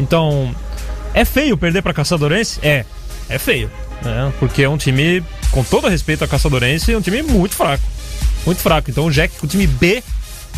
Então, 0.00 0.52
é 1.14 1.24
feio 1.24 1.56
perder 1.56 1.82
para 1.82 1.92
Caçadorense? 1.92 2.60
É, 2.62 2.84
é 3.28 3.38
feio. 3.38 3.70
Né? 4.02 4.32
Porque 4.38 4.62
é 4.62 4.68
um 4.68 4.76
time, 4.76 5.22
com 5.50 5.62
todo 5.62 5.88
respeito 5.88 6.24
a 6.24 6.28
Caçadorense, 6.28 6.92
é 6.92 6.96
um 6.96 7.00
time 7.00 7.22
muito 7.22 7.54
fraco. 7.54 7.84
Muito 8.46 8.60
fraco. 8.60 8.90
Então 8.90 9.06
o 9.06 9.10
Jack, 9.10 9.34
o 9.42 9.46
time 9.46 9.66
B, 9.66 10.02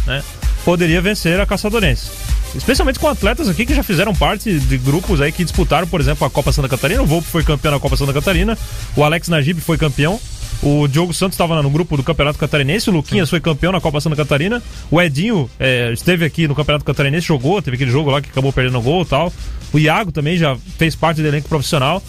né, 0.06 0.22
poderia 0.64 1.00
vencer 1.00 1.40
a 1.40 1.46
Caçadorense. 1.46 2.10
Especialmente 2.54 2.98
com 2.98 3.08
atletas 3.08 3.48
aqui 3.48 3.64
que 3.64 3.74
já 3.74 3.82
fizeram 3.82 4.14
parte 4.14 4.58
de 4.58 4.78
grupos 4.78 5.20
aí 5.20 5.32
que 5.32 5.42
disputaram, 5.42 5.86
por 5.86 6.00
exemplo, 6.00 6.26
a 6.26 6.30
Copa 6.30 6.52
Santa 6.52 6.68
Catarina. 6.68 7.02
O 7.02 7.06
Volpe 7.06 7.26
foi 7.26 7.42
campeão 7.42 7.72
na 7.72 7.80
Copa 7.80 7.96
Santa 7.96 8.12
Catarina. 8.12 8.58
O 8.94 9.02
Alex 9.02 9.28
Najib 9.28 9.60
foi 9.60 9.78
campeão. 9.78 10.20
O 10.62 10.86
Diogo 10.86 11.12
Santos 11.12 11.34
estava 11.34 11.60
no 11.60 11.68
grupo 11.68 11.96
do 11.96 12.04
Campeonato 12.04 12.38
Catarinense. 12.38 12.88
O 12.88 12.92
Luquinhas 12.92 13.28
foi 13.28 13.40
campeão 13.40 13.72
na 13.72 13.80
Copa 13.80 14.00
Santa 14.00 14.14
Catarina. 14.14 14.62
O 14.90 15.02
Edinho 15.02 15.50
é, 15.58 15.92
esteve 15.92 16.24
aqui 16.24 16.46
no 16.46 16.54
Campeonato 16.54 16.84
Catarinense, 16.84 17.26
jogou. 17.26 17.60
Teve 17.60 17.74
aquele 17.74 17.90
jogo 17.90 18.10
lá 18.10 18.22
que 18.22 18.30
acabou 18.30 18.52
perdendo 18.52 18.78
o 18.78 18.82
gol 18.82 19.02
e 19.02 19.06
tal. 19.06 19.32
O 19.72 19.78
Iago 19.78 20.12
também 20.12 20.36
já 20.36 20.56
fez 20.78 20.94
parte 20.94 21.20
do 21.20 21.26
elenco 21.26 21.48
profissional. 21.48 22.00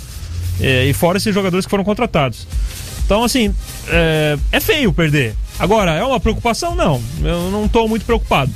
É, 0.62 0.86
e 0.86 0.94
fora 0.94 1.18
esses 1.18 1.34
jogadores 1.34 1.66
que 1.66 1.70
foram 1.70 1.84
contratados. 1.84 2.48
Então, 3.06 3.24
assim, 3.24 3.54
é, 3.88 4.38
é 4.52 4.60
feio 4.60 4.94
perder. 4.94 5.36
Agora, 5.58 5.92
é 5.92 6.04
uma 6.04 6.20
preocupação? 6.20 6.76
Não. 6.76 7.02
Eu 7.24 7.50
não 7.50 7.66
estou 7.66 7.90
muito 7.90 8.06
preocupado. 8.06 8.52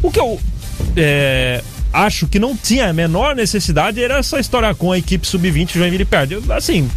O 0.00 0.10
que 0.10 0.20
eu 0.20 0.40
é, 0.96 1.62
acho 1.92 2.26
que 2.26 2.38
não 2.38 2.56
tinha 2.56 2.88
a 2.88 2.92
menor 2.92 3.34
necessidade 3.34 4.02
era 4.02 4.18
essa 4.18 4.40
história 4.40 4.74
com 4.74 4.92
a 4.92 4.98
equipe 4.98 5.26
sub-20 5.26 5.74
Joinville 5.74 6.04
perde. 6.04 6.38
Assim, 6.50 6.88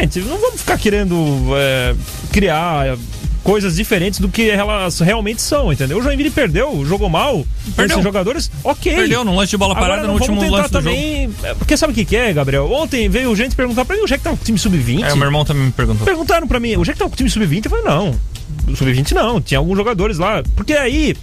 gente, 0.00 0.20
não 0.20 0.38
vamos 0.38 0.60
ficar 0.60 0.78
querendo 0.78 1.16
é, 1.56 1.94
criar 2.32 2.96
coisas 3.44 3.76
diferentes 3.76 4.18
do 4.18 4.28
que 4.28 4.48
elas 4.48 4.98
realmente 5.00 5.42
são, 5.42 5.70
entendeu? 5.70 5.98
O 5.98 6.02
Joinville 6.02 6.30
perdeu, 6.30 6.84
jogou 6.86 7.10
mal, 7.10 7.46
Perdeu. 7.76 7.96
esses 7.96 8.02
jogadores, 8.02 8.50
ok. 8.64 8.94
Perdeu 8.94 9.22
no 9.22 9.36
lance 9.36 9.50
de 9.50 9.56
bola 9.58 9.74
Agora 9.74 9.86
parada 9.86 10.06
não 10.08 10.14
no 10.14 10.20
último 10.20 10.40
lance 10.40 10.70
do 10.70 10.80
jogo. 10.80 10.96
também, 10.96 11.30
é, 11.42 11.54
Porque 11.54 11.76
sabe 11.76 11.92
o 11.92 11.94
que, 11.94 12.06
que 12.06 12.16
é, 12.16 12.32
Gabriel? 12.32 12.72
Ontem 12.72 13.08
veio 13.08 13.36
gente 13.36 13.54
perguntar 13.54 13.84
pra 13.84 13.96
mim, 13.96 14.02
o 14.02 14.06
Jack 14.06 14.24
tá 14.24 14.30
com 14.30 14.36
o 14.36 14.38
time 14.38 14.58
sub-20? 14.58 15.04
É, 15.04 15.12
o 15.12 15.16
meu 15.16 15.26
irmão 15.26 15.44
também 15.44 15.64
me 15.66 15.72
perguntou. 15.72 16.06
Perguntaram 16.06 16.48
pra 16.48 16.58
mim, 16.58 16.74
o 16.76 16.84
Jack 16.84 16.98
tá 16.98 17.04
com 17.04 17.12
o 17.12 17.16
time 17.16 17.28
sub-20? 17.28 17.66
Eu 17.66 17.70
falei, 17.70 17.84
não. 17.84 18.18
O 18.66 18.74
sub-20 18.74 19.12
não, 19.12 19.40
tinha 19.42 19.58
alguns 19.58 19.76
jogadores 19.76 20.16
lá. 20.16 20.42
Porque 20.56 20.72
aí 20.72 21.14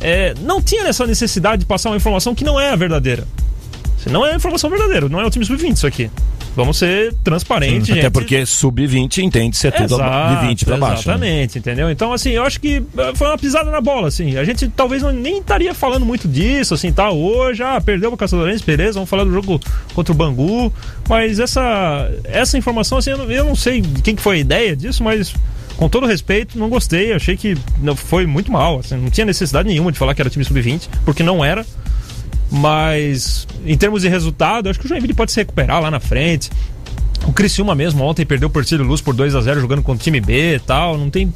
é, 0.00 0.34
não 0.42 0.60
tinha 0.60 0.86
essa 0.86 1.06
necessidade 1.06 1.60
de 1.60 1.66
passar 1.66 1.88
uma 1.88 1.96
informação 1.96 2.34
que 2.34 2.44
não 2.44 2.60
é 2.60 2.70
a 2.70 2.76
verdadeira. 2.76 3.26
Não 4.10 4.26
é 4.26 4.32
a 4.32 4.36
informação 4.36 4.68
verdadeira, 4.68 5.08
não 5.08 5.20
é 5.20 5.24
o 5.24 5.30
time 5.30 5.44
sub-20 5.44 5.76
isso 5.76 5.86
aqui. 5.86 6.10
Vamos 6.54 6.76
ser 6.76 7.14
transparentes, 7.24 7.86
gente. 7.86 8.00
Até 8.00 8.10
porque 8.10 8.44
sub-20 8.44 9.18
entende 9.18 9.56
ser 9.56 9.72
tudo 9.72 9.96
de 9.96 10.46
20 10.48 10.64
pra 10.64 10.76
baixo. 10.76 11.08
né? 11.08 11.14
Exatamente, 11.14 11.58
entendeu? 11.58 11.90
Então, 11.90 12.12
assim, 12.12 12.30
eu 12.30 12.42
acho 12.42 12.60
que 12.60 12.82
eh, 12.98 13.12
foi 13.14 13.26
uma 13.26 13.38
pisada 13.38 13.70
na 13.70 13.80
bola, 13.80 14.08
assim. 14.08 14.36
A 14.36 14.44
gente 14.44 14.68
talvez 14.68 15.02
não, 15.02 15.12
nem 15.12 15.38
estaria 15.38 15.72
falando 15.72 16.04
muito 16.04 16.28
disso, 16.28 16.74
assim, 16.74 16.92
tá? 16.92 17.10
Hoje, 17.10 17.62
ah, 17.62 17.80
perdeu 17.80 18.12
o 18.12 18.16
Caçadorense, 18.16 18.62
beleza, 18.64 18.94
vamos 18.94 19.08
falar 19.08 19.24
do 19.24 19.32
jogo 19.32 19.58
contra 19.94 20.12
o 20.12 20.16
Bangu. 20.16 20.72
Mas 21.08 21.40
essa, 21.40 22.10
essa 22.24 22.58
informação, 22.58 22.98
assim, 22.98 23.10
eu 23.10 23.18
não, 23.18 23.30
eu 23.30 23.44
não 23.44 23.54
sei 23.54 23.82
quem 24.02 24.14
que 24.14 24.22
foi 24.22 24.36
a 24.36 24.40
ideia 24.40 24.76
disso, 24.76 25.02
mas 25.02 25.34
com 25.76 25.88
todo 25.88 26.06
respeito, 26.06 26.58
não 26.58 26.68
gostei. 26.68 27.12
Achei 27.12 27.36
que 27.36 27.56
foi 27.96 28.26
muito 28.26 28.52
mal, 28.52 28.78
assim, 28.80 28.96
não 28.96 29.10
tinha 29.10 29.24
necessidade 29.24 29.68
nenhuma 29.68 29.90
de 29.90 29.98
falar 29.98 30.14
que 30.14 30.20
era 30.20 30.28
time 30.28 30.44
sub-20, 30.44 30.88
porque 31.04 31.22
não 31.22 31.44
era. 31.44 31.64
Mas 32.52 33.46
em 33.64 33.76
termos 33.76 34.02
de 34.02 34.08
resultado, 34.08 34.68
acho 34.68 34.78
que 34.78 34.84
o 34.84 34.88
Joinville 34.88 35.14
pode 35.14 35.32
se 35.32 35.40
recuperar 35.40 35.80
lá 35.80 35.90
na 35.90 35.98
frente. 35.98 36.50
O 37.26 37.32
Criciúma 37.32 37.74
mesmo 37.74 38.04
ontem 38.04 38.26
perdeu 38.26 38.50
por 38.50 38.64
Cílio 38.64 38.84
Luz 38.84 39.00
por 39.00 39.14
2 39.14 39.34
a 39.34 39.40
0 39.40 39.60
jogando 39.60 39.82
contra 39.82 40.00
o 40.00 40.04
time 40.04 40.20
B 40.20 40.56
e 40.56 40.58
tal. 40.58 40.98
Não 40.98 41.08
tem. 41.08 41.32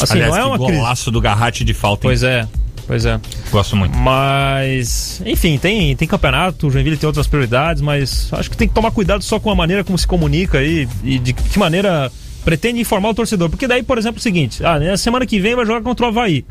Assim, 0.00 0.14
Aliás, 0.14 0.32
não 0.32 0.38
é 0.40 0.44
uma 0.44 0.58
crise. 0.58 0.72
golaço 0.72 1.10
do 1.10 1.20
Garratti 1.20 1.64
de 1.64 1.74
falta. 1.74 2.06
hein? 2.06 2.08
Pois 2.08 2.22
é, 2.22 2.48
pois 2.86 3.04
é. 3.04 3.20
Gosto 3.50 3.76
muito. 3.76 3.96
Mas, 3.98 5.20
enfim, 5.26 5.58
tem, 5.58 5.94
tem 5.96 6.06
campeonato, 6.08 6.68
o 6.68 6.70
Joinville 6.70 6.96
tem 6.96 7.06
outras 7.06 7.26
prioridades, 7.26 7.82
mas 7.82 8.28
acho 8.32 8.48
que 8.50 8.56
tem 8.56 8.68
que 8.68 8.74
tomar 8.74 8.90
cuidado 8.92 9.22
só 9.22 9.38
com 9.40 9.50
a 9.50 9.54
maneira 9.54 9.84
como 9.84 9.98
se 9.98 10.06
comunica 10.06 10.58
aí 10.58 10.88
e 11.02 11.18
de 11.18 11.32
que 11.32 11.58
maneira 11.58 12.10
pretende 12.44 12.80
informar 12.80 13.10
o 13.10 13.14
torcedor. 13.14 13.50
Porque 13.50 13.66
daí, 13.66 13.82
por 13.82 13.98
exemplo, 13.98 14.18
é 14.18 14.20
o 14.20 14.22
seguinte: 14.22 14.64
ah, 14.64 14.78
na 14.78 14.96
semana 14.96 15.26
que 15.26 15.40
vem 15.40 15.54
vai 15.56 15.66
jogar 15.66 15.82
contra 15.82 16.06
o 16.06 16.08
Havaí. 16.08 16.44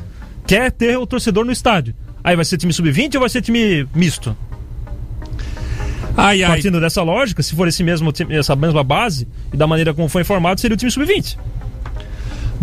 Quer 0.45 0.71
ter 0.71 0.97
o 0.97 1.07
torcedor 1.07 1.45
no 1.45 1.53
estádio. 1.53 1.95
Aí 2.23 2.35
vai 2.35 2.45
ser 2.45 2.57
time 2.57 2.71
sub-20 2.71 3.15
ou 3.15 3.19
vai 3.21 3.29
ser 3.29 3.41
time 3.41 3.87
misto? 3.93 4.35
Ai, 6.15 6.43
ai. 6.43 6.51
Partindo 6.51 6.79
dessa 6.79 7.01
lógica, 7.01 7.41
se 7.41 7.55
for 7.55 7.67
esse 7.67 7.83
mesmo, 7.83 8.11
time- 8.11 8.35
essa 8.35 8.55
mesma 8.55 8.83
base 8.83 9.27
e 9.51 9.57
da 9.57 9.65
maneira 9.67 9.93
como 9.93 10.07
foi 10.07 10.21
informado, 10.21 10.61
seria 10.61 10.75
o 10.75 10.77
time 10.77 10.91
sub-20. 10.91 11.37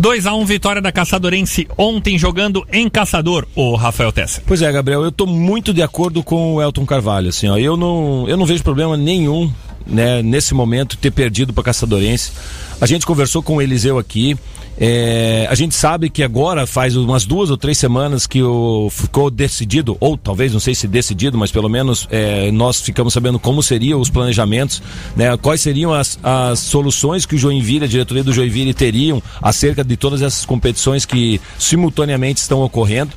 2x1 0.01 0.45
vitória 0.45 0.81
da 0.81 0.91
Caçadorense 0.91 1.67
ontem 1.77 2.17
jogando 2.17 2.65
em 2.71 2.89
Caçador, 2.89 3.45
o 3.55 3.75
Rafael 3.75 4.11
Tesser. 4.11 4.41
Pois 4.47 4.61
é, 4.61 4.71
Gabriel, 4.71 5.03
eu 5.03 5.11
tô 5.11 5.27
muito 5.27 5.73
de 5.73 5.83
acordo 5.83 6.23
com 6.23 6.55
o 6.55 6.61
Elton 6.61 6.85
Carvalho, 6.85 7.29
assim, 7.29 7.47
ó. 7.49 7.57
Eu 7.57 7.77
não, 7.77 8.25
eu 8.27 8.35
não 8.35 8.45
vejo 8.45 8.63
problema 8.63 8.97
nenhum, 8.97 9.51
né, 9.85 10.21
nesse 10.21 10.53
momento, 10.53 10.97
ter 10.97 11.11
perdido 11.11 11.53
para 11.53 11.63
Caçadorense. 11.63 12.31
A 12.79 12.85
gente 12.85 13.05
conversou 13.05 13.43
com 13.43 13.57
o 13.57 13.61
Eliseu 13.61 13.97
aqui. 13.97 14.37
é, 14.79 15.45
a 15.49 15.53
gente 15.53 15.75
sabe 15.75 16.09
que 16.09 16.23
agora 16.23 16.65
faz 16.65 16.95
umas 16.95 17.25
duas 17.25 17.51
ou 17.51 17.57
três 17.57 17.77
semanas 17.77 18.25
que 18.25 18.41
o, 18.41 18.89
ficou 18.89 19.29
decidido, 19.29 19.95
ou 19.99 20.17
talvez 20.17 20.53
não 20.53 20.59
sei 20.59 20.73
se 20.73 20.87
decidido, 20.87 21.37
mas 21.37 21.51
pelo 21.51 21.69
menos 21.69 22.07
é, 22.09 22.49
nós 22.51 22.81
ficamos 22.81 23.13
sabendo 23.13 23.37
como 23.37 23.61
seriam 23.61 23.99
os 23.99 24.09
planejamentos, 24.09 24.81
né, 25.15 25.35
quais 25.37 25.61
seriam 25.61 25.93
as, 25.93 26.17
as 26.23 26.59
soluções 26.59 27.25
que 27.25 27.35
o 27.35 27.37
Joinville, 27.37 27.85
a 27.85 27.87
diretoria 27.87 28.23
do 28.23 28.33
Joinville 28.33 28.73
teriam 28.73 29.21
acerca 29.41 29.83
de 29.83 29.95
todas 29.95 30.21
essas 30.21 30.45
competições 30.45 31.05
que 31.05 31.39
simultaneamente 31.59 32.41
estão 32.41 32.61
ocorrendo. 32.61 33.11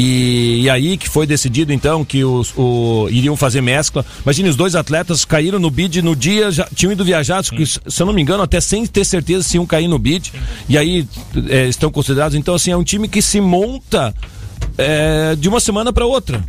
E, 0.00 0.60
e 0.62 0.70
aí 0.70 0.96
que 0.96 1.08
foi 1.08 1.26
decidido 1.26 1.72
então 1.72 2.04
que 2.04 2.22
os, 2.24 2.52
o- 2.56 3.08
iriam 3.10 3.36
fazer 3.36 3.60
mescla. 3.60 4.06
Imagine, 4.22 4.48
os 4.50 4.54
dois 4.56 4.76
atletas 4.76 5.24
caíram 5.24 5.58
no 5.58 5.70
bid 5.70 6.00
no 6.02 6.14
dia, 6.14 6.52
já 6.52 6.68
tinham 6.72 6.92
ido 6.92 7.04
viajar, 7.04 7.42
que, 7.42 7.66
se 7.66 7.80
eu 8.00 8.06
não 8.06 8.12
me 8.12 8.22
engano, 8.22 8.42
até 8.42 8.60
sem 8.60 8.86
ter 8.86 9.04
certeza 9.04 9.42
se 9.42 9.56
iam 9.56 9.66
cair 9.66 9.88
no 9.88 9.98
bid. 9.98 10.32
E 10.68 10.78
aí 10.78 11.04
é, 11.48 11.66
estão 11.66 11.90
considerados. 11.90 12.36
Então, 12.36 12.54
assim, 12.54 12.70
é 12.70 12.76
um 12.76 12.84
time 12.84 13.08
que 13.08 13.20
se 13.20 13.40
monta 13.40 14.14
é, 14.76 15.34
de 15.34 15.48
uma 15.48 15.58
semana 15.58 15.92
para 15.92 16.06
outra. 16.06 16.44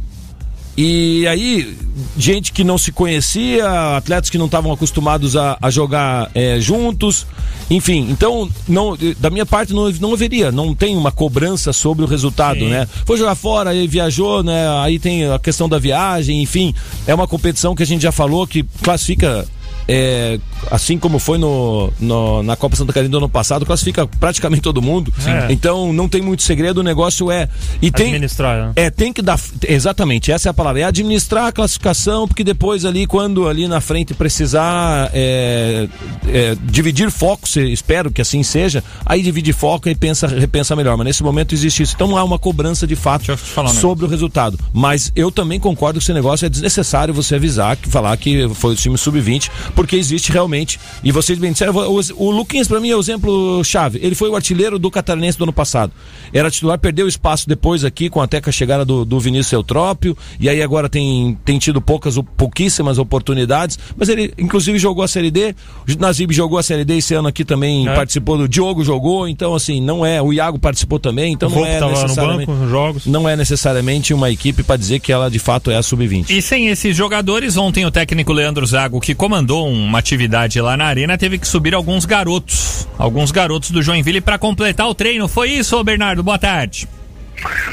E 0.81 1.27
aí, 1.27 1.75
gente 2.17 2.53
que 2.53 2.63
não 2.63 2.77
se 2.77 2.89
conhecia, 2.89 3.97
atletas 3.97 4.29
que 4.29 4.37
não 4.37 4.45
estavam 4.45 4.71
acostumados 4.71 5.35
a, 5.35 5.57
a 5.61 5.69
jogar 5.69 6.31
é, 6.33 6.57
juntos, 6.57 7.27
enfim. 7.69 8.07
Então, 8.09 8.49
não, 8.65 8.97
da 9.19 9.29
minha 9.29 9.45
parte, 9.45 9.73
não, 9.73 9.91
não 9.99 10.13
haveria, 10.13 10.53
não 10.53 10.73
tem 10.73 10.95
uma 10.95 11.11
cobrança 11.11 11.73
sobre 11.73 12.05
o 12.05 12.07
resultado, 12.07 12.63
né? 12.63 12.87
Foi 13.05 13.17
jogar 13.17 13.35
fora, 13.35 13.71
aí 13.71 13.87
viajou, 13.87 14.41
né? 14.41 14.69
Aí 14.81 14.99
tem 14.99 15.29
a 15.29 15.37
questão 15.37 15.67
da 15.67 15.77
viagem, 15.77 16.41
enfim. 16.41 16.73
É 17.05 17.13
uma 17.13 17.27
competição 17.27 17.75
que 17.75 17.83
a 17.83 17.85
gente 17.85 18.03
já 18.03 18.13
falou 18.13 18.47
que 18.47 18.63
classifica. 18.81 19.45
É, 19.91 20.39
assim 20.69 20.99
como 20.99 21.17
foi 21.17 21.39
no, 21.39 21.91
no- 21.99 22.43
na 22.43 22.55
Copa 22.55 22.75
Santa 22.75 22.93
Catarina 22.93 23.09
do 23.11 23.17
ano 23.17 23.27
passado, 23.29 23.65
classifica 23.65 24.05
praticamente 24.05 24.61
todo 24.61 24.83
mundo. 24.83 25.11
Sim. 25.17 25.31
Então 25.49 25.91
não 25.91 26.07
tem 26.07 26.21
muito 26.21 26.43
segredo, 26.43 26.77
o 26.77 26.83
negócio 26.83 27.31
é. 27.31 27.49
E 27.81 27.89
tem, 27.89 28.09
Administrar, 28.09 28.67
né? 28.67 28.73
é, 28.75 28.89
tem 28.91 29.11
que 29.11 29.21
dar. 29.23 29.39
Exatamente, 29.67 30.31
essa 30.31 30.47
é 30.47 30.51
a 30.51 30.53
palavra. 30.53 30.81
É 30.81 30.83
administrar 30.83 31.47
a 31.47 31.51
classificação, 31.51 32.27
porque 32.27 32.43
depois 32.43 32.85
ali, 32.85 33.07
quando 33.07 33.47
ali 33.47 33.67
na 33.67 33.81
frente 33.81 34.13
precisar 34.13 35.09
é, 35.11 35.87
é, 36.27 36.55
dividir 36.65 37.09
foco, 37.09 37.49
se, 37.49 37.61
espero 37.71 38.11
que 38.11 38.21
assim 38.21 38.43
seja, 38.43 38.83
aí 39.03 39.23
divide 39.23 39.51
foco 39.53 39.89
e 39.89 39.95
pensa, 39.95 40.27
repensa 40.27 40.75
melhor. 40.75 40.95
Mas 40.97 41.07
nesse 41.07 41.23
momento 41.23 41.55
existe 41.55 41.81
isso. 41.81 41.95
Então 41.95 42.07
não 42.07 42.17
há 42.17 42.23
uma 42.23 42.37
cobrança 42.37 42.85
de 42.85 42.95
fato 42.95 43.25
sobre 43.73 44.05
o 44.05 44.07
resultado. 44.07 44.59
Mas 44.71 45.11
eu 45.15 45.31
também 45.31 45.59
concordo 45.59 45.97
que 45.99 46.03
esse 46.05 46.13
negócio 46.13 46.45
é 46.45 46.49
desnecessário 46.49 47.11
você 47.11 47.35
avisar, 47.35 47.75
que 47.75 47.89
falar 47.89 48.15
que 48.17 48.47
foi 48.53 48.73
o 48.73 48.75
time 48.75 48.95
sub-20, 48.97 49.49
porque 49.79 49.95
existe 49.95 50.29
realmente. 50.29 50.77
E 51.01 51.09
vocês 51.09 51.39
bem 51.39 51.53
disseram, 51.53 51.73
o, 51.73 52.01
o 52.17 52.31
Luquinhas 52.31 52.67
para 52.67 52.81
mim 52.81 52.89
é 52.89 52.95
o 52.97 52.99
exemplo 52.99 53.63
chave. 53.63 53.97
Ele 54.03 54.13
foi 54.13 54.27
o 54.29 54.35
artilheiro 54.35 54.77
do 54.77 54.91
Catarinense 54.91 55.37
do 55.37 55.45
ano 55.45 55.53
passado. 55.53 55.93
Era 56.33 56.51
titular, 56.51 56.77
perdeu 56.77 57.07
espaço 57.07 57.47
depois 57.47 57.85
aqui 57.85 58.09
com 58.09 58.19
até 58.21 58.41
com 58.41 58.49
a 58.49 58.51
chegada 58.53 58.83
do, 58.83 59.05
do 59.05 59.17
Vinícius 59.21 59.53
Eutrópio, 59.53 60.17
e 60.37 60.49
aí 60.49 60.61
agora 60.61 60.89
tem, 60.89 61.37
tem 61.45 61.57
tido 61.57 61.79
poucas, 61.79 62.15
pouquíssimas 62.35 62.97
oportunidades, 62.97 63.79
mas 63.95 64.09
ele 64.09 64.33
inclusive 64.37 64.77
jogou 64.77 65.01
a 65.01 65.07
Série 65.07 65.31
D, 65.31 65.55
o 65.87 65.99
Nazib 66.01 66.33
jogou 66.33 66.57
a 66.59 66.63
Série 66.63 66.83
D 66.83 66.97
esse 66.97 67.13
ano 67.13 67.29
aqui 67.29 67.45
também, 67.45 67.87
É. 67.87 67.95
participou 67.95 68.37
do 68.37 68.49
Diogo 68.49 68.83
jogou, 68.83 69.29
então 69.29 69.55
assim, 69.55 69.79
não 69.79 70.05
é, 70.05 70.21
o 70.21 70.33
Iago 70.33 70.59
participou 70.59 70.99
também, 70.99 71.31
então 71.31 71.47
o 71.49 71.55
não 71.55 71.65
é 71.65 71.79
necessariamente 71.79 72.47
banco, 72.47 72.59
nos 72.59 72.69
jogos. 72.69 73.05
não 73.05 73.29
é 73.29 73.37
necessariamente 73.37 74.13
uma 74.13 74.29
equipe 74.29 74.61
para 74.61 74.75
dizer 74.75 74.99
que 74.99 75.09
ela 75.13 75.31
de 75.31 75.39
fato 75.39 75.71
é 75.71 75.77
a 75.77 75.81
sub-20. 75.81 76.31
E 76.31 76.41
sem 76.41 76.67
esses 76.67 76.93
jogadores, 76.97 77.55
ontem 77.55 77.85
o 77.85 77.91
técnico 77.91 78.33
Leandro 78.33 78.65
Zago, 78.65 78.99
que 78.99 79.15
comandou 79.15 79.68
uma 79.71 79.99
atividade 79.99 80.59
lá 80.61 80.75
na 80.77 80.85
arena, 80.85 81.17
teve 81.17 81.37
que 81.37 81.47
subir 81.47 81.73
alguns 81.73 82.05
garotos, 82.05 82.87
alguns 82.97 83.31
garotos 83.31 83.71
do 83.71 83.81
Joinville 83.81 84.21
para 84.21 84.37
completar 84.37 84.87
o 84.87 84.95
treino. 84.95 85.27
Foi 85.27 85.49
isso, 85.51 85.83
Bernardo? 85.83 86.23
Boa 86.23 86.37
tarde. 86.39 86.87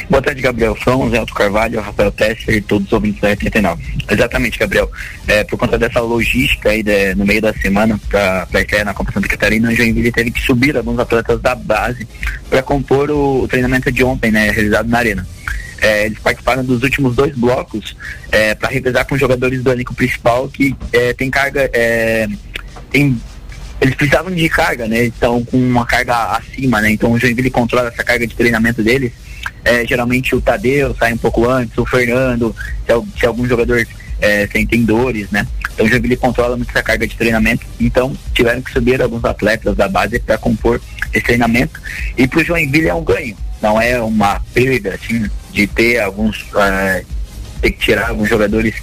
Boa 0.08 0.22
tarde, 0.22 0.40
Gabriel 0.40 0.76
Frão, 0.76 1.10
Zé 1.10 1.18
Alto 1.18 1.34
Carvalho, 1.34 1.80
Rafael 1.80 2.12
Tesser 2.12 2.54
e 2.54 2.60
todos 2.60 2.86
os 2.86 2.92
ouvintes 2.92 3.20
da 3.20 3.30
89. 3.30 3.82
Exatamente, 4.08 4.58
Gabriel. 4.58 4.88
É, 5.26 5.42
por 5.42 5.58
conta 5.58 5.76
dessa 5.76 6.00
logística 6.00 6.70
aí 6.70 6.84
de- 6.84 7.16
no 7.16 7.26
meio 7.26 7.42
da 7.42 7.52
semana 7.52 7.98
para 8.08 8.46
a 8.80 8.84
na 8.84 8.94
Copa 8.94 9.10
Santa 9.10 9.26
Catarina, 9.26 9.68
o 9.68 9.74
Joinville 9.74 10.12
teve 10.12 10.30
que 10.30 10.40
subir 10.40 10.76
alguns 10.76 10.98
atletas 11.00 11.40
da 11.40 11.56
base 11.56 12.06
para 12.48 12.62
compor 12.62 13.10
o, 13.10 13.42
o 13.42 13.48
treinamento 13.48 13.90
de 13.90 14.04
ontem, 14.04 14.30
né, 14.30 14.50
realizado 14.52 14.88
na 14.88 14.98
Arena. 14.98 15.26
É, 15.80 16.06
eles 16.06 16.18
participaram 16.18 16.64
dos 16.64 16.82
últimos 16.82 17.14
dois 17.14 17.34
blocos 17.36 17.96
para 18.58 18.68
revezar 18.68 19.06
com 19.06 19.16
jogadores 19.16 19.62
do 19.62 19.70
elenco 19.70 19.94
principal 19.94 20.48
que 20.48 20.74
é, 20.92 21.12
tem 21.12 21.30
carga. 21.30 21.70
é, 21.72 22.26
tem 22.90 23.20
eles 23.80 23.94
precisavam 23.94 24.34
de 24.34 24.48
carga, 24.48 24.86
né? 24.86 25.04
Então, 25.04 25.44
com 25.44 25.58
uma 25.58 25.84
carga 25.84 26.36
acima, 26.36 26.80
né? 26.80 26.90
Então, 26.90 27.12
o 27.12 27.18
Joinville 27.18 27.50
controla 27.50 27.88
essa 27.88 28.02
carga 28.02 28.26
de 28.26 28.34
treinamento 28.34 28.82
deles. 28.82 29.12
É, 29.64 29.86
geralmente 29.86 30.34
o 30.34 30.40
Tadeu 30.40 30.94
sai 30.94 31.12
um 31.12 31.18
pouco 31.18 31.48
antes, 31.48 31.76
o 31.76 31.84
Fernando, 31.84 32.54
se, 32.86 33.20
se 33.20 33.26
algum 33.26 33.46
jogador 33.46 33.86
é, 34.20 34.46
sentem 34.46 34.84
dores, 34.84 35.30
né? 35.30 35.46
Então, 35.74 35.84
o 35.84 35.88
Joinville 35.88 36.16
controla 36.16 36.56
muito 36.56 36.70
essa 36.70 36.82
carga 36.82 37.06
de 37.06 37.16
treinamento. 37.16 37.66
Então, 37.78 38.16
tiveram 38.32 38.62
que 38.62 38.72
subir 38.72 39.02
alguns 39.02 39.24
atletas 39.24 39.76
da 39.76 39.88
base 39.88 40.18
para 40.20 40.38
compor 40.38 40.80
esse 41.12 41.24
treinamento. 41.24 41.80
E 42.16 42.26
para 42.26 42.40
o 42.40 42.44
Joinville 42.44 42.88
é 42.88 42.94
um 42.94 43.04
ganho, 43.04 43.36
não 43.62 43.80
é 43.80 44.00
uma 44.00 44.40
perda, 44.52 44.94
assim, 44.94 45.28
de 45.52 45.66
ter 45.66 46.00
alguns. 46.00 46.44
é, 46.56 47.04
ter 47.60 47.70
que 47.72 47.78
tirar 47.78 48.08
alguns 48.08 48.28
jogadores. 48.28 48.74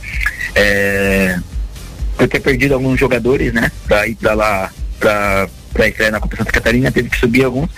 É, 0.55 1.39
por 2.17 2.27
ter 2.27 2.39
perdido 2.39 2.73
alguns 2.73 2.99
jogadores, 2.99 3.53
né? 3.53 3.71
Pra 3.87 4.07
ir 4.07 4.15
pra 4.15 4.33
lá, 4.33 4.71
pra, 4.99 5.49
pra 5.73 5.87
estreia 5.87 6.11
na 6.11 6.19
Copa 6.19 6.37
Santa 6.37 6.51
Catarina, 6.51 6.91
teve 6.91 7.09
que 7.09 7.17
subir 7.17 7.43
alguns. 7.43 7.69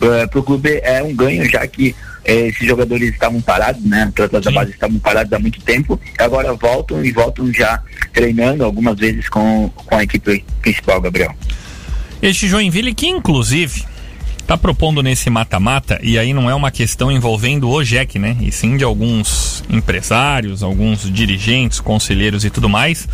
Uh, 0.00 0.28
pro 0.30 0.42
clube 0.42 0.80
é 0.82 1.02
um 1.02 1.14
ganho, 1.14 1.48
já 1.50 1.66
que 1.66 1.94
eh, 2.24 2.48
esses 2.48 2.66
jogadores 2.66 3.12
estavam 3.12 3.40
parados, 3.40 3.82
né? 3.82 4.04
Atletas 4.10 4.44
da 4.44 4.50
base 4.50 4.70
estavam 4.72 4.98
parados 4.98 5.32
há 5.32 5.38
muito 5.38 5.60
tempo, 5.62 5.98
agora 6.18 6.52
voltam 6.52 7.04
e 7.04 7.10
voltam 7.10 7.52
já 7.52 7.82
treinando 8.12 8.64
algumas 8.64 8.98
vezes 8.98 9.28
com, 9.28 9.70
com 9.74 9.96
a 9.96 10.02
equipe 10.02 10.44
principal, 10.60 11.00
Gabriel. 11.00 11.34
Este 12.20 12.46
Joinville 12.46 12.94
que, 12.94 13.08
inclusive, 13.08 13.84
tá 14.48 14.56
propondo 14.56 15.02
nesse 15.02 15.28
mata-mata, 15.28 16.00
e 16.02 16.18
aí 16.18 16.32
não 16.32 16.48
é 16.48 16.54
uma 16.54 16.70
questão 16.70 17.12
envolvendo 17.12 17.68
o 17.68 17.84
Jack, 17.84 18.18
né? 18.18 18.34
E 18.40 18.50
sim 18.50 18.78
de 18.78 18.82
alguns 18.82 19.62
empresários, 19.68 20.62
alguns 20.62 21.12
dirigentes, 21.12 21.80
conselheiros 21.80 22.46
e 22.46 22.50
tudo 22.50 22.66
mais. 22.66 23.06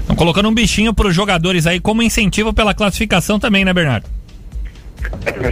Estão 0.00 0.14
colocando 0.14 0.46
um 0.46 0.54
bichinho 0.54 0.92
para 0.92 1.08
os 1.08 1.14
jogadores 1.14 1.66
aí 1.66 1.80
como 1.80 2.02
incentivo 2.02 2.52
pela 2.52 2.74
classificação 2.74 3.40
também, 3.40 3.64
né, 3.64 3.72
Bernardo? 3.72 4.06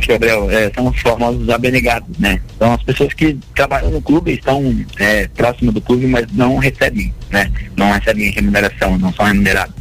Gabriel. 0.07 0.51
É, 0.51 0.71
são 0.75 0.89
os 0.89 1.01
famosos 1.01 1.49
abnegados, 1.49 2.19
né? 2.19 2.39
São 2.59 2.75
as 2.75 2.83
pessoas 2.83 3.15
que 3.15 3.39
trabalham 3.55 3.91
no 3.91 4.03
clube, 4.03 4.33
estão 4.33 4.85
é, 4.99 5.29
próximo 5.29 5.73
do 5.73 5.81
clube, 5.81 6.07
mas 6.09 6.27
não 6.33 6.59
recebem, 6.59 7.11
né? 7.31 7.51
Não 7.75 7.91
recebem 7.91 8.31
remuneração, 8.33 8.99
não 8.99 9.11
são 9.15 9.25
remunerados. 9.25 9.75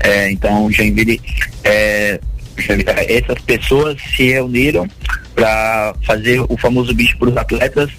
É, 0.00 0.28
então, 0.32 0.66
o 0.66 0.72
Joinville, 0.72 1.20
é, 1.62 2.20
essas 3.08 3.38
pessoas 3.44 3.96
se 4.16 4.30
reuniram 4.30 4.86
para 5.34 5.94
fazer 6.04 6.40
o 6.48 6.56
famoso 6.56 6.94
bicho 6.94 7.16
para 7.18 7.28
os 7.30 7.36
atletas. 7.36 7.90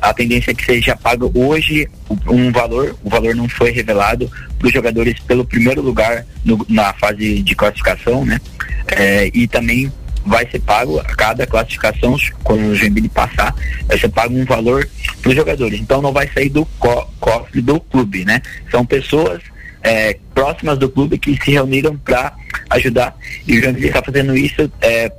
A 0.00 0.12
tendência 0.12 0.50
é 0.50 0.54
que 0.54 0.64
seja 0.64 0.96
pago 0.96 1.30
hoje 1.34 1.88
um 2.28 2.50
valor, 2.52 2.96
o 3.02 3.08
valor 3.10 3.34
não 3.34 3.48
foi 3.48 3.70
revelado 3.70 4.30
para 4.58 4.66
os 4.66 4.72
jogadores 4.72 5.18
pelo 5.20 5.44
primeiro 5.44 5.80
lugar 5.80 6.26
no- 6.44 6.64
na 6.68 6.92
fase 6.94 7.42
de 7.42 7.54
classificação, 7.54 8.24
né? 8.24 8.40
É, 8.88 9.30
e 9.32 9.46
também 9.46 9.90
vai 10.24 10.48
ser 10.50 10.60
pago 10.60 10.98
a 10.98 11.04
cada 11.04 11.46
classificação, 11.46 12.16
quando 12.42 12.66
o 12.70 12.74
Joinville 12.74 13.08
passar, 13.08 13.54
vai 13.86 13.98
ser 13.98 14.08
pago 14.08 14.34
um 14.36 14.44
valor 14.44 14.88
para 15.22 15.28
os 15.30 15.34
jogadores. 15.36 15.78
Então 15.80 16.02
não 16.02 16.12
vai 16.12 16.28
sair 16.32 16.48
do 16.48 16.66
co- 16.78 17.08
cofre 17.20 17.60
do 17.60 17.78
clube, 17.80 18.24
né? 18.24 18.42
São 18.70 18.84
pessoas 18.84 19.40
é, 19.82 20.18
próximas 20.34 20.78
do 20.78 20.88
clube 20.88 21.16
que 21.16 21.38
se 21.42 21.52
reuniram 21.52 21.96
para 21.96 22.32
ajudar 22.70 23.16
e 23.46 23.58
o 23.58 23.62
Joinville 23.62 23.88
está 23.88 24.02
fazendo 24.02 24.36
isso 24.36 24.70
é, 24.80 25.10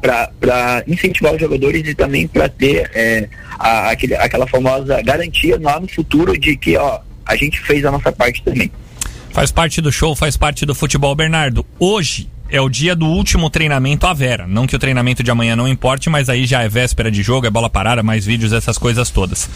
para 0.00 0.82
incentivar 0.86 1.34
os 1.34 1.40
jogadores 1.40 1.86
e 1.86 1.94
também 1.94 2.26
para 2.26 2.48
ter 2.48 2.90
é, 2.94 3.28
a- 3.58 3.90
aquele, 3.90 4.14
aquela 4.14 4.46
famosa 4.46 5.00
garantia 5.02 5.58
lá 5.60 5.78
no 5.80 5.88
futuro 5.88 6.38
de 6.38 6.56
que 6.56 6.76
ó, 6.76 7.00
a 7.24 7.36
gente 7.36 7.60
fez 7.60 7.84
a 7.84 7.90
nossa 7.90 8.12
parte 8.12 8.42
também. 8.42 8.70
Faz 9.32 9.50
parte 9.52 9.80
do 9.80 9.92
show, 9.92 10.16
faz 10.16 10.36
parte 10.36 10.64
do 10.64 10.74
futebol. 10.74 11.14
Bernardo, 11.14 11.64
hoje 11.78 12.28
é 12.50 12.60
o 12.60 12.68
dia 12.68 12.94
do 12.94 13.06
último 13.06 13.50
treinamento 13.50 14.06
à 14.06 14.12
Vera. 14.12 14.46
Não 14.46 14.66
que 14.66 14.76
o 14.76 14.78
treinamento 14.78 15.22
de 15.22 15.30
amanhã 15.30 15.56
não 15.56 15.66
importe, 15.66 16.08
mas 16.08 16.28
aí 16.28 16.46
já 16.46 16.62
é 16.62 16.68
véspera 16.68 17.10
de 17.10 17.22
jogo, 17.22 17.46
é 17.46 17.50
bola 17.50 17.68
parada, 17.68 18.02
mais 18.02 18.24
vídeos, 18.24 18.52
essas 18.52 18.78
coisas 18.78 19.10
todas. 19.10 19.48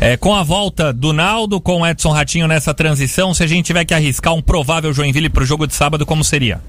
É, 0.00 0.16
com 0.16 0.34
a 0.34 0.42
volta 0.42 0.92
do 0.92 1.12
Naldo, 1.12 1.60
com 1.60 1.82
o 1.82 1.86
Edson 1.86 2.10
Ratinho 2.10 2.48
nessa 2.48 2.72
transição, 2.72 3.34
se 3.34 3.42
a 3.42 3.46
gente 3.46 3.66
tiver 3.66 3.84
que 3.84 3.94
arriscar 3.94 4.34
um 4.34 4.42
provável 4.42 4.92
Joinville 4.92 5.28
pro 5.28 5.44
jogo 5.44 5.66
de 5.66 5.74
sábado, 5.74 6.06
como 6.06 6.24
seria? 6.24 6.60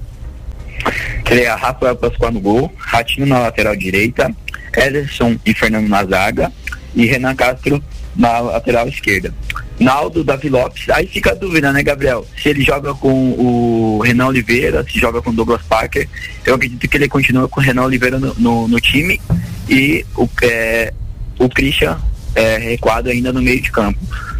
Seria 1.28 1.56
Rafael 1.56 1.96
Pascoal 1.96 2.32
no 2.32 2.42
gol, 2.42 2.74
Ratinho 2.78 3.26
na 3.26 3.40
lateral 3.40 3.76
direita, 3.76 4.36
Ederson 4.76 5.38
e 5.46 5.54
Fernando 5.54 5.88
na 5.88 6.04
zaga 6.04 6.52
e 6.94 7.06
Renan 7.06 7.36
Castro 7.36 7.82
na 8.16 8.40
lateral 8.40 8.88
esquerda. 8.88 9.34
Naldo, 9.80 10.24
Davi 10.24 10.48
Lopes, 10.50 10.90
aí 10.90 11.08
fica 11.08 11.32
a 11.32 11.34
dúvida, 11.34 11.72
né, 11.74 11.82
Gabriel? 11.82 12.26
Se 12.42 12.50
ele 12.50 12.62
joga 12.64 12.94
com 12.94 13.32
o 13.32 14.00
Renan 14.04 14.28
Oliveira, 14.28 14.86
se 14.90 15.00
joga 15.00 15.22
com 15.22 15.32
o 15.32 15.34
Douglas 15.34 15.62
Parker, 15.68 16.08
eu 16.46 16.54
acredito 16.56 16.88
que 16.88 16.98
ele 16.98 17.08
continua 17.10 17.48
com 17.48 17.60
o 17.60 17.64
Renan 17.64 17.84
Oliveira 17.84 18.20
no, 18.20 18.34
no- 18.38 18.68
no 18.68 18.80
time 18.80 19.20
e 19.68 20.06
o, 20.16 20.30
é, 20.44 20.94
o 21.40 21.50
Christian 21.50 21.98
é, 22.36 22.58
recuado 22.58 23.10
ainda 23.10 23.34
no 23.34 23.42
meio 23.42 23.60
de 23.60 23.72
campo. 23.72 23.98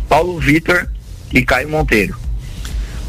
Paulo 0.08 0.40
Vitor 0.40 0.88
e 1.34 1.42
Caio 1.42 1.70
Monteiro. 1.70 2.16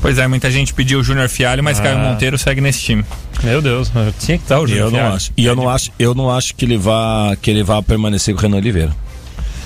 Pois 0.01 0.19
é, 0.19 0.27
muita 0.27 0.51
gente 0.51 0.73
pediu 0.75 0.99
o 1.01 1.05
Júnior 1.05 1.29
Fialho, 1.29 1.63
mas 1.63 1.79
Ah. 1.79 1.83
Caio 1.83 1.99
Monteiro 1.99 2.37
segue 2.39 2.61
nesse 2.61 2.81
time. 2.81 3.05
Meu 3.45 3.61
Deus, 3.63 3.93
tinha 4.19 4.39
que 4.39 4.45
estar 4.45 4.59
o 4.59 4.65
E 4.65 4.69
Júnior 4.69 4.87
eu 4.87 4.91
não 4.91 4.99
Fialho. 4.99 5.15
acho. 5.15 5.33
E 5.37 5.45
eu 5.45 5.55
não 5.55 5.69
acho, 5.69 5.91
eu 5.99 6.15
não 6.15 6.31
acho 6.31 6.55
que 6.57 6.65
ele 6.65 6.77
vá 6.79 7.37
que 7.41 7.51
ele 7.51 7.63
vá 7.63 7.83
permanecer 7.83 8.35
com 8.35 8.41
o 8.41 8.43
Renan 8.43 8.57
Oliveira. 8.57 8.97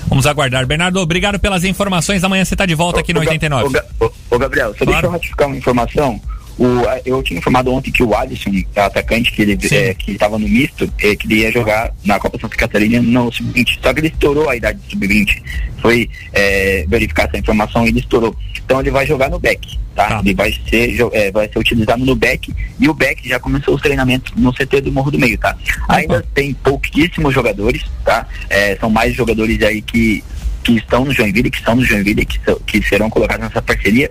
Vamos 0.09 0.27
aguardar. 0.27 0.65
Bernardo, 0.67 1.01
obrigado 1.01 1.39
pelas 1.39 1.65
informações. 1.65 2.23
Amanhã 2.25 2.45
você 2.45 2.55
está 2.55 2.65
de 2.65 2.75
volta 2.75 3.01
aqui 3.01 3.13
no 3.13 3.21
Ô, 3.21 3.25
Ga- 3.25 3.31
89. 3.33 3.65
Ô, 3.67 3.71
Ga- 3.71 3.85
ô, 4.01 4.11
ô, 4.31 4.39
Gabriel, 4.39 4.69
só 4.69 4.85
Claro. 4.85 4.91
deixa 4.93 5.07
eu 5.07 5.11
ratificar 5.11 5.49
uma 5.49 5.57
informação. 5.57 6.21
O, 6.59 6.65
eu 7.05 7.23
tinha 7.23 7.39
informado 7.39 7.73
ontem 7.73 7.91
que 7.91 8.03
o 8.03 8.15
Alisson, 8.15 8.51
atacante 8.75 9.31
que 9.31 9.43
ele 9.43 9.59
é, 9.71 9.95
que 9.95 10.13
estava 10.13 10.39
no 10.39 10.49
misto, 10.49 10.91
é, 10.99 11.15
que 11.15 11.27
ele 11.27 11.41
ia 11.43 11.53
jogar 11.53 11.93
na 12.05 12.19
Copa 12.19 12.39
Santa 12.41 12.57
Catarina 12.57 13.03
no 13.03 13.31
sub-20. 13.31 13.79
Só 13.83 13.93
que 13.93 14.01
ele 14.01 14.09
estourou 14.09 14.49
a 14.49 14.57
idade 14.57 14.79
do 14.79 14.91
sub-20. 14.91 15.43
Foi 15.83 16.09
é, 16.33 16.87
verificar 16.89 17.29
essa 17.29 17.37
informação 17.39 17.85
e 17.85 17.89
ele 17.89 18.01
estourou. 18.01 18.35
Então 18.65 18.81
ele 18.81 18.91
vai 18.91 19.07
jogar 19.07 19.31
no 19.31 19.39
back, 19.39 19.79
tá? 19.95 20.09
Tá. 20.09 20.21
Ele 20.21 20.35
vai 20.35 20.53
ser, 20.69 20.97
é, 21.13 21.31
vai 21.31 21.49
ser 21.49 21.59
utilizado 21.59 22.05
no 22.05 22.17
back 22.17 22.53
e 22.81 22.89
o 22.89 22.95
back 22.95 23.29
já 23.29 23.39
começou 23.39 23.75
os 23.75 23.83
treinamentos 23.83 24.33
no 24.35 24.53
CT 24.53 24.81
do 24.81 24.93
Morro 24.93 25.11
do 25.11 25.19
Meio, 25.19 25.39
tá? 25.39 25.57
Ainda 25.89 26.25
tem 26.35 26.55
pouquíssimos 26.55 27.35
jogadores, 27.35 27.85
tá? 28.05 28.27
É, 28.49 28.77
são 28.77 28.91
mais 28.91 29.15
jogadores 29.15 29.63
aí 29.63 29.83
que 29.83 30.25
que 30.67 30.79
estão 30.79 31.05
no 31.05 31.13
Joinville, 31.13 31.51
que 31.51 31.59
estão 31.59 31.77
no 31.77 31.85
Joinville, 31.85 32.25
que, 32.25 32.41
são- 32.45 32.61
que 32.67 32.83
serão 32.83 33.09
colocados 33.09 33.47
nessa 33.47 33.63
parceria. 33.63 34.11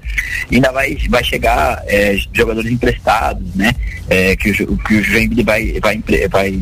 Ainda 0.52 0.72
vai, 0.72 0.98
vai 1.10 1.24
chegar 1.24 1.84
é, 1.86 2.18
jogadores 2.34 2.72
emprestados, 2.72 3.54
né? 3.56 3.74
É, 4.10 4.36
que, 4.36 4.52
o, 4.64 4.78
que 4.78 4.96
o 4.96 5.04
Joinville 5.04 5.44
vai, 5.44 5.80
vai, 5.82 6.02
vai 6.30 6.60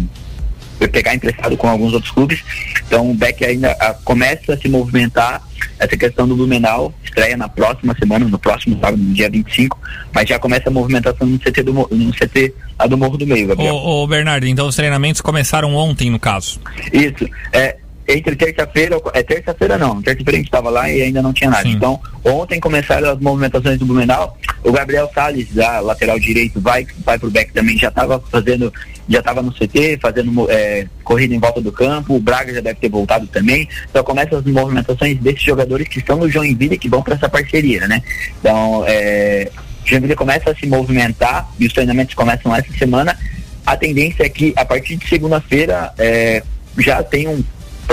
pegar 0.91 1.16
emprestado 1.16 1.56
com 1.56 1.68
alguns 1.68 1.94
outros 1.94 2.12
clubes. 2.12 2.44
Então 2.86 3.12
o 3.12 3.14
Beck 3.14 3.44
ainda 3.46 3.76
ah, 3.80 3.96
começa 4.04 4.54
a 4.54 4.58
se 4.58 4.68
movimentar. 4.68 5.41
Essa 5.80 5.96
questão 5.96 6.28
do 6.28 6.36
Blumenau 6.36 6.94
estreia 7.04 7.38
na 7.38 7.48
próxima 7.48 7.96
semana, 7.98 8.26
no 8.26 8.38
próximo 8.38 8.78
sábado, 8.80 9.02
no 9.02 9.14
dia 9.14 9.30
25, 9.30 9.80
mas 10.14 10.28
já 10.28 10.38
começa 10.38 10.70
a 10.70 10.72
movimentação 10.72 11.26
no 11.26 11.39
CT 11.39 11.64
do, 11.64 11.74
no 11.74 12.12
CT 12.12 12.54
lá 12.80 12.86
do 12.86 12.98
Morro 12.98 13.18
do 13.18 13.26
Meio, 13.26 13.48
Gabriel. 13.48 13.74
Ô, 13.76 14.04
ô, 14.04 14.08
Bernardo, 14.08 14.46
então 14.46 14.68
os 14.68 14.76
treinamentos 14.76 15.22
começaram 15.22 15.74
ontem, 15.76 16.10
no 16.10 16.20
caso. 16.20 16.60
Isso. 16.91 17.30
É, 17.52 17.78
entre 18.08 18.36
terça-feira, 18.36 18.99
é 19.14 19.24
terça-feira 19.24 19.78
não, 19.78 20.01
terça-feira 20.01 20.32
a 20.32 20.38
gente 20.38 20.47
estava 20.47 20.70
lá 20.70 20.89
e 20.89 21.01
ainda 21.01 21.22
não 21.22 21.32
tinha 21.32 21.49
nada. 21.49 21.64
Sim. 21.64 21.74
Então, 21.74 21.99
ontem 22.24 22.60
começaram 22.60 23.12
as 23.12 23.20
movimentações 23.20 23.80
do 23.80 23.86
Blumenau. 23.86 24.38
O 24.64 24.72
Gabriel 24.72 25.10
Salles, 25.14 25.54
da 25.54 25.80
lateral 25.80 26.20
direito, 26.20 26.60
vai, 26.60 26.86
vai 27.06 27.18
pro 27.18 27.32
back 27.32 27.54
também, 27.54 27.78
já 27.78 27.88
estava 27.88 28.20
fazendo, 28.30 28.74
já 29.08 29.20
estava 29.20 29.41
no 29.41 29.51
CT, 29.51 29.99
fazendo 30.01 30.49
é, 30.49 30.86
corrida 31.04 31.34
em 31.34 31.39
volta 31.39 31.62
do 31.62 31.72
campo. 31.72 32.16
O 32.16 32.20
Braga 32.20 32.54
já 32.54 32.62
deve 32.62 32.80
ter 32.80 32.89
voltado 32.89 33.26
também. 33.28 33.68
Então 33.89 34.04
começam 34.04 34.39
as 34.39 34.45
movimentações 34.45 35.18
desses 35.20 35.43
jogadores 35.43 35.88
que 35.88 35.99
estão 35.99 36.18
no 36.18 36.30
Joinville 36.30 36.78
que 36.78 36.89
vão 36.89 37.01
para 37.01 37.16
essa 37.16 37.30
parceria, 37.30 37.88
né? 37.88 38.01
Então, 38.39 38.84
é, 38.86 39.49
Joinville 39.86 40.16
começa 40.16 40.51
a 40.51 40.56
se 40.56 40.66
movimentar 40.68 41.49
e 41.60 41.66
os 41.66 41.74
treinamentos 41.74 42.16
começam 42.16 42.54
essa 42.56 42.72
semana. 42.74 43.18
A 43.66 43.78
tendência 43.78 44.24
é 44.24 44.30
que 44.30 44.54
a 44.58 44.66
partir 44.66 44.97
de 44.97 45.08
segunda-feira 45.08 45.93
é, 45.97 46.43
já 46.78 47.01
tenham 47.01 47.43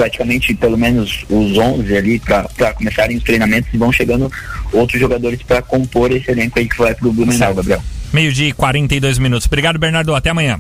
praticamente 0.01 0.55
pelo 0.55 0.78
menos 0.78 1.26
os 1.28 1.59
11 1.59 1.94
ali 1.94 2.18
para 2.18 2.72
começarem 2.72 3.18
os 3.18 3.22
treinamentos 3.22 3.68
e 3.74 3.76
vão 3.76 3.92
chegando 3.92 4.32
outros 4.72 4.98
jogadores 4.98 5.42
para 5.42 5.61
compor 5.61 6.11
esse 6.11 6.30
elenco 6.30 6.59
aí 6.59 6.66
que 6.66 6.78
vai 6.78 6.94
pro 6.94 7.12
Blumenau, 7.12 7.55
Gabriel. 7.55 7.82
Meio-dia 8.11 8.48
e 8.48 8.53
42 8.53 9.18
minutos. 9.18 9.46
Obrigado, 9.46 9.78
Bernardo. 9.78 10.14
Até 10.14 10.30
amanhã. 10.30 10.59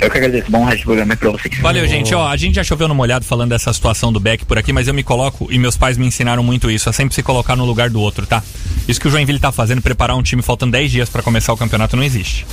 Eu 0.00 0.10
que 0.10 0.16
agradeço. 0.16 0.50
Bom 0.50 0.64
resto 0.64 0.78
de 0.78 0.84
programa 0.84 1.14
pra 1.14 1.30
vocês. 1.30 1.58
Valeu, 1.58 1.86
gente. 1.86 2.14
Ó, 2.14 2.26
a 2.26 2.36
gente 2.38 2.54
já 2.54 2.64
choveu 2.64 2.88
no 2.88 2.94
molhado 2.94 3.22
falando 3.26 3.50
dessa 3.50 3.70
situação 3.70 4.10
do 4.10 4.18
Beck 4.18 4.46
por 4.46 4.56
aqui, 4.56 4.72
mas 4.72 4.88
eu 4.88 4.94
me 4.94 5.02
coloco, 5.02 5.46
e 5.50 5.58
meus 5.58 5.76
pais 5.76 5.98
me 5.98 6.06
ensinaram 6.06 6.42
muito 6.42 6.70
isso, 6.70 6.88
é 6.88 6.92
sempre 6.92 7.14
se 7.14 7.22
colocar 7.22 7.54
no 7.54 7.66
lugar 7.66 7.90
do 7.90 8.00
outro, 8.00 8.26
tá? 8.26 8.42
Isso 8.88 8.98
que 8.98 9.08
o 9.08 9.10
Joinville 9.10 9.38
tá 9.38 9.52
fazendo, 9.52 9.82
preparar 9.82 10.16
um 10.16 10.22
time 10.22 10.40
faltando 10.40 10.72
10 10.72 10.90
dias 10.90 11.10
pra 11.10 11.22
começar 11.22 11.52
o 11.52 11.56
campeonato, 11.56 11.96
não 11.96 12.02
existe. 12.02 12.46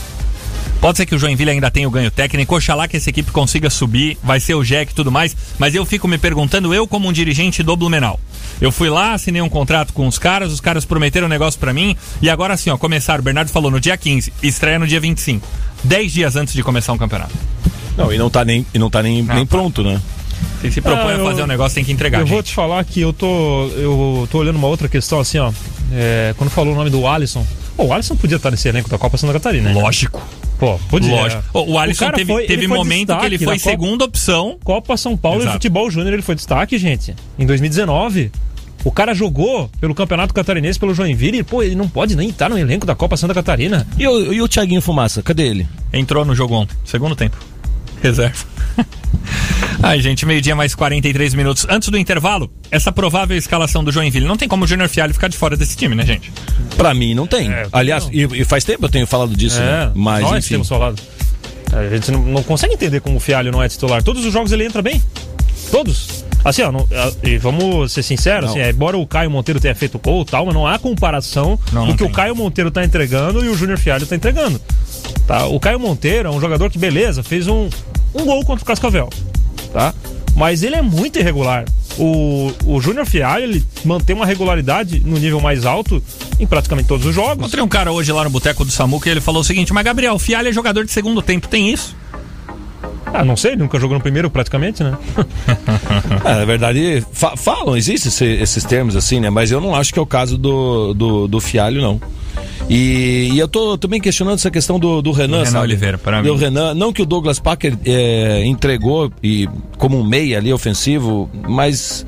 Pode 0.81 0.97
ser 0.97 1.05
que 1.05 1.13
o 1.13 1.19
Joinville 1.19 1.51
ainda 1.51 1.69
tenha 1.69 1.87
o 1.87 1.91
ganho 1.91 2.09
técnico, 2.09 2.55
oxalá 2.55 2.87
que 2.87 2.97
essa 2.97 3.09
equipe 3.09 3.31
consiga 3.31 3.69
subir, 3.69 4.17
vai 4.23 4.39
ser 4.39 4.55
o 4.55 4.63
Jack 4.63 4.91
e 4.91 4.95
tudo 4.95 5.11
mais, 5.11 5.37
mas 5.59 5.75
eu 5.75 5.85
fico 5.85 6.07
me 6.07 6.17
perguntando, 6.17 6.73
eu 6.73 6.87
como 6.87 7.07
um 7.07 7.13
dirigente 7.13 7.61
do 7.61 7.77
Blumenau, 7.77 8.19
eu 8.59 8.71
fui 8.71 8.89
lá, 8.89 9.13
assinei 9.13 9.43
um 9.43 9.47
contrato 9.49 9.93
com 9.93 10.07
os 10.07 10.17
caras, 10.17 10.51
os 10.51 10.59
caras 10.59 10.83
prometeram 10.83 11.27
um 11.27 11.29
negócio 11.29 11.59
pra 11.59 11.71
mim, 11.71 11.95
e 12.19 12.29
agora 12.31 12.55
assim, 12.55 12.71
ó, 12.71 12.77
começaram, 12.77 13.21
o 13.21 13.23
Bernardo 13.23 13.51
falou 13.51 13.69
no 13.69 13.79
dia 13.79 13.95
15, 13.95 14.33
estreia 14.41 14.79
no 14.79 14.87
dia 14.87 14.99
25, 14.99 15.47
10 15.83 16.11
dias 16.11 16.35
antes 16.35 16.53
de 16.55 16.63
começar 16.63 16.93
um 16.93 16.97
campeonato. 16.97 17.33
Não, 17.95 18.11
e 18.11 18.17
não 18.17 18.29
tá 18.31 18.43
nem, 18.43 18.65
e 18.73 18.79
não 18.79 18.89
tá 18.89 19.03
nem, 19.03 19.21
nem 19.21 19.45
pronto, 19.45 19.83
né? 19.83 20.01
Quem 20.61 20.71
se 20.71 20.81
propõe 20.81 21.11
Ah, 21.11 21.15
a 21.15 21.19
eu- 21.19 21.25
fazer 21.25 21.43
um 21.43 21.47
negócio 21.47 21.75
tem 21.75 21.83
que 21.85 21.91
entregar, 21.91 22.21
Eu 22.21 22.25
vou 22.25 22.37
gente. 22.37 22.47
te 22.47 22.55
falar 22.55 22.83
que 22.85 22.99
eu 22.99 23.13
tô, 23.13 23.67
eu 23.75 24.27
tô 24.31 24.39
olhando 24.39 24.55
uma 24.55 24.67
outra 24.67 24.89
questão 24.89 25.19
assim, 25.19 25.37
ó. 25.37 25.51
É, 25.93 26.33
quando 26.37 26.49
falou 26.49 26.73
o 26.73 26.75
nome 26.75 26.89
do 26.89 27.05
Alisson. 27.05 27.45
Pô, 27.77 27.83
o 27.85 27.93
Alisson 27.93 28.15
podia 28.15 28.37
estar 28.37 28.49
nesse 28.49 28.67
elenco 28.67 28.89
da 28.89 28.97
Copa 28.97 29.17
Santa 29.17 29.33
Catarina. 29.33 29.69
né? 29.71 29.75
Pô, 30.61 30.77
podia. 30.89 31.09
Lógico. 31.15 31.43
O, 31.53 31.71
o 31.71 31.79
Alisson 31.79 32.05
cara 32.05 32.17
teve, 32.17 32.31
foi- 32.31 32.45
teve 32.45 32.67
momento 32.67 33.17
que 33.17 33.25
ele 33.25 33.39
foi 33.39 33.57
Copa- 33.57 33.69
segunda 33.71 34.05
opção. 34.05 34.59
Copa 34.63 34.95
São 34.95 35.17
Paulo 35.17 35.39
Exato. 35.39 35.49
e 35.49 35.53
Futebol 35.53 35.89
Júnior 35.89 36.13
ele 36.13 36.21
foi 36.21 36.35
destaque, 36.35 36.77
gente. 36.77 37.15
Em 37.39 37.47
2019. 37.47 38.31
O 38.83 38.91
cara 38.91 39.13
jogou 39.13 39.69
pelo 39.79 39.93
Campeonato 39.95 40.33
Catarinense 40.33 40.79
pelo 40.79 40.93
Joinville 40.93 41.39
e, 41.39 41.43
pô, 41.43 41.61
ele 41.63 41.75
não 41.75 41.87
pode 41.89 42.15
nem 42.15 42.29
estar 42.29 42.47
no 42.49 42.57
elenco 42.57 42.85
da 42.85 42.93
Copa 42.95 43.17
Santa 43.17 43.33
Catarina. 43.33 43.85
E 43.97 44.07
o, 44.07 44.33
e 44.33 44.41
o 44.41 44.47
Thiaguinho 44.47 44.81
Fumaça, 44.81 45.21
cadê 45.23 45.47
ele? 45.47 45.67
Entrou 45.93 46.23
no 46.25 46.33
jogo 46.35 46.53
ontem, 46.55 46.75
segundo 46.85 47.15
tempo. 47.15 47.37
Reserva. 48.01 48.45
Ai, 49.83 49.99
gente, 50.01 50.25
meio-dia 50.25 50.55
mais 50.55 50.75
43 50.75 51.33
minutos. 51.33 51.65
Antes 51.69 51.89
do 51.89 51.97
intervalo, 51.97 52.51
essa 52.69 52.91
provável 52.91 53.35
escalação 53.37 53.83
do 53.83 53.91
Joinville. 53.91 54.25
Não 54.27 54.37
tem 54.37 54.47
como 54.47 54.63
o 54.63 54.67
Júnior 54.67 54.87
Fialho 54.89 55.13
ficar 55.13 55.27
de 55.27 55.37
fora 55.37 55.57
desse 55.57 55.75
time, 55.75 55.95
né, 55.95 56.05
gente? 56.05 56.31
Pra 56.77 56.93
mim 56.93 57.13
não 57.13 57.25
tem. 57.27 57.51
É, 57.51 57.67
Aliás, 57.71 58.05
não. 58.05 58.13
e, 58.13 58.41
e 58.41 58.45
faz 58.45 58.63
tempo 58.63 58.85
eu 58.85 58.89
tenho 58.89 59.07
falado 59.07 59.35
disso, 59.35 59.59
É, 59.59 59.65
né? 59.87 59.91
Mas 59.95 60.21
nós 60.23 60.45
enfim. 60.45 60.55
temos 60.55 60.69
falado. 60.69 61.01
A 61.73 61.87
gente 61.89 62.11
não, 62.11 62.21
não 62.23 62.43
consegue 62.43 62.73
entender 62.73 62.99
como 62.99 63.17
o 63.17 63.19
Fialho 63.19 63.51
não 63.51 63.61
é 63.63 63.67
titular. 63.69 64.03
Todos 64.03 64.25
os 64.25 64.31
jogos 64.33 64.51
ele 64.51 64.65
entra 64.65 64.81
bem. 64.81 65.01
Todos. 65.71 66.25
Assim, 66.43 66.63
ó, 66.63 66.71
não- 66.71 66.87
ah, 66.91 67.11
e 67.23 67.37
vamos 67.37 67.91
ser 67.91 68.01
sinceros, 68.03 68.49
assim, 68.49 68.59
é, 68.59 68.71
embora 68.71 68.97
o 68.97 69.05
Caio 69.05 69.29
Monteiro 69.29 69.59
tenha 69.59 69.75
feito 69.75 69.99
gol 69.99 70.23
e 70.23 70.25
tal, 70.25 70.45
mas 70.45 70.55
não 70.55 70.65
há 70.65 70.79
comparação 70.79 71.57
Não, 71.71 71.85
do 71.85 71.91
que 71.93 71.99
tem. 71.99 72.07
o 72.07 72.09
Caio 72.11 72.35
Monteiro 72.35 72.71
tá 72.71 72.83
entregando 72.83 73.45
e 73.45 73.49
o 73.49 73.55
Júnior 73.55 73.77
Fialho 73.77 74.05
tá 74.07 74.15
entregando. 74.15 74.59
Tá? 75.27 75.45
O 75.45 75.59
Caio 75.59 75.79
Monteiro 75.79 76.27
é 76.29 76.31
um 76.31 76.41
jogador 76.41 76.69
que, 76.71 76.79
beleza, 76.79 77.21
fez 77.21 77.47
um, 77.47 77.69
um 78.13 78.25
gol 78.25 78.43
contra 78.45 78.63
o 78.63 78.67
Cascavel. 78.67 79.09
Tá? 79.73 79.93
Mas 80.35 80.63
ele 80.63 80.75
é 80.75 80.81
muito 80.81 81.19
irregular. 81.19 81.65
O, 81.99 82.51
o 82.65 82.79
Júnior 82.81 83.05
Fialho, 83.05 83.43
ele 83.43 83.65
mantém 83.83 84.15
uma 84.15 84.25
regularidade 84.25 85.01
no 85.05 85.17
nível 85.19 85.41
mais 85.41 85.65
alto 85.65 86.01
em 86.39 86.47
praticamente 86.47 86.87
todos 86.87 87.05
os 87.05 87.13
jogos. 87.13 87.37
Encontrei 87.37 87.61
um 87.63 87.67
cara 87.67 87.91
hoje 87.91 88.11
lá 88.13 88.23
no 88.23 88.29
boteco 88.29 88.63
do 88.63 88.71
Samuca 88.71 89.09
e 89.09 89.11
ele 89.11 89.19
falou 89.21 89.41
o 89.41 89.43
seguinte: 89.43 89.73
Mas 89.73 89.83
Gabriel, 89.83 90.13
o 90.13 90.19
Fialho 90.19 90.47
é 90.47 90.53
jogador 90.53 90.85
de 90.85 90.91
segundo 90.91 91.21
tempo, 91.21 91.47
tem 91.49 91.69
isso? 91.71 91.95
Ah, 93.13 93.25
não 93.25 93.35
sei, 93.35 93.51
ele 93.51 93.63
nunca 93.63 93.77
jogou 93.77 93.97
no 93.97 94.01
primeiro 94.01 94.29
praticamente, 94.29 94.81
né? 94.83 94.97
É, 96.23 96.35
na 96.35 96.45
verdade, 96.45 97.03
fa- 97.11 97.35
falam, 97.35 97.75
existem 97.75 98.09
esse- 98.09 98.41
esses 98.41 98.63
termos 98.63 98.95
assim, 98.95 99.19
né? 99.19 99.29
Mas 99.29 99.51
eu 99.51 99.59
não 99.59 99.75
acho 99.75 99.91
que 99.91 99.99
é 99.99 100.01
o 100.01 100.05
caso 100.05 100.37
do, 100.37 100.93
do, 100.93 101.27
do 101.27 101.39
Fialho, 101.41 101.81
não. 101.81 101.99
E, 102.73 103.31
e 103.33 103.37
eu 103.37 103.49
tô 103.49 103.77
também 103.77 103.99
questionando 103.99 104.35
essa 104.35 104.49
questão 104.49 104.79
do, 104.79 105.01
do 105.01 105.11
Renan, 105.11 105.39
Renan 105.39 105.45
sabe? 105.51 105.65
Oliveira, 105.65 105.97
para 105.97 106.21
Do 106.21 106.33
mim. 106.33 106.39
Renan, 106.39 106.73
não 106.73 106.93
que 106.93 107.01
o 107.01 107.05
Douglas 107.05 107.37
Packer 107.37 107.77
é, 107.85 108.45
entregou 108.45 109.11
e, 109.21 109.49
como 109.77 109.99
um 109.99 110.05
meia 110.05 110.37
ali 110.37 110.53
ofensivo, 110.53 111.29
mas 111.49 112.05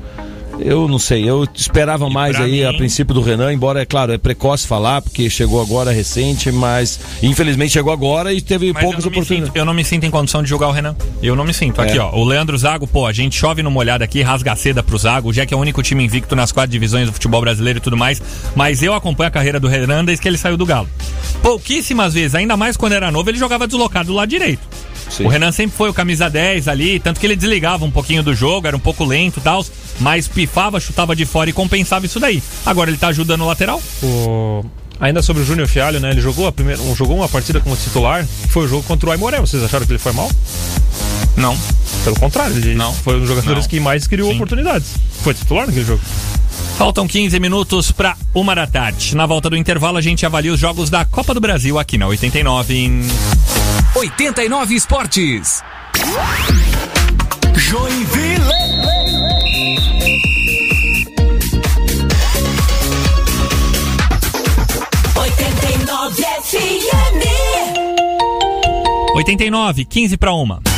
eu 0.60 0.88
não 0.88 0.98
sei, 0.98 1.28
eu 1.28 1.46
esperava 1.54 2.08
mais 2.08 2.36
aí 2.36 2.50
mim- 2.52 2.64
a 2.64 2.72
princípio 2.72 3.14
do 3.14 3.20
Renan, 3.20 3.52
embora, 3.52 3.82
é 3.82 3.84
claro, 3.84 4.12
é 4.12 4.18
precoce 4.18 4.66
falar, 4.66 5.02
porque 5.02 5.28
chegou 5.28 5.60
agora 5.60 5.90
recente, 5.90 6.50
mas 6.52 6.98
infelizmente 7.22 7.72
chegou 7.72 7.92
agora 7.92 8.32
e 8.32 8.40
teve 8.40 8.72
Mas 8.72 8.82
poucas 8.82 9.04
eu, 9.04 9.10
oportunidades. 9.10 9.48
sinto, 9.52 9.56
eu 9.58 9.64
não 9.64 9.74
me 9.74 9.84
sinto 9.84 10.04
em 10.04 10.10
condição 10.10 10.42
de 10.42 10.48
jogar 10.48 10.68
o 10.68 10.72
Renan. 10.72 10.96
Eu 11.22 11.34
não 11.36 11.44
me 11.44 11.52
sinto. 11.52 11.80
É. 11.80 11.84
Aqui, 11.88 11.98
ó. 11.98 12.10
O 12.14 12.24
Leandro 12.24 12.56
Zago, 12.56 12.86
pô, 12.86 13.06
a 13.06 13.12
gente 13.12 13.36
chove 13.36 13.62
no 13.62 13.70
molhado 13.70 14.04
aqui, 14.04 14.22
rasga 14.22 14.52
a 14.52 14.56
seda 14.56 14.82
pro 14.82 14.96
Zago. 14.96 15.28
O 15.28 15.32
Jack 15.32 15.52
é 15.52 15.56
o 15.56 15.60
único 15.60 15.82
time 15.82 16.04
invicto 16.04 16.34
nas 16.36 16.52
quatro 16.52 16.70
divisões 16.70 17.06
do 17.06 17.12
futebol 17.12 17.40
brasileiro 17.40 17.78
e 17.78 17.82
tudo 17.82 17.96
mais. 17.96 18.22
Mas 18.54 18.82
eu 18.82 18.94
acompanho 18.94 19.28
a 19.28 19.30
carreira 19.32 19.58
do 19.60 19.68
Renan 19.68 20.04
desde 20.04 20.22
que 20.22 20.28
ele 20.28 20.38
saiu 20.38 20.56
do 20.56 20.64
Galo. 20.66 20.88
Pouquíssimas 21.42 22.14
vezes, 22.14 22.34
ainda 22.34 22.56
mais 22.56 22.76
quando 22.76 22.92
era 22.92 23.10
novo, 23.10 23.28
ele 23.30 23.38
jogava 23.38 23.66
deslocado 23.66 24.06
do 24.08 24.14
lado 24.14 24.28
direito. 24.28 24.62
Sim. 25.10 25.24
O 25.24 25.28
Renan 25.28 25.52
sempre 25.52 25.76
foi 25.76 25.88
o 25.90 25.94
camisa 25.94 26.28
10 26.28 26.66
ali, 26.68 26.98
tanto 26.98 27.20
que 27.20 27.26
ele 27.26 27.36
desligava 27.36 27.84
um 27.84 27.90
pouquinho 27.90 28.22
do 28.22 28.34
jogo, 28.34 28.66
era 28.66 28.76
um 28.76 28.80
pouco 28.80 29.04
lento 29.04 29.38
e 29.38 29.42
tal, 29.42 29.64
mas 30.00 30.26
pifava, 30.26 30.80
chutava 30.80 31.14
de 31.14 31.24
fora 31.24 31.50
e 31.50 31.52
compensava 31.52 32.04
isso 32.06 32.18
daí. 32.18 32.42
Agora 32.66 32.90
ele 32.90 32.96
tá 32.98 33.08
ajudando 33.08 33.42
o 33.42 33.46
lateral? 33.46 33.80
O- 34.02 34.64
Ainda 35.00 35.20
sobre 35.22 35.42
o 35.42 35.44
Júnior 35.44 35.66
Fialho, 35.66 35.98
né? 35.98 36.12
Ele 36.12 36.20
jogou, 36.20 36.46
a 36.46 36.52
primeira, 36.52 36.80
jogou 36.94 37.16
uma 37.16 37.28
partida 37.28 37.60
como 37.60 37.76
titular, 37.76 38.24
que 38.42 38.48
foi 38.48 38.64
o 38.64 38.68
jogo 38.68 38.84
contra 38.84 39.08
o 39.08 39.12
Aimoré. 39.12 39.40
Vocês 39.40 39.62
acharam 39.62 39.84
que 39.84 39.92
ele 39.92 39.98
foi 39.98 40.12
mal? 40.12 40.30
Não. 41.36 41.58
Pelo 42.04 42.16
contrário, 42.18 42.56
ele 42.56 42.74
Não. 42.74 42.92
foi 42.94 43.16
um 43.16 43.20
dos 43.20 43.28
jogadores 43.28 43.64
Não. 43.64 43.68
que 43.70 43.80
mais 43.80 44.06
criou 44.06 44.28
Sim. 44.30 44.36
oportunidades. 44.36 44.88
Foi 45.22 45.34
titular 45.34 45.66
naquele 45.66 45.84
jogo. 45.84 46.00
Faltam 46.78 47.06
15 47.06 47.38
minutos 47.38 47.92
para 47.92 48.16
uma 48.34 48.54
da 48.54 48.66
tarde. 48.66 49.14
Na 49.14 49.26
volta 49.26 49.48
do 49.48 49.56
intervalo, 49.56 49.98
a 49.98 50.00
gente 50.00 50.26
avalia 50.26 50.52
os 50.52 50.60
jogos 50.60 50.90
da 50.90 51.04
Copa 51.04 51.32
do 51.32 51.40
Brasil 51.40 51.78
aqui 51.78 51.96
na 51.96 52.06
89 52.06 52.74
em 52.74 53.02
89 53.94 54.74
Esportes. 54.74 55.62
Joinville. 57.56 58.44
FM. 66.44 67.74
89, 69.14 69.84
15 69.84 70.16
para 70.16 70.32
uma. 70.32 70.73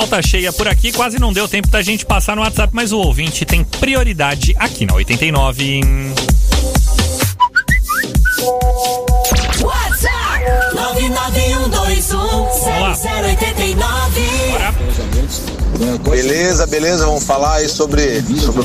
Pauta 0.00 0.22
cheia 0.22 0.50
por 0.50 0.66
aqui, 0.66 0.92
quase 0.92 1.18
não 1.18 1.30
deu 1.30 1.46
tempo 1.46 1.68
da 1.68 1.82
gente 1.82 2.06
passar 2.06 2.34
no 2.34 2.40
WhatsApp, 2.40 2.74
mas 2.74 2.90
o 2.90 2.96
ouvinte 2.96 3.44
tem 3.44 3.62
prioridade 3.62 4.56
aqui 4.58 4.86
na 4.86 4.94
89 4.94 5.82
Beleza, 16.08 16.66
beleza, 16.66 17.06
vamos 17.06 17.24
falar 17.24 17.54
aí 17.54 17.68
sobre, 17.68 18.22
sobre 18.38 18.62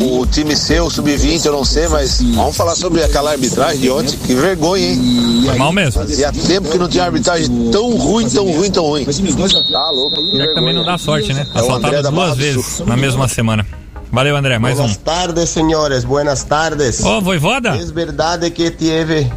o, 0.00 0.20
o 0.20 0.26
time 0.26 0.56
seu, 0.56 0.90
sub-20, 0.90 1.44
eu 1.44 1.52
não 1.52 1.64
sei, 1.64 1.86
mas 1.88 2.20
vamos 2.20 2.56
falar 2.56 2.74
sobre 2.74 3.02
aquela 3.04 3.30
arbitragem 3.30 3.80
de 3.80 3.90
ontem. 3.90 4.18
Que 4.18 4.34
vergonha, 4.34 4.84
hein? 4.84 5.42
Foi 5.46 5.54
mal 5.56 5.72
mesmo. 5.72 5.92
Fazia 5.92 6.32
tempo 6.32 6.68
que 6.68 6.78
não 6.78 6.88
tinha 6.88 7.04
arbitragem 7.04 7.70
tão 7.70 7.96
ruim, 7.96 8.28
tão 8.28 8.44
ruim, 8.44 8.70
tão 8.70 8.84
ruim. 8.84 9.04
Tá 9.04 9.90
louco, 9.90 10.16
que 10.16 10.40
É 10.40 10.46
que 10.48 10.54
também 10.54 10.74
não 10.74 10.84
dá 10.84 10.98
sorte, 10.98 11.32
né? 11.32 11.46
É 11.54 11.58
Assaltado 11.58 12.10
duas 12.10 12.36
vezes 12.36 12.80
na 12.80 12.96
mesma 12.96 13.28
semana. 13.28 13.64
Valeu, 14.10 14.36
André, 14.36 14.58
mais 14.58 14.76
um. 14.76 14.82
Buenas 14.82 14.96
tardes, 14.96 15.48
senhores. 15.50 16.04
Buenas 16.04 16.42
tardes. 16.44 17.04
Ô, 17.04 17.20
Voivoda? 17.20 17.76
É 17.76 17.84
verdade 17.84 18.50
que 18.50 18.70
teve 18.70 19.30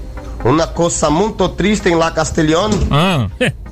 uma 0.44 0.68
coisa 0.68 1.10
muito 1.10 1.50
triste 1.50 1.90
em 1.90 1.96
La 1.96 2.12
Castellón? 2.12 2.70
Ah, 2.90 3.28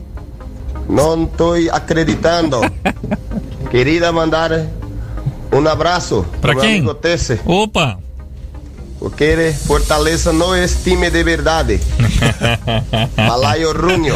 Não 0.89 1.23
estou 1.23 1.53
acreditando. 1.71 2.61
Queria 3.69 4.11
mandar 4.11 4.51
um 5.51 5.67
abraço 5.67 6.25
Pra 6.41 6.53
pro 6.53 6.61
quem? 6.61 6.77
amigo 6.77 6.93
Tesse, 6.93 7.39
opa! 7.45 7.97
porque 8.99 9.53
Fortaleza 9.65 10.33
não 10.33 10.55
é 10.55 10.65
time 10.67 11.09
de 11.09 11.23
verdade. 11.23 11.79
Malaio 13.15 13.71
Runho. 13.73 14.15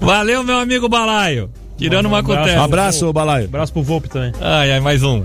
Valeu, 0.00 0.44
meu 0.44 0.58
amigo 0.58 0.88
Balaio. 0.88 1.50
Tirando 1.76 2.06
uma 2.06 2.18
abraço. 2.18 2.54
Um 2.58 2.62
abraço, 2.62 3.12
Balaio. 3.12 3.46
Abraço 3.46 3.72
pro 3.72 3.82
Volpe 3.82 4.08
também. 4.08 4.32
Ai, 4.40 4.72
ai, 4.72 4.80
mais 4.80 5.02
um. 5.02 5.24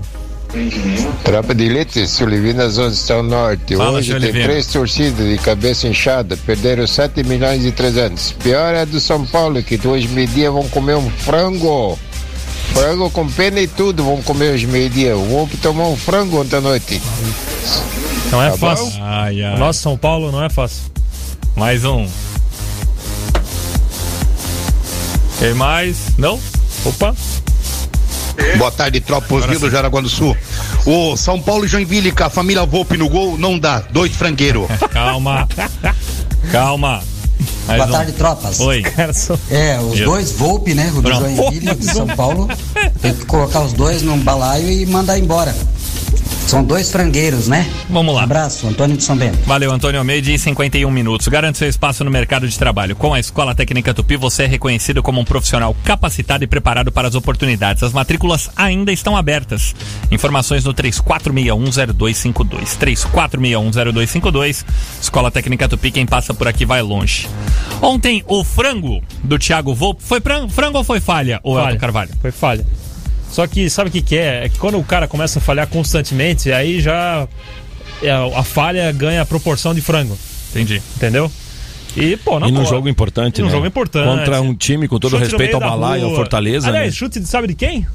Tropa 1.24 1.54
de 1.54 1.64
elite, 1.64 2.06
Silvina 2.06 2.68
Zona 2.68 2.92
Estão 2.92 3.22
Norte. 3.22 3.76
Fala, 3.76 3.98
Hoje 3.98 4.18
tem 4.18 4.32
três 4.32 4.66
torcidas 4.66 5.26
de 5.28 5.38
cabeça 5.38 5.86
inchada. 5.88 6.36
Perderam 6.36 6.86
7 6.86 7.22
milhões 7.24 7.64
e 7.64 7.72
300. 7.72 8.32
Pior 8.42 8.74
é 8.74 8.82
a 8.82 8.84
do 8.84 9.00
São 9.00 9.26
Paulo, 9.26 9.62
que 9.62 9.78
hoje 9.86 10.08
meio-dia 10.08 10.50
vão 10.50 10.68
comer 10.68 10.96
um 10.96 11.10
frango. 11.10 11.98
Frango 12.72 13.10
com 13.10 13.28
pena 13.28 13.60
e 13.60 13.66
tudo 13.66 14.04
vão 14.04 14.22
comer 14.22 14.54
hoje 14.54 14.66
meio-dia. 14.66 15.14
Vou 15.14 15.48
tomar 15.60 15.88
um 15.88 15.96
frango 15.96 16.40
ontem 16.40 16.56
à 16.56 16.60
noite. 16.60 17.02
Não 18.30 18.42
é 18.42 18.50
Tá 18.50 18.56
fácil. 18.56 18.92
Ai, 19.02 19.42
ai. 19.42 19.58
Nossa, 19.58 19.80
São 19.80 19.96
Paulo 19.98 20.32
não 20.32 20.42
é 20.42 20.48
fácil. 20.48 20.82
Mais 21.54 21.84
um. 21.84 22.06
Quem 25.38 25.54
mais? 25.54 25.96
Não? 26.18 26.40
Opa. 26.84 27.14
Boa 28.58 28.70
tarde, 28.70 29.00
tropa 29.00 29.34
Osnil 29.34 29.58
do 29.60 29.70
Jaraguá 29.70 30.00
do 30.00 30.08
Sul. 30.08 30.36
O 30.84 31.16
São 31.16 31.40
Paulo 31.40 31.64
e 31.64 31.68
Joinville 31.68 32.12
com 32.12 32.24
a 32.24 32.30
família 32.30 32.64
Volpe 32.64 32.96
no 32.96 33.08
gol, 33.08 33.36
não 33.38 33.58
dá. 33.58 33.80
Dois 33.90 34.12
frangueiros. 34.14 34.66
Calma. 34.92 35.48
Calma. 36.52 37.02
Mais 37.66 37.78
Boa 37.78 37.88
um. 37.88 37.92
tarde, 37.92 38.12
tropas. 38.12 38.60
Oi. 38.60 38.82
É, 39.50 39.78
os 39.80 39.98
Eu. 39.98 40.06
dois, 40.06 40.32
Volpe, 40.32 40.72
né? 40.74 40.88
O 40.92 41.02
do 41.02 41.02
Pronto. 41.02 41.20
Joinville 41.20 41.66
e 41.66 41.70
o 41.70 41.74
de 41.74 41.84
São 41.84 42.06
Paulo. 42.06 42.48
Tem 43.02 43.12
que 43.12 43.24
colocar 43.26 43.60
os 43.60 43.72
dois 43.72 44.02
num 44.02 44.18
balaio 44.18 44.70
e 44.70 44.86
mandar 44.86 45.18
embora. 45.18 45.54
São 46.46 46.62
dois 46.62 46.92
frangueiros, 46.92 47.48
né? 47.48 47.68
Vamos 47.90 48.14
lá. 48.14 48.22
Abraço, 48.22 48.68
Antônio 48.68 48.96
de 48.96 49.02
São 49.02 49.16
Bento. 49.16 49.36
Valeu, 49.44 49.72
Antônio 49.72 49.98
Almeida, 49.98 50.30
e 50.30 50.38
51 50.38 50.88
minutos. 50.88 51.26
Garante 51.26 51.58
seu 51.58 51.68
espaço 51.68 52.04
no 52.04 52.10
mercado 52.10 52.48
de 52.48 52.56
trabalho. 52.56 52.94
Com 52.94 53.12
a 53.12 53.18
Escola 53.18 53.52
Técnica 53.52 53.92
Tupi, 53.92 54.16
você 54.16 54.44
é 54.44 54.46
reconhecido 54.46 55.02
como 55.02 55.20
um 55.20 55.24
profissional 55.24 55.74
capacitado 55.84 56.44
e 56.44 56.46
preparado 56.46 56.92
para 56.92 57.08
as 57.08 57.16
oportunidades. 57.16 57.82
As 57.82 57.92
matrículas 57.92 58.48
ainda 58.54 58.92
estão 58.92 59.16
abertas. 59.16 59.74
Informações 60.08 60.64
no 60.64 60.72
34610252. 60.72 62.78
34610252. 62.78 64.64
Escola 65.02 65.32
Técnica 65.32 65.68
Tupi, 65.68 65.90
quem 65.90 66.06
passa 66.06 66.32
por 66.32 66.46
aqui 66.46 66.64
vai 66.64 66.80
longe. 66.80 67.28
Ontem, 67.82 68.22
o 68.24 68.44
frango 68.44 69.02
do 69.24 69.36
Thiago 69.36 69.74
Volpe. 69.74 70.00
Foi 70.04 70.20
frango 70.20 70.78
ou 70.78 70.84
foi 70.84 71.00
falha, 71.00 71.40
o 71.42 71.54
Elton 71.54 71.64
Falha. 71.64 71.78
Carvalho? 71.78 72.10
Foi 72.22 72.30
falha. 72.30 72.64
Só 73.30 73.46
que 73.46 73.68
sabe 73.68 73.88
o 73.90 73.92
que, 73.92 74.02
que 74.02 74.16
é? 74.16 74.44
É 74.44 74.48
que 74.48 74.58
quando 74.58 74.78
o 74.78 74.84
cara 74.84 75.06
começa 75.08 75.38
a 75.38 75.42
falhar 75.42 75.66
constantemente, 75.66 76.50
aí 76.52 76.80
já 76.80 77.26
é, 78.02 78.10
a 78.10 78.42
falha 78.42 78.90
ganha 78.92 79.22
a 79.22 79.26
proporção 79.26 79.74
de 79.74 79.80
frango. 79.80 80.16
Entendi. 80.50 80.80
Entendeu? 80.96 81.30
E, 81.96 82.16
pô, 82.18 82.38
não 82.38 82.48
E 82.48 82.50
num 82.52 82.58
pode. 82.58 82.70
jogo 82.70 82.88
importante, 82.88 83.38
E 83.38 83.40
num 83.40 83.46
né? 83.48 83.52
jogo 83.54 83.66
importante. 83.66 84.06
Contra 84.06 84.40
um 84.40 84.54
time, 84.54 84.86
com 84.86 84.98
todo 84.98 85.12
Chute 85.12 85.24
respeito 85.24 85.54
ao 85.54 85.60
Balaio, 85.60 86.06
ao. 86.06 86.14
Fortaleza, 86.14 86.68
Aliás, 86.68 86.86
né? 86.88 86.92
chute 86.92 87.18
de- 87.20 87.26
sabe 87.26 87.46
de 87.48 87.54
quem? 87.54 87.86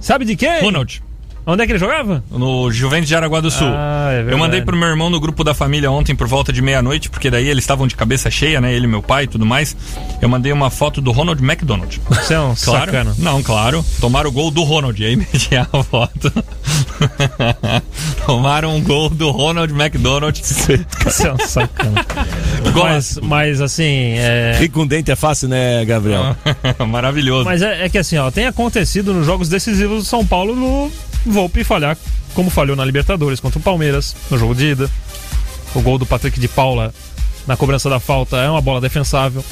Sabe 0.00 0.24
de 0.24 0.34
quem? 0.36 0.60
Ronald. 0.62 1.02
Onde 1.44 1.62
é 1.62 1.66
que 1.66 1.72
ele 1.72 1.78
jogava? 1.78 2.22
No 2.30 2.70
Juventus 2.70 3.08
de 3.08 3.16
Araguá 3.16 3.40
do 3.40 3.50
Sul. 3.50 3.66
Ah, 3.68 4.10
é 4.12 4.12
eu 4.12 4.24
verdade. 4.24 4.40
mandei 4.40 4.62
pro 4.62 4.76
meu 4.76 4.88
irmão 4.88 5.10
no 5.10 5.18
grupo 5.18 5.42
da 5.42 5.52
família 5.52 5.90
ontem 5.90 6.14
por 6.14 6.28
volta 6.28 6.52
de 6.52 6.62
meia-noite, 6.62 7.10
porque 7.10 7.28
daí 7.30 7.48
eles 7.48 7.64
estavam 7.64 7.86
de 7.88 7.96
cabeça 7.96 8.30
cheia, 8.30 8.60
né? 8.60 8.72
Ele, 8.72 8.86
meu 8.86 9.02
pai 9.02 9.24
e 9.24 9.26
tudo 9.26 9.44
mais. 9.44 9.76
Eu 10.20 10.28
mandei 10.28 10.52
uma 10.52 10.70
foto 10.70 11.00
do 11.00 11.10
Ronald 11.10 11.42
McDonald. 11.42 12.00
Você 12.08 12.34
é 12.34 12.40
um 12.40 12.54
Claro. 12.54 12.84
sacana. 12.86 13.14
Não, 13.18 13.42
claro. 13.42 13.84
Tomaram 14.00 14.30
o 14.30 14.32
gol 14.32 14.50
do 14.52 14.62
Ronald. 14.62 15.04
Aí 15.04 15.16
meti 15.16 15.56
a 15.56 15.64
foto. 15.82 16.32
Tomaram 18.24 18.76
um 18.76 18.82
gol 18.82 19.08
do 19.10 19.30
Ronald 19.30 19.72
McDonald. 19.72 20.40
Você 20.44 21.26
é 21.26 21.32
um 21.32 21.38
sacana. 21.38 22.06
mas, 22.74 23.18
mas 23.22 23.60
assim, 23.60 24.14
é... 24.16 24.56
Rir 24.58 24.68
com 24.68 24.86
dente 24.86 25.10
é 25.10 25.16
fácil, 25.16 25.48
né, 25.48 25.84
Gabriel? 25.84 26.36
Maravilhoso. 26.88 27.44
Mas 27.44 27.62
é, 27.62 27.86
é 27.86 27.88
que 27.88 27.98
assim, 27.98 28.16
ó, 28.16 28.30
tem 28.30 28.46
acontecido 28.46 29.12
nos 29.12 29.26
jogos 29.26 29.48
decisivos 29.48 30.04
do 30.04 30.08
São 30.08 30.24
Paulo 30.24 30.54
no 30.54 30.90
Volpe 31.24 31.62
falhar, 31.64 31.96
como 32.34 32.50
falhou 32.50 32.76
na 32.76 32.84
Libertadores 32.84 33.40
contra 33.40 33.58
o 33.58 33.62
Palmeiras, 33.62 34.16
no 34.30 34.38
jogo 34.38 34.54
de 34.54 34.66
ida. 34.66 34.90
O 35.74 35.80
gol 35.80 35.98
do 35.98 36.04
Patrick 36.06 36.38
de 36.38 36.48
Paula 36.48 36.92
na 37.46 37.56
cobrança 37.56 37.88
da 37.88 38.00
falta 38.00 38.36
é 38.36 38.50
uma 38.50 38.60
bola 38.60 38.80
defensável. 38.80 39.44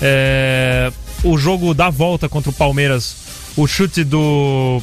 É, 0.00 0.92
o 1.22 1.38
jogo 1.38 1.74
da 1.74 1.90
volta 1.90 2.28
contra 2.28 2.50
o 2.50 2.54
Palmeiras, 2.54 3.16
o 3.56 3.66
chute 3.66 4.02
do 4.02 4.82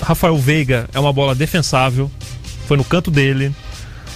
Rafael 0.00 0.36
Veiga 0.36 0.88
é 0.92 1.00
uma 1.00 1.12
bola 1.12 1.34
defensável. 1.34 2.10
Foi 2.66 2.76
no 2.76 2.84
canto 2.84 3.10
dele. 3.10 3.54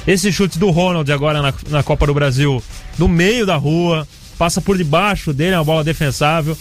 Esse 0.06 0.32
chute 0.32 0.58
do 0.58 0.70
Ronald 0.70 1.10
agora 1.10 1.42
na, 1.42 1.52
na 1.68 1.82
Copa 1.82 2.06
do 2.06 2.14
Brasil, 2.14 2.62
no 2.96 3.08
meio 3.08 3.44
da 3.44 3.56
rua, 3.56 4.06
passa 4.38 4.60
por 4.60 4.76
debaixo 4.76 5.32
dele, 5.32 5.54
é 5.54 5.58
uma 5.58 5.64
bola 5.64 5.82
defensável. 5.82 6.56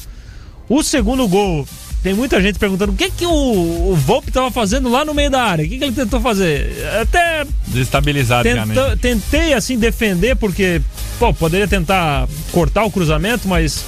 O 0.68 0.82
segundo 0.82 1.28
gol, 1.28 1.68
tem 2.06 2.14
muita 2.14 2.40
gente 2.40 2.60
perguntando 2.60 2.92
o 2.92 2.96
que, 2.96 3.10
que 3.10 3.26
o, 3.26 3.32
o 3.32 3.96
Volpe 3.96 4.28
estava 4.28 4.52
fazendo 4.52 4.88
lá 4.92 5.04
no 5.04 5.12
meio 5.12 5.32
da 5.32 5.42
área. 5.42 5.66
O 5.66 5.68
que, 5.68 5.80
que 5.80 5.84
ele 5.86 5.92
tentou 5.92 6.22
fazer? 6.22 6.72
Até 7.02 7.48
Desestabilizado 7.66 8.48
já, 8.48 8.64
tenta- 8.64 8.90
né? 8.90 8.98
tentei 9.02 9.54
assim 9.56 9.76
defender, 9.76 10.36
porque 10.36 10.84
pô, 11.18 11.34
poderia 11.34 11.68
tentar 11.68 12.28
cortar 12.52 12.84
o 12.84 12.92
cruzamento, 12.92 13.48
mas 13.48 13.84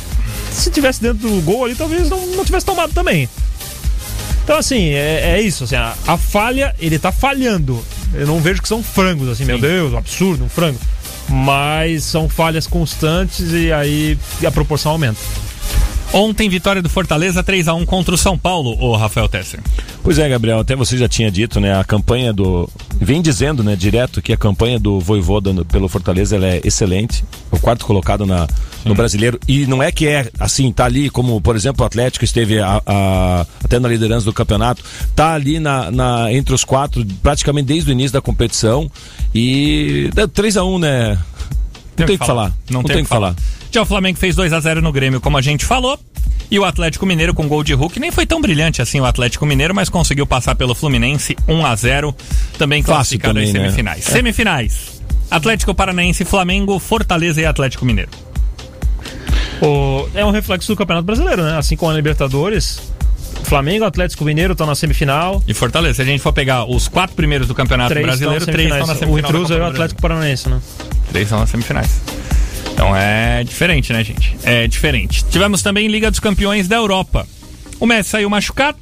se 0.52 0.72
tivesse 0.72 1.00
dentro 1.00 1.30
do 1.30 1.42
gol 1.44 1.66
ali, 1.66 1.76
talvez 1.76 2.10
não, 2.10 2.26
não 2.26 2.44
tivesse 2.44 2.66
tomado 2.66 2.92
também. 2.92 3.30
Então, 4.44 4.58
assim, 4.58 4.90
é, 4.94 5.36
é 5.36 5.42
isso. 5.42 5.66
Assim, 5.66 5.76
a, 5.76 5.94
a 6.08 6.18
falha, 6.18 6.74
ele 6.80 6.98
tá 6.98 7.12
falhando. 7.12 7.86
Eu 8.16 8.26
não 8.26 8.40
vejo 8.40 8.64
que 8.64 8.68
são 8.68 8.82
frangos, 8.82 9.30
assim, 9.30 9.46
meu 9.46 9.60
Deus, 9.60 9.94
um 9.94 9.98
absurdo, 9.98 10.44
um 10.44 10.50
frango. 10.50 10.80
Mas 11.30 12.04
são 12.04 12.28
falhas 12.28 12.66
constantes 12.66 13.52
e 13.54 13.72
aí 13.72 14.18
a 14.44 14.50
proporção 14.50 14.94
aumenta. 14.94 15.20
Ontem, 16.14 16.50
vitória 16.50 16.82
do 16.82 16.90
Fortaleza 16.90 17.44
3 17.44 17.68
a 17.68 17.74
1 17.74 17.86
contra 17.86 18.16
o 18.16 18.18
São 18.18 18.38
Paulo, 18.38 18.76
o 18.80 18.96
Rafael 18.96 19.28
Tesser. 19.28 19.60
Pois 20.02 20.18
é, 20.18 20.28
Gabriel, 20.28 20.60
até 20.60 20.76
você 20.76 20.98
já 20.98 21.08
tinha 21.08 21.30
dito, 21.30 21.60
né? 21.60 21.78
A 21.78 21.84
campanha 21.84 22.32
do. 22.32 22.68
Vem 23.00 23.22
dizendo, 23.22 23.62
né, 23.64 23.76
direto, 23.76 24.22
que 24.22 24.32
a 24.34 24.38
campanha 24.38 24.80
do 24.80 25.00
Voivoda 25.00 25.54
pelo 25.66 25.88
Fortaleza 25.90 26.36
ela 26.38 26.48
é 26.48 26.62
excelente. 26.64 27.24
O 27.52 27.60
quarto 27.60 27.86
colocado 27.86 28.26
na, 28.26 28.48
no 28.86 28.96
brasileiro. 28.96 29.38
E 29.48 29.68
não 29.68 29.84
é 29.84 29.92
que 29.92 30.08
é 30.08 30.32
assim, 30.40 30.72
tá 30.72 30.86
ali, 30.86 31.10
como, 31.10 31.40
por 31.42 31.56
exemplo, 31.56 31.84
o 31.84 31.86
Atlético 31.86 32.24
esteve 32.26 32.60
a- 32.60 32.82
a- 32.86 33.46
até 33.64 33.78
na 33.78 33.90
liderança 33.90 34.26
do 34.26 34.34
campeonato, 34.34 34.82
tá 35.16 35.34
ali 35.34 35.60
na, 35.60 35.92
na- 35.92 36.34
entre 36.34 36.56
os 36.56 36.64
quatro, 36.64 37.06
praticamente 37.22 37.68
desde 37.68 37.92
o 37.92 37.94
início 37.94 38.14
da 38.14 38.22
competição. 38.22 38.90
E. 39.36 40.10
3x1, 40.34 40.80
né? 40.80 41.18
Não 41.98 42.06
tem 42.06 42.16
o 42.16 42.20
que 42.20 42.26
falar. 42.26 42.52
Não, 42.70 42.84
tem 42.84 42.98
o 42.98 43.04
que 43.04 43.10
falar. 43.10 43.36
Já 43.72 43.82
o 43.82 43.86
Flamengo 43.86 44.18
fez 44.18 44.36
2 44.36 44.54
a 44.54 44.60
0 44.60 44.82
no 44.82 44.92
Grêmio, 44.92 45.20
como 45.20 45.38
a 45.38 45.42
gente 45.42 45.66
falou. 45.66 46.00
E 46.50 46.58
o 46.58 46.64
Atlético 46.64 47.06
Mineiro 47.06 47.34
com 47.34 47.46
gol 47.48 47.62
de 47.62 47.74
Hulk 47.74 48.00
nem 48.00 48.10
foi 48.10 48.26
tão 48.26 48.40
brilhante 48.40 48.82
assim 48.82 49.02
o 49.02 49.06
Atlético 49.06 49.46
Mineiro, 49.46 49.76
mas 49.76 49.90
conseguiu 49.90 50.26
passar 50.26 50.56
pelo 50.56 50.74
Fluminense 50.74 51.36
1 51.46 51.66
a 51.66 51.76
0 51.76 52.16
também 52.58 52.82
classificado 52.82 53.34
também, 53.34 53.50
em 53.50 53.54
né? 53.54 53.60
semifinais. 53.64 54.08
É. 54.08 54.12
Semifinais. 54.12 55.02
Atlético 55.30 55.76
Paranaense, 55.76 56.24
Flamengo, 56.24 56.80
Fortaleza 56.80 57.42
e 57.42 57.46
Atlético 57.46 57.84
Mineiro. 57.84 58.12
O- 59.62 60.08
é 60.14 60.24
um 60.24 60.32
reflexo 60.32 60.68
do 60.72 60.76
Campeonato 60.78 61.06
Brasileiro, 61.06 61.44
né? 61.44 61.58
Assim 61.58 61.76
como 61.76 61.92
a 61.92 61.96
Libertadores, 61.96 62.80
Flamengo, 63.48 63.86
Atlético 63.86 64.26
Mineiro 64.26 64.52
estão 64.54 64.68
na 64.68 64.76
semifinal. 64.76 65.42
E 65.48 65.54
Fortaleza, 65.54 65.96
se 65.96 66.02
a 66.02 66.06
gente 66.06 66.22
for 66.22 66.34
pegar 66.34 66.66
os 66.66 66.88
quatro 66.88 67.16
primeiros 67.16 67.48
do 67.48 67.56
Campeonato 67.56 67.90
Três 67.92 68.06
Brasileiro, 68.06 68.40
estão 68.44 68.54
três 68.54 68.68
estão 68.70 68.88
na 68.88 68.94
semifinais. 68.96 69.18
semifinal. 69.22 69.32
O 69.34 69.42
intruso 69.46 69.54
é 69.62 69.66
o 69.66 69.70
Atlético 69.70 70.02
Paranaense, 70.02 70.50
né? 70.50 70.60
Três 71.10 71.26
estão 71.28 71.40
nas 71.40 71.50
semifinais. 71.50 72.02
Então 72.74 72.96
é 72.96 73.44
diferente, 73.44 73.92
né, 73.94 74.04
gente? 74.04 74.38
É 74.44 74.68
diferente. 74.68 75.24
Tivemos 75.26 75.62
também 75.62 75.88
Liga 75.88 76.12
dos 76.12 76.20
Campeões 76.20 76.68
da 76.68 76.76
Europa. 76.76 77.26
O 77.80 77.86
Messi 77.86 78.10
saiu 78.10 78.30
machucado. 78.30 78.78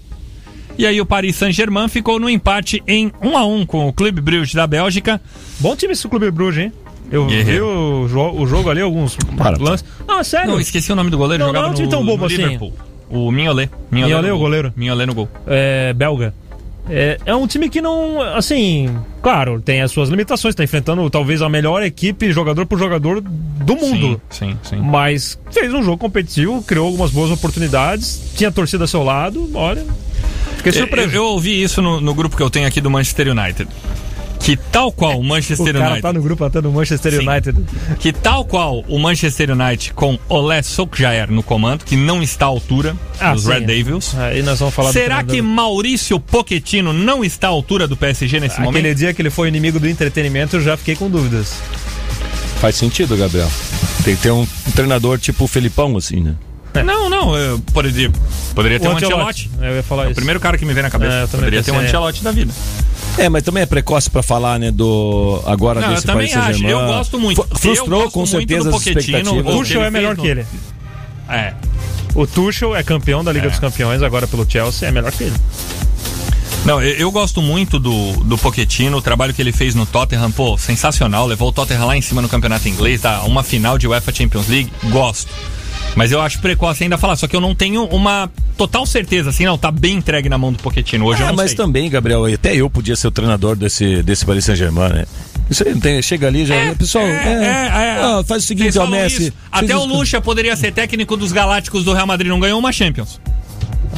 E 0.78 0.86
aí 0.86 0.99
o 0.99 1.05
Paris 1.05 1.38
Saint-Germain 1.38 1.88
ficou 1.88 2.20
no 2.20 2.30
empate 2.30 2.84
em 2.86 3.09
1 3.22 3.38
a 3.38 3.45
1 3.45 3.66
com 3.66 3.88
o 3.88 3.93
Clube 3.93 4.20
Bruges 4.20 4.53
da 4.53 4.68
Bélgica. 4.68 5.22
Bom 5.59 5.74
time 5.76 5.93
esse 5.93 6.05
Clube 6.07 6.30
Bruges, 6.32 6.66
hein? 6.66 6.74
Eu 7.11 7.28
vi 7.28 7.36
Guerreiro. 7.36 7.66
o, 8.03 8.07
jo- 8.09 8.41
o 8.41 8.47
jogo 8.47 8.70
ali, 8.70 8.82
alguns 8.82 9.16
Para. 9.38 9.57
lances. 9.57 9.86
Não, 10.07 10.20
é 10.20 10.24
sério. 10.24 10.49
Não, 10.51 10.59
esqueci 10.59 10.91
o 10.91 10.95
nome 10.95 11.09
do 11.11 11.18
goleiro, 11.18 11.43
Não, 11.43 11.49
jogava 11.49 11.68
não 11.68 11.70
é 11.70 11.74
um 11.74 11.76
time 11.76 11.86
no, 11.86 11.91
tão 11.91 12.05
bobo 12.05 12.26
assim. 12.26 12.38
Liverpool. 12.38 12.74
O. 13.09 13.31
Mignolet, 13.31 13.69
no 13.91 14.05
o 14.05 14.29
gol. 14.31 14.39
goleiro. 14.39 14.73
Mignolet 14.75 15.05
no 15.07 15.13
gol. 15.13 15.29
É, 15.47 15.93
belga. 15.93 16.33
É, 16.87 17.17
é 17.25 17.35
um 17.35 17.47
time 17.47 17.67
que 17.67 17.81
não, 17.81 18.21
assim, 18.21 18.95
claro, 19.21 19.59
tem 19.59 19.81
as 19.81 19.91
suas 19.91 20.07
limitações, 20.09 20.53
tá 20.53 20.63
enfrentando 20.63 21.09
talvez 21.09 21.41
a 21.41 21.49
melhor 21.49 21.81
equipe, 21.81 22.31
jogador 22.31 22.67
por 22.67 22.77
jogador 22.77 23.21
do 23.21 23.75
mundo. 23.75 24.21
Sim, 24.29 24.55
sim. 24.61 24.75
Mas 24.77 25.39
fez 25.49 25.73
um 25.73 25.81
jogo 25.81 25.97
competitivo, 25.97 26.61
criou 26.61 26.85
algumas 26.85 27.09
boas 27.09 27.31
oportunidades, 27.31 28.33
tinha 28.35 28.49
a 28.49 28.51
torcida 28.51 28.83
ao 28.83 28.87
seu 28.87 29.01
lado, 29.03 29.49
olha. 29.55 29.83
Fiquei 30.57 30.71
Eu, 30.73 30.77
surpreso. 30.85 31.15
eu 31.15 31.25
ouvi 31.25 31.59
isso 31.61 31.81
no, 31.81 31.99
no 31.99 32.13
grupo 32.13 32.37
que 32.37 32.43
eu 32.43 32.51
tenho 32.51 32.67
aqui 32.67 32.79
do 32.79 32.89
Manchester 32.91 33.29
United. 33.29 33.67
Que 34.45 34.55
tal 34.55 34.91
qual 34.91 35.19
o 35.19 35.23
Manchester 35.25 35.69
o 35.69 35.73
cara 35.73 35.85
United. 35.85 36.01
tá 36.03 36.13
no 36.13 36.21
grupo 36.21 36.43
até 36.45 36.61
do 36.61 36.71
Manchester 36.71 37.11
Sim. 37.13 37.27
United. 37.27 37.65
Que 37.99 38.13
tal 38.13 38.45
qual 38.45 38.85
o 38.87 38.99
Manchester 38.99 39.49
United 39.51 39.93
com 39.93 40.19
Olé 40.29 40.61
Solskjaer 40.61 41.31
no 41.31 41.41
comando, 41.41 41.83
que 41.83 41.95
não 41.97 42.21
está 42.21 42.45
à 42.45 42.49
altura 42.49 42.95
dos 43.33 43.43
sim. 43.43 43.49
Red 43.49 43.61
Devils. 43.61 44.15
Aí 44.15 44.43
nós 44.43 44.59
vamos 44.59 44.75
falar 44.75 44.89
do 44.89 44.93
Será 44.93 45.23
que. 45.23 45.41
Maurício 45.41 46.19
Pochettino 46.19 46.93
não 46.93 47.23
está 47.23 47.47
à 47.47 47.49
altura 47.49 47.87
do 47.87 47.97
PSG 47.97 48.39
nesse 48.39 48.55
Aquele 48.61 48.65
momento? 48.67 48.97
dia 48.97 49.13
que 49.13 49.21
ele 49.21 49.31
foi 49.31 49.47
inimigo 49.47 49.79
do 49.79 49.87
entretenimento, 49.87 50.57
eu 50.57 50.61
já 50.61 50.77
fiquei 50.77 50.95
com 50.95 51.09
dúvidas. 51.09 51.53
Faz 52.61 52.75
sentido, 52.75 53.17
Gabriel. 53.17 53.49
Tem 54.03 54.15
que 54.15 54.21
ter 54.21 54.31
um, 54.31 54.41
um 54.41 54.71
treinador 54.75 55.17
tipo 55.19 55.45
o 55.45 55.47
Felipão, 55.47 55.97
assim, 55.97 56.21
né? 56.21 56.35
Não, 56.83 57.09
não, 57.09 57.37
eu 57.37 57.57
poderia, 57.73 58.11
poderia 58.53 58.79
ter 58.79 58.87
O 58.87 58.91
um 58.91 58.95
Ancelotti. 58.97 59.49
Ancelotti. 59.49 59.49
Eu 59.61 59.75
ia 59.77 59.83
falar 59.83 60.03
É 60.03 60.07
o 60.07 60.09
isso. 60.09 60.15
primeiro 60.15 60.39
cara 60.41 60.57
que 60.57 60.65
me 60.65 60.73
vem 60.73 60.83
na 60.83 60.89
cabeça. 60.89 61.13
É, 61.13 61.27
poderia 61.27 61.63
ter 61.63 61.71
um 61.71 61.79
é. 61.81 61.85
Ancelotti 61.85 62.21
da 62.23 62.31
vida. 62.31 62.51
É, 63.18 63.30
mas 63.30 63.43
também 63.43 63.63
é 63.63 63.66
precoce 63.66 64.09
pra 64.09 64.22
falar, 64.22 64.59
né, 64.59 64.72
do 64.72 65.41
agora 65.45 65.80
Não, 65.80 65.88
eu 65.89 65.93
desse 65.95 66.05
também 66.05 66.30
Paris. 66.30 66.45
Saint-Germain. 66.45 66.72
Eu 66.72 66.88
gosto 66.88 67.20
muito. 67.20 67.47
Frustrou 67.55 67.99
Eu 68.01 68.03
gosto 68.03 68.13
com 68.13 68.20
muito 68.20 68.30
certeza 68.32 68.70
do 68.70 68.76
as 68.76 68.82
expectativas. 68.86 69.55
O 69.55 69.57
Tuchel 69.57 69.84
é 69.84 69.89
melhor 69.89 70.16
fez 70.16 70.26
que 70.26 70.32
ele. 70.32 70.45
É. 71.30 71.53
O 72.13 72.28
Tuchel 72.28 72.76
é 72.76 72.84
campeão 72.84 73.24
da 73.24 73.32
Liga 73.32 73.47
É. 73.47 73.49
dos 73.49 73.59
Campeões, 73.59 74.01
agora 74.01 74.28
pelo 74.28 74.49
Chelsea, 74.49 74.88
é 74.88 74.91
melhor 74.91 75.11
que 75.11 75.24
ele. 75.26 75.34
Não, 76.66 76.82
eu, 76.82 76.95
eu 76.95 77.11
gosto 77.11 77.41
muito 77.41 77.78
do, 77.78 78.13
do 78.24 78.38
Pochettino, 78.38 78.97
o 78.97 79.01
trabalho 79.01 79.34
que 79.34 79.41
ele 79.41 79.51
fez 79.51 79.76
no 79.76 79.86
Tottenham, 79.86 80.32
pô, 80.32 80.57
sensacional. 80.57 81.28
Levou 81.28 81.49
o 81.49 81.51
Tottenham 81.51 81.86
lá 81.86 81.95
em 81.95 82.01
cima 82.01 82.22
no 82.22 82.30
campeonato 82.30 82.68
inglês, 82.68 83.01
tá? 83.01 83.22
Uma 83.24 83.43
final 83.43 83.78
de 83.78 83.88
UEFA 83.88 84.11
Champions 84.13 84.47
League, 84.47 84.72
gosto. 84.89 85.32
Mas 85.95 86.11
eu 86.11 86.21
acho 86.21 86.39
precoce 86.39 86.83
ainda 86.83 86.97
falar, 86.97 87.15
só 87.15 87.27
que 87.27 87.35
eu 87.35 87.41
não 87.41 87.55
tenho 87.55 87.85
uma 87.85 88.29
total 88.57 88.85
certeza, 88.85 89.29
assim, 89.29 89.45
não, 89.45 89.57
tá 89.57 89.71
bem 89.71 89.95
entregue 89.97 90.27
na 90.29 90.37
mão 90.37 90.51
do 90.51 90.59
Pochettino. 90.59 91.05
Hoje 91.05 91.21
eu 91.21 91.27
Ah, 91.27 91.29
não 91.29 91.37
mas 91.37 91.51
sei. 91.51 91.57
também, 91.57 91.89
Gabriel, 91.89 92.25
até 92.25 92.55
eu 92.55 92.69
podia 92.69 92.95
ser 92.95 93.07
o 93.07 93.11
treinador 93.11 93.55
desse, 93.55 94.03
desse 94.03 94.25
Paris 94.25 94.43
Saint-Germain, 94.45 94.89
né? 94.93 95.05
Isso 95.49 95.63
aí 95.65 95.73
não 95.73 95.79
tem, 95.79 96.01
chega 96.01 96.27
ali 96.27 96.45
já. 96.45 96.55
pessoal, 96.75 97.05
é, 97.05 97.69
ah, 98.01 98.23
faz 98.25 98.43
o 98.43 98.47
seguinte, 98.47 98.77
ó, 98.77 98.87
Messi. 98.87 99.33
Até 99.51 99.75
o 99.75 99.85
Lucha 99.85 100.19
poderia 100.19 100.55
ser 100.55 100.71
técnico 100.73 101.15
dos 101.15 101.31
Galácticos 101.31 101.83
do 101.85 101.93
Real 101.93 102.07
Madrid, 102.07 102.29
não 102.29 102.39
ganhou 102.39 102.59
uma 102.59 102.71
Champions. 102.71 103.19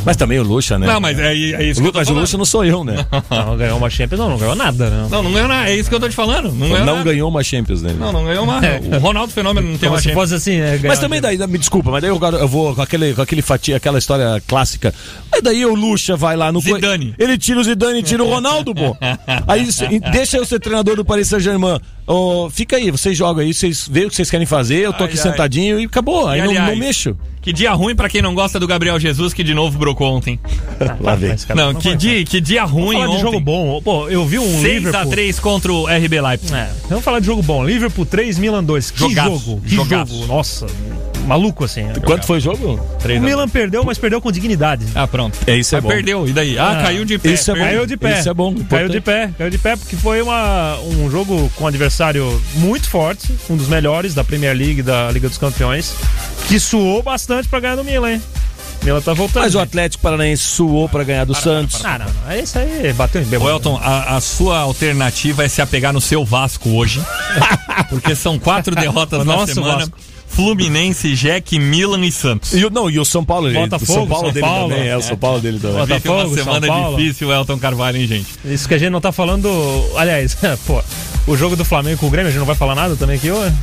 Mas 0.08 0.16
também 0.18 0.40
o 0.40 0.44
Lucha, 0.44 0.80
né? 0.80 0.88
Não, 0.88 1.00
mas 1.00 1.20
é, 1.20 1.34
é 1.34 1.64
isso 1.64 1.80
o 1.80 1.84
que 1.84 1.90
eu 1.90 1.92
tô 1.94 2.00
Mas 2.00 2.08
o 2.08 2.12
falando. 2.12 2.22
Lucha 2.22 2.38
não 2.38 2.46
sou 2.46 2.66
eu, 2.66 2.84
né? 2.84 3.06
Não, 3.30 3.56
ganhou 3.58 3.78
uma 3.78 3.90
Champions, 3.90 4.20
não, 4.20 4.30
não 4.30 4.38
ganhou 4.38 4.56
nada, 4.56 4.90
né? 4.90 5.08
Não, 5.12 5.22
não 5.22 5.32
ganhou 5.32 5.48
nada, 5.48 5.70
é 5.70 5.76
isso 5.76 5.90
que 5.90 5.96
eu 5.96 6.00
tô 6.00 6.08
te 6.10 6.16
falando. 6.16 6.46
Não 6.52 6.54
Não, 6.54 6.70
ganhou 6.70 6.86
nada. 6.86 7.04
ganhou 7.04 7.30
uma 7.30 7.44
Champions, 7.44 7.82
né? 7.82 7.94
Não, 8.00 8.12
não 8.12 8.26
ganhou 8.26 8.44
uma. 8.44 8.60
O 8.96 9.00
Ronaldo 9.00 9.32
Fenômeno 9.34 9.68
não 9.72 9.78
tem 9.78 9.90
Como 9.90 9.94
uma 9.94 9.98
se 10.00 10.06
Champions. 10.10 10.22
fosse 10.24 10.34
assim, 10.36 10.60
né? 10.60 10.80
Mas 10.84 11.00
também 11.00 11.20
daí, 11.22 11.38
me 11.48 11.58
desculpa, 11.58 11.92
mas 11.92 12.02
daí 12.02 12.10
eu, 12.10 12.20
eu 12.40 12.48
vou 12.48 12.74
com 12.74 12.82
aquele, 12.82 13.14
com 13.14 13.22
aquele 13.22 13.42
fatia, 13.42 13.76
aquela 13.78 13.98
história 14.00 14.42
clássica. 14.48 14.94
Mas 15.32 15.42
daí 15.44 15.66
o 15.66 15.76
Lucha 15.76 16.16
vai 16.16 16.36
lá 16.36 16.52
no. 16.52 16.62
co- 16.64 16.74
Zidane. 16.76 17.14
Ele 17.20 17.38
tira 17.38 17.60
o 17.60 17.64
Zidane 17.64 18.00
e 18.00 18.04
tira 18.04 18.24
o 18.24 18.30
Ronaldo, 18.30 18.74
pô. 18.74 18.96
Aí 19.48 19.72
se- 19.72 20.00
deixa 20.12 20.38
eu 20.38 20.46
ser 20.46 20.60
treinador 20.60 20.96
do 20.96 21.04
Paris 21.06 21.28
Saint-Germain. 21.28 21.80
Ô, 22.06 22.50
fica 22.50 22.78
aí, 22.78 22.90
vocês 22.90 23.18
jogam 23.18 23.44
aí, 23.44 23.54
vocês 23.54 23.86
veem 23.92 24.06
o 24.06 24.10
que 24.10 24.16
vocês 24.16 24.32
querem 24.32 24.46
fazer, 24.46 24.78
eu 24.80 24.94
tô 24.94 25.04
Ai, 25.04 25.10
aqui 25.10 25.18
ai. 25.18 25.24
sentadinho 25.24 25.78
e 25.80 25.84
acabou. 25.86 26.26
Aí 26.28 26.40
E, 26.40 26.44
não, 26.44 26.54
não 26.54 26.62
aliás, 26.62 26.80
mexo. 26.80 27.18
Que 27.48 27.54
dia 27.54 27.72
ruim 27.72 27.96
pra 27.96 28.10
quem 28.10 28.22
não 28.22 28.36
gosta 28.36 28.60
do 28.60 28.68
Gabriel 28.68 29.00
Jesus, 29.00 29.34
que 29.34 29.42
de 29.42 29.54
novo 29.54 29.80
brocou 29.80 30.14
ontem. 30.14 30.38
Lá 31.00 31.16
vem. 31.16 31.34
Não, 31.56 31.74
que 31.74 31.96
dia, 31.96 32.26
que 32.26 32.42
dia 32.42 32.66
ruim 32.66 32.98
Vamos 32.98 33.00
falar 33.00 33.06
de 33.06 33.12
ontem. 33.12 33.22
jogo 33.22 33.40
bom. 33.40 33.82
Pô, 33.82 34.10
eu 34.10 34.26
vi 34.26 34.38
um 34.38 34.62
6 34.62 34.64
Liverpool. 34.64 35.02
a 35.02 35.06
3 35.06 35.40
contra 35.40 35.72
o 35.72 35.86
RB 35.86 36.20
Leipzig. 36.20 36.54
É, 36.54 36.70
vamos 36.90 37.06
falar 37.06 37.22
de 37.22 37.26
jogo 37.26 37.42
bom. 37.42 37.64
Liverpool 37.66 38.06
3, 38.06 38.38
Milan 38.38 38.62
2. 38.66 38.92
Que 38.92 39.00
Jogaço, 39.00 39.30
jogo. 39.30 39.62
Que 39.62 39.76
jogaço. 39.76 40.14
jogo. 40.14 40.28
Nossa. 40.28 40.68
Maluco, 41.28 41.64
assim. 41.66 41.86
Quanto 42.04 42.26
foi 42.26 42.38
o 42.38 42.42
jogo? 42.42 42.80
O 43.04 43.20
Milan 43.22 43.48
perdeu, 43.48 43.84
mas 43.84 43.98
perdeu 43.98 44.20
com 44.22 44.32
dignidade. 44.32 44.86
Ah, 44.96 45.08
pronto. 45.08 45.38
É, 45.46 45.56
isso 45.56 45.76
é 45.76 45.80
Ah, 45.80 45.82
bom. 45.82 45.90
Perdeu, 45.90 46.28
e 46.28 46.32
daí? 46.34 46.58
Ah, 46.58 46.80
caiu 46.84 47.06
de 47.06 47.18
pé. 47.18 47.30
Isso 47.30 47.52
é. 47.52 47.56
Caiu 47.56 47.86
de 47.86 47.98
pé. 47.98 48.20
Isso 48.20 48.30
é 48.30 48.34
bom, 48.34 48.52
Caiu 48.54 48.62
importante. 48.64 48.92
de 48.92 49.02
pé. 49.02 49.30
Caiu 49.38 49.50
de 49.50 49.58
pé 49.58 49.76
porque 49.76 49.96
foi 49.96 50.22
uma, 50.22 50.78
um 50.80 51.10
jogo 51.12 51.52
com 51.56 51.64
um 51.66 51.68
adversário 51.68 52.42
muito 52.56 52.90
forte, 52.90 53.34
um 53.50 53.56
dos 53.58 53.68
melhores 53.68 54.14
da 54.14 54.24
Premier 54.24 54.56
League, 54.56 54.82
da 54.82 55.12
Liga 55.12 55.28
dos 55.30 55.38
Campeões, 55.38 55.94
que 56.48 56.60
suou 56.60 57.04
bastante 57.04 57.48
pra 57.48 57.60
ganhar 57.60 57.76
do 57.76 57.84
Milan, 57.84 58.14
hein? 58.14 58.22
O 58.82 58.86
Milan 58.86 59.02
tá 59.02 59.12
voltando. 59.14 59.42
Mas 59.44 59.56
o 59.56 59.60
Atlético 59.60 60.04
Paranaense 60.04 60.44
suou 60.44 60.88
pra 60.88 61.04
ganhar 61.04 61.26
do 61.26 61.34
Santos. 61.34 61.84
Ah, 61.84 61.98
não, 62.00 62.06
não. 62.06 62.32
Esse 62.38 62.60
aí 62.60 62.94
bateu 62.94 63.22
em 63.22 63.26
bêbado. 63.26 63.50
Elton, 63.50 63.80
a, 63.84 64.16
a 64.16 64.22
sua 64.22 64.60
alternativa 64.60 65.44
é 65.44 65.48
se 65.50 65.62
apegar 65.62 65.92
no 65.92 66.00
seu 66.00 66.24
Vasco 66.24 66.70
hoje. 66.70 67.02
porque 67.90 68.16
são 68.16 68.38
quatro 68.38 68.76
derrotas 68.76 69.22
O 69.22 69.26
na 69.26 69.36
nosso 69.36 69.54
semana. 69.56 69.80
Vasco. 69.80 69.98
Fluminense, 70.28 71.14
Jack, 71.16 71.58
Milan 71.58 72.06
e 72.06 72.12
Santos. 72.12 72.54
E 72.54 72.64
o, 72.66 72.70
não, 72.70 72.90
e 72.90 73.00
o 73.00 73.06
São 73.06 73.24
Paulo, 73.26 73.48
ele- 73.48 73.58
Botafogo, 73.60 73.92
o 73.92 73.96
São 73.96 74.08
Paulo 74.08 74.26
São 74.26 74.34
dele 74.34 74.46
Paulo. 74.46 74.70
também, 74.70 74.88
é 74.88 74.98
o 74.98 75.02
São 75.02 75.18
Paulo 75.18 75.40
dele 75.42 75.60
também. 75.60 75.78
Botafogo, 75.78 76.00
Vive 76.00 76.10
uma 76.10 76.36
São 76.36 76.44
semana 76.44 76.68
Paulo. 76.68 76.98
difícil, 76.98 77.32
Elton 77.32 77.58
Carvalho, 77.58 77.98
hein, 77.98 78.08
gente? 78.08 78.28
Isso 78.46 78.68
que 78.68 78.74
a 78.74 78.78
gente 78.78 78.92
não 78.92 79.02
tá 79.02 79.12
falando. 79.12 79.50
Aliás, 79.96 80.38
pô, 80.68 80.84
o 81.28 81.38
jogo 81.38 81.56
do 81.56 81.66
Flamengo 81.66 81.98
com 82.00 82.08
o 82.08 82.10
Grêmio, 82.10 82.30
a 82.30 82.32
gente 82.32 82.40
não 82.40 82.46
vai 82.46 82.56
falar 82.56 82.74
nada 82.74 82.96
também 82.96 83.18
aqui 83.18 83.30
hoje? 83.30 83.54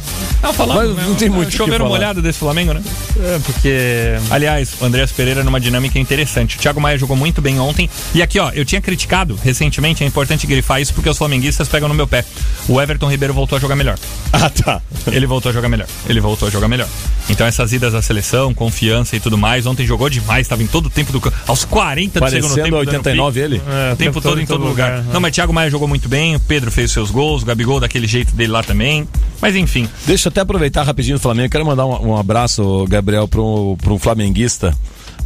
Não, 0.42 0.52
falando, 0.52 0.94
Mas 0.94 1.06
não 1.08 1.14
tem 1.14 1.30
muito 1.30 1.50
Choveram 1.50 1.88
molhado 1.88 2.20
desse 2.20 2.38
Flamengo, 2.38 2.74
né? 2.74 2.82
É, 3.18 3.38
porque. 3.38 4.16
Aliás, 4.30 4.74
o 4.80 4.84
Andreas 4.84 5.10
Pereira 5.10 5.42
numa 5.42 5.58
dinâmica 5.58 5.98
interessante. 5.98 6.56
O 6.56 6.60
Thiago 6.60 6.80
Maia 6.80 6.98
jogou 6.98 7.16
muito 7.16 7.40
bem 7.40 7.58
ontem. 7.58 7.88
E 8.14 8.22
aqui, 8.22 8.38
ó, 8.38 8.50
eu 8.50 8.64
tinha 8.64 8.80
criticado 8.80 9.38
recentemente, 9.42 10.04
é 10.04 10.06
importante 10.06 10.46
grifar 10.46 10.80
isso 10.82 10.92
porque 10.92 11.08
os 11.08 11.16
flamenguistas 11.16 11.66
pegam 11.68 11.88
no 11.88 11.94
meu 11.94 12.06
pé. 12.06 12.24
O 12.68 12.80
Everton 12.80 13.10
Ribeiro 13.10 13.32
voltou 13.32 13.56
a 13.56 13.60
jogar 13.60 13.76
melhor. 13.76 13.98
Ah, 14.36 14.50
tá. 14.50 14.82
Ele 15.06 15.26
voltou 15.26 15.50
a 15.50 15.52
jogar 15.52 15.68
melhor. 15.68 15.86
Ele 16.08 16.20
voltou 16.20 16.48
a 16.48 16.50
jogar 16.50 16.66
melhor. 16.66 16.88
Então 17.30 17.46
essas 17.46 17.72
idas 17.72 17.94
à 17.94 18.02
seleção, 18.02 18.52
confiança 18.52 19.14
e 19.14 19.20
tudo 19.20 19.38
mais. 19.38 19.64
Ontem 19.64 19.86
jogou 19.86 20.10
demais, 20.10 20.48
tava 20.48 20.60
em 20.62 20.66
todo 20.66 20.86
o 20.86 20.90
tempo 20.90 21.12
do 21.12 21.20
campo. 21.20 21.36
Aos 21.46 21.64
40 21.64 22.18
do 22.20 22.28
segundo 22.28 22.54
tempo. 22.56 22.70
dando 22.70 22.76
89 22.78 23.40
ele? 23.40 23.62
É, 23.88 23.92
o 23.92 23.96
tempo 23.96 24.20
todo 24.20 24.40
em 24.40 24.44
todo 24.44 24.64
lugar. 24.64 25.02
né? 25.02 25.10
Não, 25.12 25.20
mas 25.20 25.32
Thiago 25.32 25.52
Maia 25.52 25.70
jogou 25.70 25.86
muito 25.86 26.08
bem, 26.08 26.34
o 26.34 26.40
Pedro 26.40 26.70
fez 26.70 26.90
seus 26.90 27.12
gols, 27.12 27.44
o 27.44 27.46
Gabigol 27.54 27.80
daquele 27.80 28.06
jeito 28.06 28.34
dele 28.34 28.52
lá 28.52 28.62
também. 28.62 29.08
Mas 29.40 29.54
enfim, 29.54 29.88
Deixa 30.06 30.28
eu 30.28 30.30
até 30.30 30.40
aproveitar 30.40 30.82
rapidinho 30.82 31.16
o 31.16 31.20
Flamengo. 31.20 31.50
Quero 31.50 31.64
mandar 31.64 31.86
um, 31.86 32.08
um 32.08 32.16
abraço, 32.16 32.84
Gabriel, 32.88 33.28
para 33.28 33.40
um, 33.40 33.98
flamenguista 33.98 34.76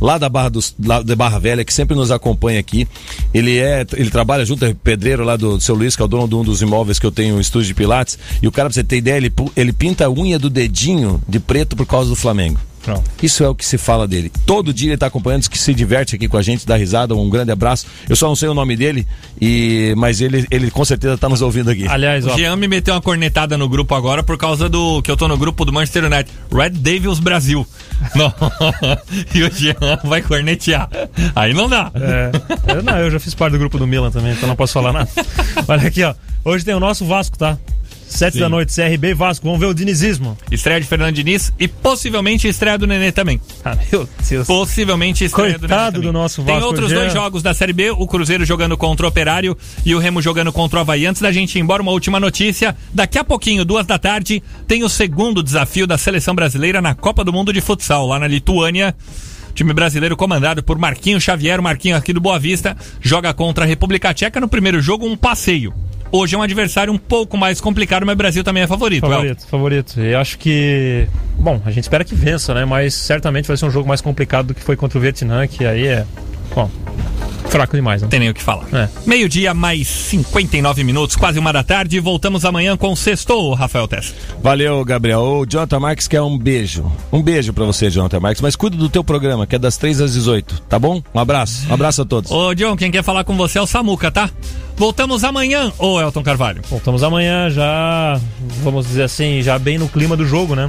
lá 0.01 0.17
da 0.17 0.29
Barra 0.29 0.49
dos, 0.49 0.75
lá 0.85 1.03
Barra 1.03 1.41
Velha 1.41 1.65
que 1.65 1.73
sempre 1.73 1.97
nos 1.97 2.11
acompanha 2.11 2.61
aqui. 2.61 2.87
Ele 3.33 3.59
é, 3.59 3.85
ele 3.95 4.11
trabalha 4.11 4.45
junto 4.45 4.65
é 4.65 4.75
pedreiro 4.75 5.25
lá 5.25 5.37
do, 5.37 5.61
seu 5.61 5.75
Luiz, 5.75 5.97
que 5.97 6.03
é 6.03 6.05
o 6.05 6.09
dono 6.09 6.29
de 6.29 6.35
um 6.35 6.45
dos 6.45 6.63
imóveis 6.63 6.99
que 6.99 7.07
eu 7.07 7.13
tenho, 7.13 7.37
um 7.37 7.41
estúdio 7.41 7.69
de 7.69 7.75
pilates. 7.75 8.19
E 8.43 8.47
o 8.47 8.53
cara, 8.53 8.69
pra 8.69 8.75
você 8.75 8.85
ter 8.85 8.99
ideia, 8.99 9.17
ele, 9.17 9.33
ele 9.57 9.73
pinta 9.73 10.07
a 10.07 10.11
unha 10.11 10.39
do 10.39 10.51
dedinho 10.51 11.21
de 11.29 11.41
preto 11.41 11.75
por 11.77 11.87
causa 11.87 12.11
do 12.11 12.17
Flamengo. 12.17 12.61
Pronto. 12.89 13.05
Isso 13.23 13.45
é 13.45 13.49
o 13.49 13.55
que 13.55 13.67
se 13.67 13.77
fala 13.77 14.09
dele. 14.09 14.33
Todo 14.47 14.73
dia 14.73 14.93
ele 14.93 14.97
tá 14.97 15.09
acompanhando, 15.09 15.41
diz 15.41 15.49
que 15.49 15.59
se 15.59 15.75
diverte 15.75 16.17
aqui 16.17 16.27
com 16.27 16.39
a 16.39 16.43
gente, 16.43 16.67
dá 16.67 16.75
risada, 16.75 17.15
um 17.15 17.29
grande 17.29 17.53
abraço. 17.53 17.87
Eu 18.09 18.17
só 18.17 18.27
não 18.29 18.35
sei 18.35 18.49
o 18.49 18.55
nome 18.55 18.79
dele, 18.79 19.07
e 19.39 19.93
mas 19.95 20.23
ele, 20.23 20.47
ele 20.51 20.71
com 20.71 20.83
certeza 20.87 21.19
tá 21.19 21.29
nos 21.29 21.43
ouvindo 21.43 21.71
aqui. 21.71 21.87
Aliás, 21.87 22.27
ó. 22.27 22.33
o 22.35 22.39
Jean 22.39 22.57
me 22.57 22.67
meteu 22.67 22.95
uma 22.95 23.03
cornetada 23.03 23.59
no 23.59 23.69
grupo 23.69 23.95
agora 23.95 24.23
por 24.23 24.39
causa 24.39 24.71
do 24.71 25.03
que 25.03 25.11
eu 25.11 25.19
tô 25.19 25.29
no 25.29 25.37
grupo 25.37 25.67
do 25.67 25.73
Manchester 25.73 26.05
United. 26.07 26.31
Red 26.51 26.71
Devils 26.71 27.21
Brasil. 27.21 27.67
Não. 28.17 28.33
e 29.35 29.43
o 29.43 29.53
Jean 29.53 29.75
vai 30.05 30.23
cornetear. 30.23 30.89
Aí 31.37 31.53
não 31.53 31.69
dá. 31.69 31.93
É, 31.95 32.31
eu, 32.75 32.83
não, 32.83 32.97
eu 32.97 33.11
já 33.11 33.21
fiz 33.21 33.35
parte 33.35 33.53
do 33.53 33.59
grupo 33.59 33.77
do 33.77 33.87
Milan 33.87 34.11
também, 34.11 34.33
então 34.33 34.49
não 34.49 34.57
posso 34.57 34.73
falar 34.73 34.93
nada. 34.93 35.11
Olha 35.69 35.87
aqui, 35.87 36.03
ó. 36.05 36.15
Hoje 36.43 36.65
tem 36.65 36.75
o 36.75 36.81
nosso 36.81 37.05
Vasco, 37.05 37.37
tá? 37.37 37.59
Sete 38.09 38.35
Sim. 38.35 38.41
da 38.41 38.49
noite, 38.49 38.75
CRB 38.75 39.09
e 39.11 39.15
Vasco. 39.15 39.45
Vamos 39.45 39.61
ver 39.61 39.67
o 39.67 39.75
dinizismo. 39.75 40.37
Estreia 40.51 40.81
de 40.81 40.87
Fernando 40.87 41.15
Diniz 41.15 41.53
e 41.59 41.69
possivelmente 41.69 42.49
estreia 42.49 42.79
do 42.79 42.87
Nenê 42.87 43.13
também. 43.13 43.41
Ah, 43.65 43.77
meu 43.93 44.09
Deus. 44.29 44.47
Possivelmente 44.47 45.25
estreia 45.25 45.59
do 45.59 45.63
Nenê 45.63 45.69
Coitado 45.69 45.93
também. 45.97 46.07
do 46.09 46.13
nosso 46.13 46.43
Tem 46.43 46.55
Vasco, 46.55 46.67
outros 46.69 46.89
Jean. 46.89 47.01
dois 47.01 47.13
jogos 47.13 47.43
da 47.43 47.53
Série 47.53 47.73
B, 47.73 47.91
o 47.91 48.07
Cruzeiro 48.07 48.45
jogando 48.45 48.77
contra 48.77 49.05
o 49.07 49.09
Operário 49.09 49.57
e 49.85 49.95
o 49.95 49.99
Remo 49.99 50.23
jogando 50.23 50.53
contra 50.53 50.79
o 50.79 50.81
Havaí. 50.81 51.07
Antes 51.07 51.21
da 51.23 51.31
gente 51.31 51.57
ir 51.57 51.61
embora, 51.61 51.83
uma 51.83 51.93
última 51.93 52.19
notícia. 52.19 52.75
Daqui 52.93 53.19
a 53.19 53.25
pouquinho, 53.25 53.65
duas 53.65 53.87
da 53.87 53.99
tarde, 53.99 54.43
tem 54.67 54.83
o 54.83 54.89
segundo 54.89 55.43
desafio 55.43 55.87
da 55.87 55.99
seleção 55.99 56.35
brasileira 56.35 56.81
na 56.81 56.95
Copa 56.95 57.23
do 57.23 57.33
Mundo 57.33 57.53
de 57.53 57.61
Futsal, 57.61 58.07
lá 58.07 58.19
na 58.19 58.27
Lituânia. 58.27 58.97
Time 59.55 59.73
brasileiro 59.73 60.17
comandado 60.17 60.63
por 60.63 60.79
Marquinho 60.79 61.21
Xavier, 61.21 61.61
Marquinho 61.61 61.97
aqui 61.97 62.13
do 62.13 62.21
Boa 62.21 62.39
Vista, 62.39 62.77
joga 63.01 63.35
contra 63.35 63.65
a 63.65 63.67
República 63.67 64.15
Tcheca 64.15 64.41
no 64.41 64.49
primeiro 64.49 64.81
jogo, 64.81 65.05
um 65.05 65.17
passeio. 65.17 65.75
Hoje 66.11 66.35
é 66.35 66.39
um 66.39 66.43
adversário 66.43 66.93
um 66.93 66.99
pouco 66.99 67.37
mais 67.37 67.61
complicado, 67.61 68.07
mas 68.07 68.15
o 68.15 68.17
Brasil 68.17 68.45
também 68.45 68.63
é 68.63 68.67
favorito. 68.67 69.03
Favorito, 69.03 69.47
favorito. 69.47 70.01
E 70.01 70.15
acho 70.15 70.39
que. 70.39 71.07
Bom, 71.39 71.61
a 71.65 71.71
gente 71.71 71.85
espera 71.85 72.05
que 72.05 72.15
vença, 72.15 72.55
né? 72.55 72.65
Mas 72.65 72.95
certamente 72.95 73.47
vai 73.47 73.57
ser 73.57 73.67
um 73.67 73.71
jogo 73.71 73.87
mais 73.87 74.01
complicado 74.01 74.49
do 74.49 74.55
que 74.55 74.63
foi 74.63 74.77
contra 74.77 74.99
o 74.99 75.01
Vietnã, 75.01 75.47
que 75.47 75.67
aí 75.67 75.87
é. 75.87 76.07
Bom, 76.55 76.71
fraco 77.51 77.75
demais, 77.75 78.01
né? 78.03 78.07
Não 78.07 78.11
tem 78.11 78.21
nem 78.21 78.29
o 78.31 78.35
que 78.35 78.43
falar. 78.43 78.67
É. 78.73 78.89
Meio-dia, 79.07 79.55
mais 79.55 79.87
59 79.89 80.85
minutos, 80.85 81.17
quase 81.17 81.39
uma 81.39 81.53
da 81.53 81.63
tarde. 81.63 81.99
Voltamos 82.01 82.45
amanhã 82.45 82.77
com 82.77 82.93
o 82.93 82.97
Sextou, 82.97 83.55
Rafael 83.55 83.89
Tessa. 83.89 84.13
Valeu, 84.43 84.85
Gabriel. 84.85 85.21
O 85.21 85.47
Jonathan 85.47 85.81
Marques 85.81 86.07
quer 86.09 86.21
um 86.23 86.37
beijo. 86.39 86.91
Um 87.13 87.23
beijo 87.23 87.53
pra 87.53 87.65
você, 87.65 87.91
Jonathan 87.91 88.21
Marques. 88.21 88.43
Mas 88.43 88.55
cuida 88.57 88.77
do 88.77 88.89
teu 88.89 89.03
programa, 89.03 89.47
que 89.47 89.57
é 89.57 89.59
das 89.59 89.77
3 89.77 90.01
às 90.01 90.13
18, 90.13 90.63
tá 90.69 90.79
bom? 90.79 91.03
Um 91.15 91.19
abraço. 91.19 91.67
Um 91.69 91.75
abraço 91.75 92.03
a 92.03 92.05
todos. 92.05 92.31
Ô, 92.31 92.55
John, 92.55 92.77
quem 92.77 92.91
quer 92.91 93.03
falar 93.03 93.25
com 93.25 93.37
você 93.37 93.59
é 93.59 93.63
o 93.63 93.67
Samuca, 93.67 94.11
tá? 94.11 94.31
Voltamos 94.77 95.25
amanhã, 95.25 95.73
ô 95.79 96.01
Elton 96.01 96.23
Carvalho. 96.23 96.63
Voltamos 96.71 97.03
amanhã 97.03 97.51
já, 97.51 98.21
vamos 98.63 98.87
dizer 98.87 99.03
assim, 99.03 99.43
já 99.43 99.59
bem 99.59 99.77
no 99.79 99.89
clima 99.89 100.17
do 100.17 100.25
jogo, 100.25 100.55
né? 100.55 100.69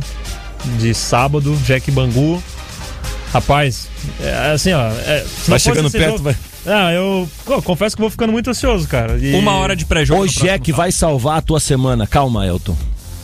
De 0.79 0.93
sábado, 0.93 1.55
Jack 1.65 1.91
Bangu. 1.91 2.41
Rapaz, 3.31 3.87
é, 4.19 4.51
assim, 4.53 4.73
ó. 4.73 4.81
é, 4.87 5.23
Vai 5.47 5.59
chegando 5.59 5.91
perto, 5.91 6.11
jogo- 6.17 6.23
vai. 6.23 6.35
Ah, 6.65 6.91
eu 6.91 7.27
pô, 7.45 7.61
confesso 7.61 7.95
que 7.95 8.01
vou 8.01 8.09
ficando 8.09 8.31
muito 8.31 8.49
ansioso, 8.49 8.87
cara. 8.87 9.17
E 9.17 9.33
Uma 9.35 9.53
hora 9.53 9.75
de 9.75 9.85
pré-jogo. 9.85 10.21
O 10.21 10.25
no 10.25 10.31
próximo 10.31 10.49
Jack 10.49 10.71
vai 10.71 10.91
salvar 10.91 11.37
a 11.37 11.41
tua 11.41 11.59
semana. 11.59 12.05
Calma, 12.05 12.45
Elton. 12.45 12.75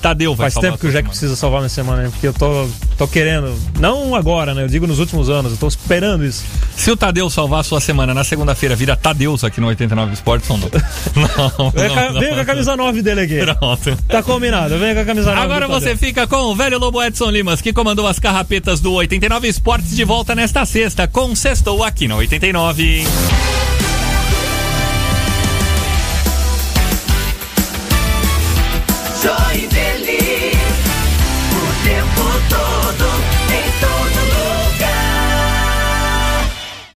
Tadeu 0.05 0.35
vai 0.35 0.51
Faz 0.51 0.61
tempo 0.61 0.77
que 0.77 0.85
o 0.85 0.89
Jack 0.91 0.97
semana. 1.03 1.09
precisa 1.09 1.35
salvar 1.35 1.61
minha 1.61 1.69
semana, 1.69 2.03
né? 2.03 2.09
Porque 2.11 2.27
eu 2.27 2.33
tô, 2.33 2.67
tô 2.95 3.07
querendo. 3.07 3.55
Não 3.79 4.13
agora, 4.13 4.53
né? 4.53 4.61
Eu 4.63 4.67
digo 4.67 4.85
nos 4.85 4.99
últimos 4.99 5.29
anos. 5.31 5.53
Eu 5.53 5.57
tô 5.57 5.67
esperando 5.67 6.23
isso. 6.23 6.43
Se 6.77 6.91
o 6.91 6.95
Tadeu 6.97 7.27
salvar 7.29 7.61
a 7.61 7.63
sua 7.63 7.81
semana 7.81 8.13
na 8.13 8.23
segunda-feira, 8.23 8.75
vira 8.75 8.95
Tadeus 8.95 9.43
aqui 9.43 9.59
no 9.59 9.65
89 9.67 10.13
Esportes, 10.13 10.47
não. 10.49 10.57
Não, 10.57 11.71
Vem, 11.71 11.87
não, 11.87 11.95
ca- 11.95 12.11
não. 12.11 12.19
vem 12.19 12.33
com 12.35 12.39
a 12.39 12.45
camisa 12.45 12.75
9 12.77 13.01
dele 13.01 13.21
aqui. 13.21 13.39
Pronto. 13.39 13.97
Tá 14.07 14.21
combinado, 14.21 14.77
vem 14.77 14.93
com 14.93 15.01
a 15.01 15.05
camisa 15.05 15.31
9 15.33 15.41
Agora 15.41 15.67
você 15.67 15.95
fica 15.95 16.27
com 16.27 16.37
o 16.51 16.55
velho 16.55 16.77
Lobo 16.77 17.01
Edson 17.01 17.29
Limas, 17.31 17.59
que 17.61 17.73
comandou 17.73 18.05
as 18.05 18.19
carrapetas 18.19 18.79
do 18.79 18.91
89 18.93 19.47
Esportes 19.47 19.95
de 19.95 20.03
volta 20.03 20.35
nesta 20.35 20.65
sexta, 20.65 21.07
com 21.07 21.35
Sextou 21.35 21.83
aqui 21.83 22.07
no 22.07 22.17
89. 22.17 23.03